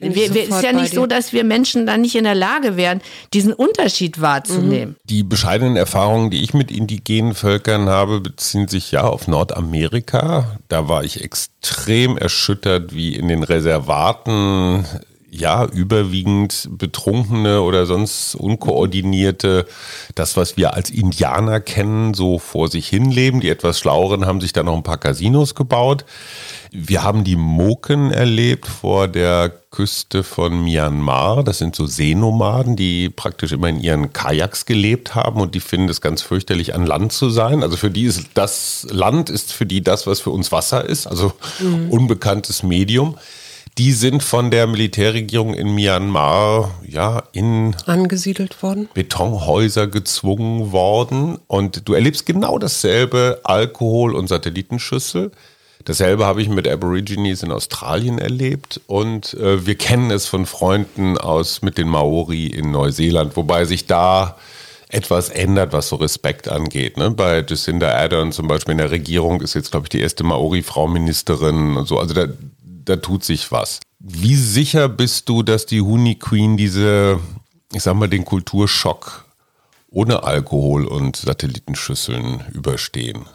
Wir, 0.00 0.34
wir, 0.34 0.48
ist 0.48 0.62
ja 0.62 0.72
nicht 0.72 0.94
so, 0.94 1.06
dass 1.06 1.32
wir 1.32 1.44
Menschen 1.44 1.86
dann 1.86 2.00
nicht 2.00 2.16
in 2.16 2.24
der 2.24 2.34
Lage 2.34 2.76
wären, 2.76 3.02
diesen 3.34 3.52
Unterschied 3.52 4.20
wahrzunehmen. 4.20 4.96
Die 5.04 5.22
bescheidenen 5.22 5.76
Erfahrungen, 5.76 6.30
die 6.30 6.42
ich 6.42 6.54
mit 6.54 6.70
indigenen 6.70 7.34
Völkern 7.34 7.88
habe, 7.88 8.20
beziehen 8.20 8.66
sich 8.66 8.90
ja 8.92 9.02
auf 9.02 9.28
Nordamerika. 9.28 10.58
Da 10.68 10.88
war 10.88 11.04
ich 11.04 11.22
extrem 11.22 12.16
erschüttert, 12.16 12.94
wie 12.94 13.14
in 13.14 13.28
den 13.28 13.42
Reservaten 13.42 14.86
ja, 15.30 15.64
überwiegend 15.64 16.68
betrunkene 16.72 17.62
oder 17.62 17.86
sonst 17.86 18.34
unkoordinierte, 18.34 19.66
das, 20.16 20.36
was 20.36 20.56
wir 20.56 20.74
als 20.74 20.90
Indianer 20.90 21.60
kennen, 21.60 22.14
so 22.14 22.38
vor 22.38 22.68
sich 22.68 22.88
hinleben. 22.88 23.40
Die 23.40 23.48
etwas 23.48 23.78
Schlaueren 23.78 24.26
haben 24.26 24.40
sich 24.40 24.52
da 24.52 24.64
noch 24.64 24.76
ein 24.76 24.82
paar 24.82 24.98
Casinos 24.98 25.54
gebaut. 25.54 26.04
Wir 26.72 27.04
haben 27.04 27.22
die 27.22 27.36
Moken 27.36 28.10
erlebt 28.10 28.66
vor 28.66 29.06
der 29.06 29.59
Küste 29.70 30.24
von 30.24 30.64
Myanmar. 30.64 31.44
Das 31.44 31.58
sind 31.58 31.76
so 31.76 31.86
Seenomaden, 31.86 32.74
die 32.74 33.08
praktisch 33.08 33.52
immer 33.52 33.68
in 33.68 33.80
ihren 33.80 34.12
Kajaks 34.12 34.66
gelebt 34.66 35.14
haben 35.14 35.40
und 35.40 35.54
die 35.54 35.60
finden 35.60 35.88
es 35.88 36.00
ganz 36.00 36.22
fürchterlich, 36.22 36.74
an 36.74 36.86
Land 36.86 37.12
zu 37.12 37.30
sein. 37.30 37.62
Also 37.62 37.76
für 37.76 37.90
die 37.90 38.04
ist 38.04 38.30
das 38.34 38.86
Land 38.90 39.30
ist 39.30 39.52
für 39.52 39.66
die 39.66 39.82
das, 39.82 40.06
was 40.06 40.20
für 40.20 40.30
uns 40.30 40.50
Wasser 40.50 40.84
ist, 40.84 41.06
also 41.06 41.32
mhm. 41.60 41.90
unbekanntes 41.90 42.62
Medium. 42.62 43.16
Die 43.78 43.92
sind 43.92 44.22
von 44.22 44.50
der 44.50 44.66
Militärregierung 44.66 45.54
in 45.54 45.74
Myanmar 45.74 46.72
ja 46.86 47.22
in 47.32 47.76
angesiedelt 47.86 48.62
worden, 48.64 48.88
Betonhäuser 48.92 49.86
gezwungen 49.86 50.72
worden 50.72 51.38
und 51.46 51.88
du 51.88 51.94
erlebst 51.94 52.26
genau 52.26 52.58
dasselbe 52.58 53.40
Alkohol 53.44 54.16
und 54.16 54.26
Satellitenschüssel. 54.26 55.30
Dasselbe 55.84 56.26
habe 56.26 56.42
ich 56.42 56.48
mit 56.48 56.68
Aborigines 56.68 57.42
in 57.42 57.52
Australien 57.52 58.18
erlebt 58.18 58.80
und 58.86 59.34
äh, 59.34 59.64
wir 59.66 59.76
kennen 59.76 60.10
es 60.10 60.26
von 60.26 60.44
Freunden 60.44 61.16
aus 61.16 61.62
mit 61.62 61.78
den 61.78 61.88
Maori 61.88 62.46
in 62.46 62.70
Neuseeland, 62.70 63.36
wobei 63.36 63.64
sich 63.64 63.86
da 63.86 64.36
etwas 64.90 65.28
ändert, 65.28 65.72
was 65.72 65.88
so 65.88 65.96
Respekt 65.96 66.48
angeht. 66.48 66.96
Ne? 66.96 67.10
Bei 67.10 67.44
Jacinda 67.46 67.94
Ardern 67.94 68.32
zum 68.32 68.48
Beispiel 68.48 68.72
in 68.72 68.78
der 68.78 68.90
Regierung 68.90 69.40
ist 69.40 69.54
jetzt, 69.54 69.70
glaube 69.70 69.86
ich, 69.86 69.90
die 69.90 70.00
erste 70.00 70.24
Maori-Frau 70.24 70.88
Ministerin 70.88 71.76
und 71.76 71.86
so. 71.86 71.98
Also 71.98 72.12
da, 72.12 72.26
da 72.84 72.96
tut 72.96 73.24
sich 73.24 73.50
was. 73.52 73.80
Wie 74.00 74.34
sicher 74.34 74.88
bist 74.88 75.28
du, 75.28 75.42
dass 75.42 75.66
die 75.66 75.80
Huni 75.80 76.16
Queen 76.16 76.56
diese, 76.56 77.20
ich 77.72 77.82
sag 77.82 77.94
mal, 77.94 78.08
den 78.08 78.24
Kulturschock 78.24 79.26
ohne 79.90 80.24
Alkohol 80.24 80.84
und 80.86 81.16
Satellitenschüsseln 81.16 82.44
überstehen? 82.52 83.26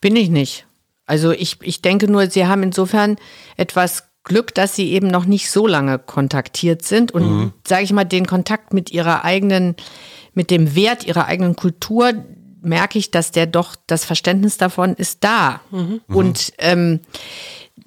Bin 0.00 0.14
ich 0.14 0.28
nicht. 0.28 0.67
Also 1.08 1.32
ich, 1.32 1.56
ich 1.62 1.82
denke 1.82 2.10
nur, 2.10 2.30
sie 2.30 2.46
haben 2.46 2.62
insofern 2.62 3.16
etwas 3.56 4.04
Glück, 4.24 4.54
dass 4.54 4.76
sie 4.76 4.92
eben 4.92 5.08
noch 5.08 5.24
nicht 5.24 5.50
so 5.50 5.66
lange 5.66 5.98
kontaktiert 5.98 6.84
sind 6.84 7.12
und, 7.12 7.22
mhm. 7.22 7.52
sage 7.66 7.84
ich 7.84 7.92
mal, 7.92 8.04
den 8.04 8.26
Kontakt 8.26 8.72
mit 8.74 8.90
ihrer 8.90 9.24
eigenen, 9.24 9.74
mit 10.34 10.50
dem 10.50 10.74
Wert 10.74 11.04
ihrer 11.04 11.26
eigenen 11.26 11.56
Kultur 11.56 12.12
merke 12.60 12.98
ich, 12.98 13.10
dass 13.10 13.30
der 13.30 13.46
doch, 13.46 13.76
das 13.86 14.04
Verständnis 14.04 14.58
davon 14.58 14.94
ist 14.94 15.24
da. 15.24 15.60
Mhm. 15.70 16.00
Und 16.08 16.52
ähm, 16.58 17.00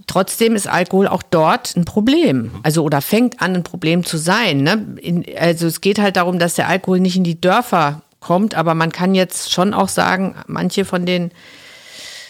trotzdem 0.08 0.56
ist 0.56 0.68
Alkohol 0.68 1.08
auch 1.08 1.24
dort 1.24 1.76
ein 1.76 1.86
Problem. 1.86 2.52
Also 2.64 2.84
oder 2.84 3.02
fängt 3.02 3.42
an, 3.42 3.56
ein 3.56 3.64
Problem 3.64 4.04
zu 4.04 4.18
sein. 4.18 4.64
Ne? 4.64 4.96
In, 5.02 5.26
also 5.38 5.68
es 5.68 5.82
geht 5.82 6.00
halt 6.00 6.16
darum, 6.16 6.40
dass 6.40 6.56
der 6.56 6.68
Alkohol 6.68 7.00
nicht 7.00 7.18
in 7.18 7.24
die 7.24 7.40
Dörfer 7.40 8.02
kommt, 8.20 8.56
aber 8.56 8.74
man 8.74 8.92
kann 8.92 9.16
jetzt 9.16 9.52
schon 9.52 9.74
auch 9.74 9.90
sagen, 9.90 10.36
manche 10.48 10.86
von 10.86 11.06
den 11.06 11.32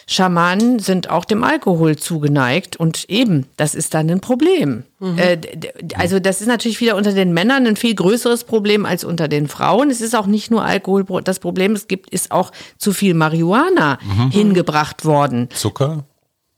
Schamanen 0.07 0.79
sind 0.79 1.09
auch 1.09 1.25
dem 1.25 1.43
Alkohol 1.43 1.95
zugeneigt 1.95 2.75
und 2.77 3.09
eben, 3.09 3.45
das 3.57 3.75
ist 3.75 3.93
dann 3.93 4.09
ein 4.09 4.21
Problem. 4.21 4.83
Mhm. 4.99 5.17
Äh, 5.17 5.37
also 5.95 6.19
das 6.19 6.41
ist 6.41 6.47
natürlich 6.47 6.81
wieder 6.81 6.95
unter 6.95 7.13
den 7.13 7.33
Männern 7.33 7.65
ein 7.67 7.75
viel 7.75 7.95
größeres 7.95 8.43
Problem 8.43 8.85
als 8.85 9.03
unter 9.03 9.27
den 9.27 9.47
Frauen. 9.47 9.89
Es 9.89 10.01
ist 10.01 10.15
auch 10.15 10.27
nicht 10.27 10.51
nur 10.51 10.63
Alkohol, 10.63 11.05
das 11.23 11.39
Problem, 11.39 11.73
es 11.73 11.87
gibt, 11.87 12.09
ist 12.09 12.31
auch 12.31 12.51
zu 12.77 12.93
viel 12.93 13.13
Marihuana 13.13 13.99
mhm. 14.01 14.31
hingebracht 14.31 15.05
worden. 15.05 15.49
Zucker? 15.53 16.05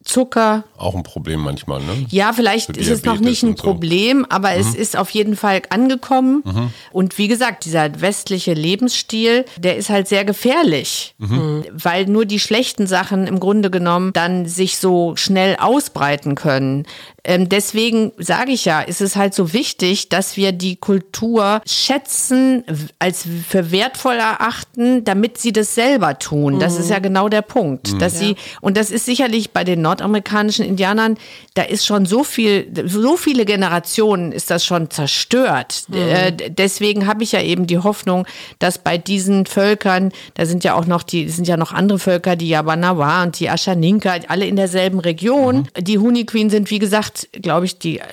Zucker. 0.03 0.65
Auch 0.77 0.95
ein 0.95 1.03
Problem 1.03 1.41
manchmal, 1.41 1.79
ne? 1.79 2.05
Ja, 2.09 2.33
vielleicht 2.33 2.75
ist 2.75 2.89
es 2.89 3.03
noch 3.03 3.19
nicht 3.19 3.43
ein 3.43 3.55
Problem, 3.55 4.21
so. 4.21 4.35
aber 4.35 4.51
mhm. 4.51 4.59
es 4.59 4.75
ist 4.75 4.97
auf 4.97 5.09
jeden 5.11 5.35
Fall 5.35 5.61
angekommen. 5.69 6.43
Mhm. 6.45 6.69
Und 6.91 7.17
wie 7.17 7.27
gesagt, 7.27 7.65
dieser 7.65 8.01
westliche 8.01 8.53
Lebensstil, 8.53 9.45
der 9.57 9.77
ist 9.77 9.89
halt 9.89 10.07
sehr 10.07 10.25
gefährlich, 10.25 11.15
mhm. 11.17 11.65
weil 11.71 12.05
nur 12.05 12.25
die 12.25 12.39
schlechten 12.39 12.87
Sachen 12.87 13.27
im 13.27 13.39
Grunde 13.39 13.71
genommen 13.71 14.13
dann 14.13 14.45
sich 14.45 14.77
so 14.77 15.15
schnell 15.15 15.55
ausbreiten 15.57 16.35
können. 16.35 16.85
Ähm, 17.23 17.49
deswegen 17.49 18.11
sage 18.17 18.51
ich 18.51 18.65
ja, 18.65 18.81
ist 18.81 19.01
es 19.01 19.15
halt 19.15 19.33
so 19.33 19.53
wichtig, 19.53 20.09
dass 20.09 20.35
wir 20.37 20.51
die 20.51 20.75
Kultur 20.75 21.61
schätzen, 21.65 22.63
als 22.99 23.25
für 23.47 23.71
wertvoll 23.71 24.15
erachten, 24.15 25.03
damit 25.03 25.37
sie 25.37 25.53
das 25.53 25.75
selber 25.75 26.19
tun. 26.19 26.59
Das 26.59 26.77
ist 26.77 26.89
ja 26.89 26.99
genau 26.99 27.29
der 27.29 27.41
Punkt, 27.41 28.01
dass 28.01 28.19
sie 28.19 28.35
und 28.61 28.77
das 28.77 28.91
ist 28.91 29.05
sicherlich 29.05 29.51
bei 29.51 29.63
den 29.63 29.81
nordamerikanischen 29.81 30.65
Indianern, 30.65 31.17
da 31.53 31.63
ist 31.63 31.85
schon 31.85 32.05
so 32.05 32.23
viel, 32.23 32.67
so 32.85 33.15
viele 33.15 33.45
Generationen 33.45 34.31
ist 34.31 34.49
das 34.49 34.65
schon 34.65 34.89
zerstört. 34.89 35.85
Äh, 35.93 36.31
deswegen 36.49 37.07
habe 37.07 37.23
ich 37.23 37.31
ja 37.31 37.41
eben 37.41 37.67
die 37.67 37.77
Hoffnung, 37.77 38.25
dass 38.59 38.77
bei 38.77 38.97
diesen 38.97 39.45
Völkern, 39.45 40.11
da 40.33 40.45
sind 40.45 40.63
ja 40.63 40.73
auch 40.73 40.85
noch 40.85 41.03
die, 41.03 41.29
sind 41.29 41.47
ja 41.47 41.57
noch 41.57 41.71
andere 41.71 41.99
Völker, 41.99 42.35
die 42.35 42.49
Yabanawa 42.49 43.23
und 43.23 43.39
die 43.39 43.49
Ashaninka, 43.49 44.15
alle 44.27 44.45
in 44.45 44.55
derselben 44.55 44.99
Region. 44.99 45.67
Die 45.79 45.99
Huni 45.99 46.25
Queen 46.25 46.49
sind, 46.49 46.69
wie 46.71 46.79
gesagt, 46.79 47.12
glaube 47.33 47.65
ich, 47.65 47.79
die 47.79 47.99
äh, 47.99 48.03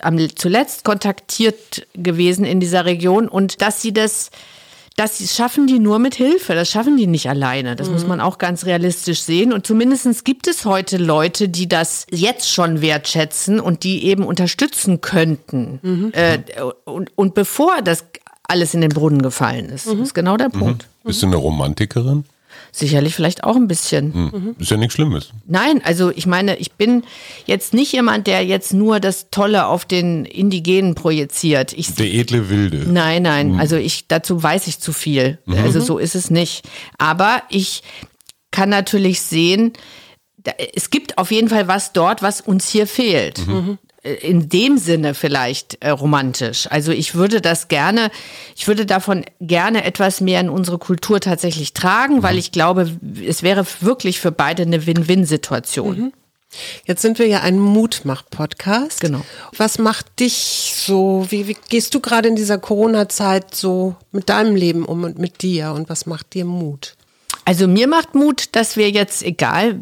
am 0.00 0.18
zuletzt 0.36 0.84
kontaktiert 0.84 1.86
gewesen 1.94 2.44
in 2.44 2.60
dieser 2.60 2.84
Region 2.84 3.28
und 3.28 3.60
dass 3.62 3.82
sie 3.82 3.92
das 3.92 4.30
das 4.98 5.32
schaffen 5.32 5.68
die 5.68 5.78
nur 5.78 6.00
mit 6.00 6.16
Hilfe, 6.16 6.56
das 6.56 6.68
schaffen 6.68 6.96
die 6.96 7.06
nicht 7.06 7.28
alleine. 7.28 7.76
Das 7.76 7.88
muss 7.88 8.04
man 8.04 8.20
auch 8.20 8.36
ganz 8.38 8.66
realistisch 8.66 9.20
sehen. 9.20 9.52
Und 9.52 9.64
zumindest 9.64 10.24
gibt 10.24 10.48
es 10.48 10.64
heute 10.64 10.96
Leute, 10.96 11.48
die 11.48 11.68
das 11.68 12.04
jetzt 12.10 12.50
schon 12.50 12.80
wertschätzen 12.80 13.60
und 13.60 13.84
die 13.84 14.06
eben 14.06 14.24
unterstützen 14.24 15.00
könnten. 15.00 15.78
Äh, 16.14 16.40
und, 16.84 17.12
und 17.16 17.34
bevor 17.34 17.80
das 17.80 18.06
alles 18.42 18.74
in 18.74 18.80
den 18.80 18.90
Brunnen 18.90 19.22
gefallen 19.22 19.68
ist. 19.68 19.86
Das 19.86 19.94
ist 19.94 20.14
genau 20.14 20.36
der 20.36 20.48
Punkt. 20.48 20.88
Bist 21.04 21.22
du 21.22 21.26
eine 21.26 21.36
Romantikerin? 21.36 22.24
Sicherlich 22.78 23.14
vielleicht 23.14 23.44
auch 23.44 23.56
ein 23.56 23.66
bisschen. 23.66 24.14
Hm. 24.14 24.56
Ist 24.58 24.70
ja 24.70 24.76
nichts 24.76 24.94
Schlimmes. 24.94 25.30
Nein, 25.46 25.80
also 25.84 26.10
ich 26.10 26.26
meine, 26.26 26.56
ich 26.56 26.72
bin 26.72 27.02
jetzt 27.46 27.74
nicht 27.74 27.92
jemand, 27.92 28.26
der 28.26 28.44
jetzt 28.44 28.72
nur 28.72 29.00
das 29.00 29.30
Tolle 29.30 29.66
auf 29.66 29.84
den 29.84 30.24
Indigenen 30.24 30.94
projiziert. 30.94 31.72
Ich 31.72 31.94
Der 31.94 32.06
edle 32.06 32.50
Wilde. 32.50 32.84
Nein, 32.88 33.22
nein, 33.22 33.58
also 33.58 33.76
ich 33.76 34.06
dazu 34.06 34.42
weiß 34.42 34.66
ich 34.68 34.78
zu 34.78 34.92
viel. 34.92 35.38
Also 35.46 35.80
so 35.80 35.98
ist 35.98 36.14
es 36.14 36.30
nicht. 36.30 36.68
Aber 36.98 37.42
ich 37.48 37.82
kann 38.50 38.68
natürlich 38.68 39.20
sehen, 39.22 39.72
es 40.74 40.90
gibt 40.90 41.18
auf 41.18 41.30
jeden 41.30 41.48
Fall 41.48 41.68
was 41.68 41.92
dort, 41.92 42.22
was 42.22 42.40
uns 42.40 42.68
hier 42.68 42.86
fehlt. 42.86 43.40
Äh, 43.40 43.76
In 44.14 44.48
dem 44.48 44.78
Sinne 44.78 45.14
vielleicht 45.14 45.78
äh, 45.80 45.90
romantisch. 45.90 46.66
Also 46.70 46.92
ich 46.92 47.14
würde 47.14 47.40
das 47.40 47.68
gerne, 47.68 48.10
ich 48.56 48.66
würde 48.66 48.86
davon 48.86 49.24
gerne 49.40 49.84
etwas 49.84 50.20
mehr 50.20 50.40
in 50.40 50.48
unsere 50.48 50.78
Kultur 50.78 51.20
tatsächlich 51.20 51.72
tragen, 51.72 52.22
weil 52.22 52.38
ich 52.38 52.52
glaube, 52.52 52.98
es 53.26 53.42
wäre 53.42 53.66
wirklich 53.80 54.20
für 54.20 54.32
beide 54.32 54.62
eine 54.62 54.86
Win-Win-Situation. 54.86 56.12
Jetzt 56.86 57.02
sind 57.02 57.18
wir 57.18 57.26
ja 57.26 57.40
ein 57.40 57.58
Mutmach-Podcast. 57.58 59.00
Genau. 59.00 59.20
Was 59.56 59.78
macht 59.78 60.20
dich 60.20 60.72
so, 60.76 61.26
wie, 61.28 61.46
wie 61.46 61.56
gehst 61.68 61.94
du 61.94 62.00
gerade 62.00 62.28
in 62.28 62.36
dieser 62.36 62.58
Corona-Zeit 62.58 63.54
so 63.54 63.96
mit 64.12 64.28
deinem 64.28 64.56
Leben 64.56 64.84
um 64.84 65.04
und 65.04 65.18
mit 65.18 65.42
dir 65.42 65.72
und 65.72 65.88
was 65.88 66.06
macht 66.06 66.34
dir 66.34 66.44
Mut? 66.44 66.94
Also 67.44 67.68
mir 67.68 67.86
macht 67.86 68.14
Mut, 68.14 68.56
dass 68.56 68.76
wir 68.76 68.90
jetzt, 68.90 69.22
egal 69.22 69.78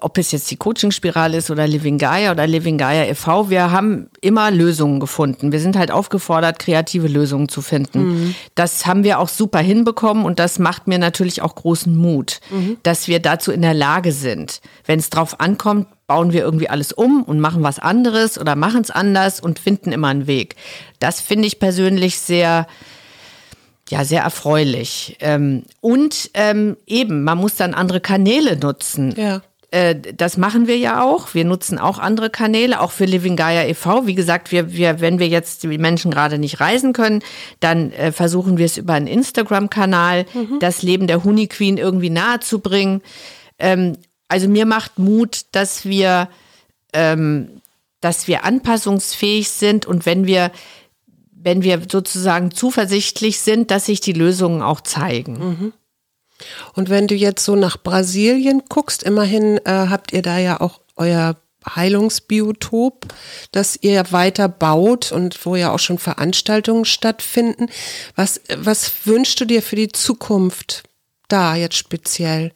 ob 0.00 0.18
es 0.18 0.32
jetzt 0.32 0.50
die 0.50 0.56
Coaching-Spirale 0.56 1.36
ist 1.36 1.50
oder 1.50 1.66
Living 1.66 1.98
Gaia 1.98 2.32
oder 2.32 2.46
Living 2.46 2.78
Gaia 2.78 3.04
e.V., 3.06 3.50
wir 3.50 3.70
haben 3.70 4.08
immer 4.20 4.50
Lösungen 4.50 5.00
gefunden. 5.00 5.52
Wir 5.52 5.60
sind 5.60 5.76
halt 5.76 5.90
aufgefordert, 5.90 6.58
kreative 6.58 7.08
Lösungen 7.08 7.48
zu 7.48 7.62
finden. 7.62 8.34
Das 8.54 8.86
haben 8.86 9.04
wir 9.04 9.18
auch 9.18 9.28
super 9.28 9.60
hinbekommen 9.60 10.24
und 10.24 10.38
das 10.38 10.58
macht 10.58 10.86
mir 10.86 10.98
natürlich 10.98 11.42
auch 11.42 11.54
großen 11.54 11.96
Mut, 11.96 12.40
dass 12.82 13.08
wir 13.08 13.20
dazu 13.20 13.52
in 13.52 13.62
der 13.62 13.74
Lage 13.74 14.12
sind. 14.12 14.60
Wenn 14.84 14.98
es 14.98 15.10
drauf 15.10 15.40
ankommt, 15.40 15.86
bauen 16.08 16.32
wir 16.32 16.40
irgendwie 16.40 16.68
alles 16.68 16.92
um 16.92 17.22
und 17.22 17.38
machen 17.38 17.62
was 17.62 17.78
anderes 17.78 18.38
oder 18.38 18.56
machen 18.56 18.80
es 18.80 18.90
anders 18.90 19.40
und 19.40 19.58
finden 19.58 19.92
immer 19.92 20.08
einen 20.08 20.26
Weg. 20.26 20.56
Das 20.98 21.20
finde 21.20 21.46
ich 21.46 21.60
persönlich 21.60 22.18
sehr, 22.18 22.66
ja, 23.90 24.04
sehr 24.04 24.22
erfreulich. 24.22 25.18
Ähm, 25.20 25.64
und 25.80 26.30
ähm, 26.34 26.76
eben, 26.86 27.24
man 27.24 27.38
muss 27.38 27.56
dann 27.56 27.74
andere 27.74 28.00
Kanäle 28.00 28.56
nutzen. 28.56 29.14
Ja. 29.16 29.42
Äh, 29.70 29.96
das 29.96 30.36
machen 30.36 30.66
wir 30.66 30.78
ja 30.78 31.02
auch. 31.02 31.34
Wir 31.34 31.44
nutzen 31.44 31.78
auch 31.78 31.98
andere 31.98 32.30
Kanäle, 32.30 32.80
auch 32.80 32.90
für 32.90 33.04
Living 33.04 33.36
Gaia 33.36 33.64
e.V. 33.64 34.06
Wie 34.06 34.14
gesagt, 34.14 34.50
wir, 34.50 34.72
wir, 34.72 35.00
wenn 35.00 35.18
wir 35.18 35.28
jetzt 35.28 35.62
die 35.62 35.78
Menschen 35.78 36.10
gerade 36.10 36.38
nicht 36.38 36.60
reisen 36.60 36.92
können, 36.92 37.22
dann 37.60 37.92
äh, 37.92 38.12
versuchen 38.12 38.56
wir 38.56 38.66
es 38.66 38.78
über 38.78 38.94
einen 38.94 39.06
Instagram-Kanal, 39.06 40.26
das 40.60 40.82
Leben 40.82 41.06
der 41.06 41.24
Honey 41.24 41.48
Queen 41.48 41.76
irgendwie 41.76 42.10
nahe 42.10 42.40
zu 42.40 42.60
bringen. 42.60 43.02
Ähm, 43.58 43.96
also 44.28 44.48
mir 44.48 44.66
macht 44.66 44.98
Mut, 44.98 45.46
dass 45.52 45.84
wir, 45.84 46.28
ähm, 46.92 47.60
dass 48.00 48.26
wir 48.26 48.44
anpassungsfähig 48.44 49.50
sind 49.50 49.86
und 49.86 50.06
wenn 50.06 50.26
wir 50.26 50.50
wenn 51.40 51.62
wir 51.62 51.80
sozusagen 51.90 52.50
zuversichtlich 52.50 53.38
sind, 53.38 53.70
dass 53.70 53.86
sich 53.86 54.00
die 54.00 54.12
Lösungen 54.12 54.60
auch 54.60 54.80
zeigen. 54.80 55.72
Und 56.74 56.90
wenn 56.90 57.06
du 57.06 57.14
jetzt 57.14 57.44
so 57.44 57.56
nach 57.56 57.82
Brasilien 57.82 58.62
guckst, 58.68 59.02
immerhin 59.02 59.58
äh, 59.58 59.86
habt 59.88 60.12
ihr 60.12 60.22
da 60.22 60.38
ja 60.38 60.60
auch 60.60 60.80
euer 60.96 61.36
Heilungsbiotop, 61.76 63.06
das 63.52 63.78
ihr 63.80 64.10
weiter 64.10 64.48
baut 64.48 65.12
und 65.12 65.44
wo 65.44 65.56
ja 65.56 65.72
auch 65.72 65.78
schon 65.78 65.98
Veranstaltungen 65.98 66.84
stattfinden. 66.84 67.66
Was, 68.14 68.40
was 68.56 68.90
wünschst 69.04 69.40
du 69.40 69.44
dir 69.44 69.62
für 69.62 69.76
die 69.76 69.88
Zukunft 69.88 70.84
da 71.28 71.56
jetzt 71.56 71.76
speziell? 71.76 72.52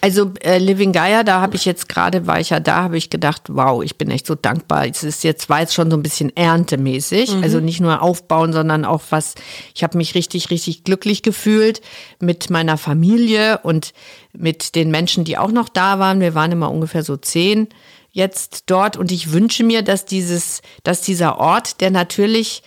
Also 0.00 0.32
äh, 0.42 0.58
Living 0.58 0.92
Gaia, 0.92 1.22
da 1.22 1.40
habe 1.40 1.56
ich 1.56 1.64
jetzt 1.64 1.88
gerade, 1.88 2.26
war 2.26 2.40
ich 2.40 2.50
ja 2.50 2.60
da, 2.60 2.82
habe 2.82 2.96
ich 2.96 3.10
gedacht, 3.10 3.42
wow, 3.48 3.82
ich 3.82 3.96
bin 3.96 4.10
echt 4.10 4.26
so 4.26 4.34
dankbar. 4.34 4.86
Es 4.86 5.02
ist 5.04 5.24
jetzt, 5.24 5.48
war 5.48 5.60
jetzt 5.60 5.74
schon 5.74 5.90
so 5.90 5.96
ein 5.96 6.02
bisschen 6.02 6.34
erntemäßig. 6.36 7.30
Also 7.42 7.60
nicht 7.60 7.80
nur 7.80 8.02
aufbauen, 8.02 8.52
sondern 8.52 8.84
auch 8.84 9.02
was, 9.10 9.34
ich 9.74 9.82
habe 9.82 9.98
mich 9.98 10.14
richtig, 10.14 10.50
richtig 10.50 10.84
glücklich 10.84 11.22
gefühlt 11.22 11.80
mit 12.18 12.50
meiner 12.50 12.78
Familie 12.78 13.60
und 13.62 13.92
mit 14.32 14.74
den 14.74 14.90
Menschen, 14.90 15.24
die 15.24 15.38
auch 15.38 15.52
noch 15.52 15.68
da 15.68 15.98
waren. 15.98 16.20
Wir 16.20 16.34
waren 16.34 16.52
immer 16.52 16.70
ungefähr 16.70 17.02
so 17.02 17.16
zehn 17.16 17.68
jetzt 18.12 18.64
dort 18.66 18.96
und 18.96 19.12
ich 19.12 19.32
wünsche 19.32 19.64
mir, 19.64 19.82
dass 19.82 20.04
dieses, 20.04 20.62
dass 20.82 21.00
dieser 21.00 21.38
Ort, 21.38 21.80
der 21.80 21.90
natürlich 21.90 22.62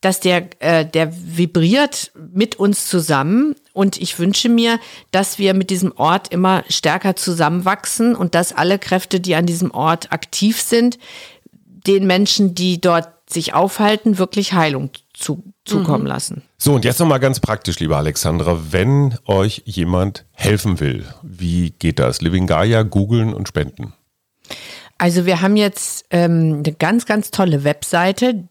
dass 0.00 0.20
der, 0.20 0.48
äh, 0.60 0.86
der 0.86 1.12
vibriert 1.36 2.12
mit 2.32 2.56
uns 2.56 2.88
zusammen 2.88 3.54
und 3.72 4.00
ich 4.00 4.18
wünsche 4.18 4.48
mir, 4.48 4.78
dass 5.10 5.38
wir 5.38 5.54
mit 5.54 5.70
diesem 5.70 5.92
Ort 5.96 6.28
immer 6.32 6.64
stärker 6.68 7.16
zusammenwachsen 7.16 8.14
und 8.14 8.34
dass 8.34 8.52
alle 8.52 8.78
Kräfte, 8.78 9.20
die 9.20 9.34
an 9.34 9.46
diesem 9.46 9.70
Ort 9.70 10.12
aktiv 10.12 10.60
sind, 10.60 10.98
den 11.64 12.06
Menschen, 12.06 12.54
die 12.54 12.80
dort 12.80 13.08
sich 13.30 13.54
aufhalten, 13.54 14.18
wirklich 14.18 14.52
Heilung 14.52 14.90
zu, 15.12 15.42
zukommen 15.64 16.06
lassen. 16.06 16.42
So, 16.56 16.74
und 16.74 16.84
jetzt 16.84 16.98
nochmal 16.98 17.20
ganz 17.20 17.40
praktisch, 17.40 17.78
liebe 17.78 17.96
Alexandra, 17.96 18.58
wenn 18.70 19.18
euch 19.26 19.62
jemand 19.66 20.24
helfen 20.32 20.80
will, 20.80 21.04
wie 21.22 21.70
geht 21.70 21.98
das? 21.98 22.20
Living 22.22 22.46
Gaia, 22.46 22.82
googeln 22.82 23.34
und 23.34 23.48
spenden. 23.48 23.92
Also 24.96 25.26
wir 25.26 25.40
haben 25.40 25.56
jetzt 25.56 26.06
ähm, 26.10 26.62
eine 26.64 26.74
ganz, 26.74 27.06
ganz 27.06 27.30
tolle 27.30 27.62
Webseite, 27.64 28.48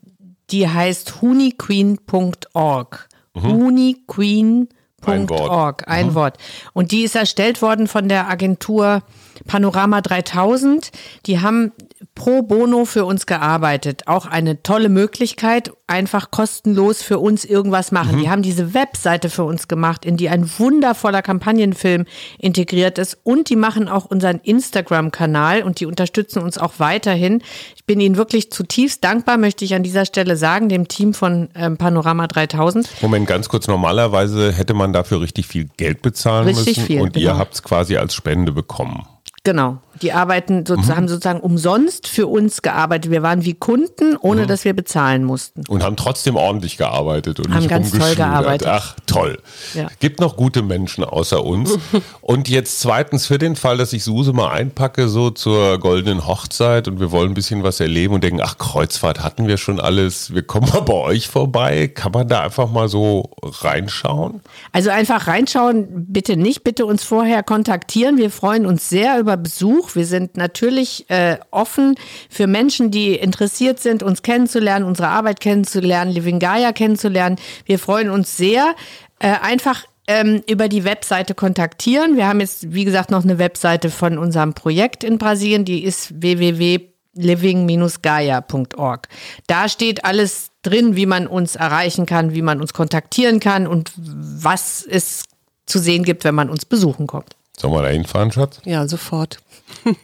die 0.52 0.68
heißt 0.70 1.22
huniqueen.org. 1.22 3.10
Huniqueen.org, 3.36 4.70
Ein 5.06 5.30
Wort. 5.30 5.88
ein 5.88 6.16
Wort. 6.16 6.38
Und 6.74 6.92
die 6.92 7.04
ist 7.04 7.16
erstellt 7.16 7.62
worden 7.62 7.88
von 7.88 8.10
der 8.10 8.28
Agentur 8.30 9.04
Panorama 9.48 10.02
3000. 10.02 10.92
Die 11.26 11.42
haben 11.42 11.72
pro 12.14 12.42
bono 12.42 12.86
für 12.86 13.06
uns 13.06 13.26
gearbeitet. 13.26 14.08
Auch 14.08 14.26
eine 14.26 14.64
tolle 14.64 14.90
Möglichkeit, 14.90 15.72
einfach 15.88 16.32
kostenlos 16.32 17.02
für 17.02 17.20
uns 17.20 17.46
irgendwas 17.46 17.92
machen. 17.92 18.18
Die 18.20 18.30
haben 18.30 18.42
diese 18.42 18.74
Webseite 18.74 19.30
für 19.30 19.44
uns 19.44 19.68
gemacht, 19.68 20.04
in 20.04 20.18
die 20.18 20.30
ein 20.30 20.50
wundervoller 20.58 21.22
Kampagnenfilm 21.22 22.06
integriert 22.40 22.98
ist. 22.98 23.18
Und 23.24 23.50
die 23.50 23.56
machen 23.56 23.88
auch 23.88 24.06
unseren 24.06 24.40
Instagram-Kanal 24.40 25.64
und 25.64 25.80
die 25.80 25.86
unterstützen 25.86 26.42
uns 26.42 26.58
auch 26.58 26.74
weiterhin. 26.78 27.42
Ich 27.76 27.86
bin 27.86 28.00
ihnen 28.00 28.18
wirklich 28.18 28.52
zutiefst 28.52 29.04
dankbar, 29.04 29.38
möchte 29.38 29.64
ich 29.64 29.76
an 29.76 29.84
dieser 29.84 30.06
Stelle 30.06 30.38
sagen, 30.38 30.70
dem 30.70 30.88
Team 30.88 31.14
von 31.14 31.50
ähm, 31.56 31.78
Panorama 31.78 32.28
3000. 32.28 32.90
Moment, 33.02 33.28
ganz 33.28 33.48
kurz, 33.48 33.68
normalerweise 33.68 34.52
hätte 34.52 34.74
man 34.74 34.92
dafür 34.92 35.22
richtig 35.22 35.48
viel 35.48 35.70
Geld 35.78 36.02
bezahlen 36.02 36.48
Richtig 36.48 36.78
müssen 36.78 36.86
viel, 36.86 37.02
und 37.02 37.16
ihr 37.16 37.30
genau. 37.30 37.38
habt 37.38 37.54
es 37.54 37.64
quasi 37.64 37.98
als 37.98 38.14
Spende 38.14 38.52
bekommen. 38.52 39.06
Genau. 39.44 39.78
Die 40.02 40.14
arbeiten 40.14 40.66
sozusagen, 40.66 40.98
haben 40.98 41.08
sozusagen 41.08 41.40
umsonst 41.40 42.08
für 42.08 42.28
uns 42.28 42.62
gearbeitet. 42.62 43.12
Wir 43.12 43.24
waren 43.24 43.46
wie 43.46 43.54
Kunden, 43.54 44.16
ohne 44.20 44.46
dass 44.46 44.64
wir 44.66 44.74
bezahlen 44.74 45.24
mussten. 45.24 45.64
Und 45.68 45.84
haben 45.84 45.96
trotzdem 45.96 46.36
ordentlich 46.36 46.78
gearbeitet 46.78 47.40
und 47.40 47.50
Haben 47.50 47.60
nicht 47.60 47.70
ganz 47.70 47.92
toll 47.92 48.16
gearbeitet. 48.16 48.68
Ach, 48.68 48.96
Toll. 49.08 49.40
Ja. 49.74 49.88
Gibt 50.00 50.20
noch 50.20 50.36
gute 50.36 50.62
Menschen 50.62 51.04
außer 51.04 51.44
uns. 51.44 51.80
und 52.22 52.50
jetzt 52.50 52.82
zweitens 52.82 53.26
für 53.26 53.38
den 53.38 53.56
Fall, 53.56 53.78
dass 53.78 53.94
ich 53.94 54.04
Suse 54.04 54.34
mal 54.34 54.52
einpacke, 54.52 55.08
so 55.08 55.30
zur 55.30 55.80
goldenen 55.80 56.28
Hochzeit 56.28 56.88
und 56.88 57.00
wir 57.00 57.12
wollen 57.12 57.32
ein 57.32 57.34
bisschen 57.34 57.64
was 57.64 57.80
erleben 57.80 58.14
und 58.14 58.24
denken, 58.24 58.42
ach, 58.44 58.58
Kreuzfahrt 58.58 59.24
hatten 59.24 59.48
wir 59.48 59.58
schon 59.58 59.80
alles. 59.80 60.34
Wir 60.34 60.44
kommen 60.44 60.70
mal 60.70 60.82
bei 60.82 60.94
euch 60.94 61.30
vorbei. 61.30 61.88
Kann 61.88 62.12
man 62.12 62.28
da 62.28 62.42
einfach 62.42 62.70
mal 62.70 62.90
so 62.90 63.32
reinschauen? 63.42 64.42
Also 64.74 64.90
einfach 64.90 65.28
reinschauen, 65.28 65.88
bitte 66.08 66.36
nicht, 66.36 66.64
bitte 66.64 66.86
uns 66.86 67.04
vorher 67.04 67.44
kontaktieren. 67.44 68.18
Wir 68.18 68.30
freuen 68.30 68.66
uns 68.66 68.90
sehr 68.90 69.20
über 69.20 69.37
Besuch. 69.38 69.96
Wir 69.96 70.06
sind 70.06 70.38
natürlich 70.38 71.10
äh, 71.10 71.38
offen 71.52 71.96
für 72.30 72.48
Menschen, 72.48 72.92
die 72.92 73.16
interessiert 73.16 73.80
sind, 73.80 74.04
uns 74.04 74.22
kennenzulernen, 74.22 74.86
unsere 74.86 75.10
Arbeit 75.10 75.40
kennenzulernen, 75.40 76.12
Living 76.12 76.40
Gaia 76.40 76.74
kennenzulernen. 76.74 77.38
Wir 77.66 77.80
freuen 77.80 78.10
uns 78.10 78.38
sehr. 78.38 78.76
Äh, 79.20 79.34
einfach 79.42 79.86
ähm, 80.08 80.42
über 80.48 80.70
die 80.70 80.86
Webseite 80.86 81.36
kontaktieren. 81.36 82.16
Wir 82.16 82.28
haben 82.28 82.40
jetzt, 82.40 82.74
wie 82.74 82.86
gesagt, 82.86 83.12
noch 83.12 83.24
eine 83.24 83.38
Webseite 83.40 83.92
von 83.92 84.18
unserem 84.18 84.54
Projekt 84.54 85.04
in 85.04 85.18
Brasilien, 85.18 85.66
die 85.66 85.84
ist 85.84 86.22
www.living-gaia.org. 86.22 89.10
Da 89.48 89.68
steht 89.70 90.06
alles 90.06 90.52
drin, 90.64 90.96
wie 90.96 91.06
man 91.06 91.28
uns 91.28 91.56
erreichen 91.56 92.06
kann, 92.06 92.34
wie 92.34 92.42
man 92.42 92.62
uns 92.62 92.74
kontaktieren 92.74 93.40
kann 93.40 93.68
und 93.68 93.92
was 93.98 94.86
es 94.90 95.24
zu 95.66 95.80
sehen 95.80 96.04
gibt, 96.04 96.24
wenn 96.24 96.36
man 96.36 96.50
uns 96.50 96.66
besuchen 96.66 97.08
kommt. 97.08 97.37
Sollen 97.60 97.74
wir 97.74 97.82
da 97.82 97.90
hinfahren, 97.90 98.32
Schatz? 98.32 98.62
Ja, 98.66 98.88
sofort. 98.88 99.40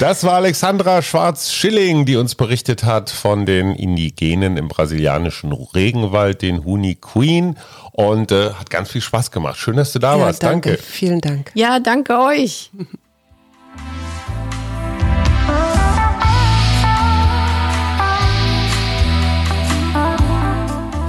Das 0.00 0.22
war 0.22 0.34
Alexandra 0.34 1.02
Schwarz-Schilling, 1.02 2.04
die 2.04 2.16
uns 2.16 2.36
berichtet 2.36 2.84
hat 2.84 3.10
von 3.10 3.46
den 3.46 3.74
Indigenen 3.74 4.56
im 4.56 4.68
brasilianischen 4.68 5.52
Regenwald, 5.52 6.42
den 6.42 6.64
Huni 6.64 6.94
Queen. 6.94 7.56
Und 7.92 8.30
äh, 8.30 8.50
hat 8.52 8.70
ganz 8.70 8.92
viel 8.92 9.00
Spaß 9.00 9.32
gemacht. 9.32 9.58
Schön, 9.58 9.76
dass 9.76 9.92
du 9.92 9.98
da 9.98 10.16
ja, 10.16 10.20
warst. 10.22 10.42
Danke. 10.44 10.76
Vielen 10.76 11.20
Dank. 11.20 11.50
Ja, 11.54 11.80
danke 11.80 12.16
euch. 12.20 12.70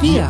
Wir, 0.02 0.30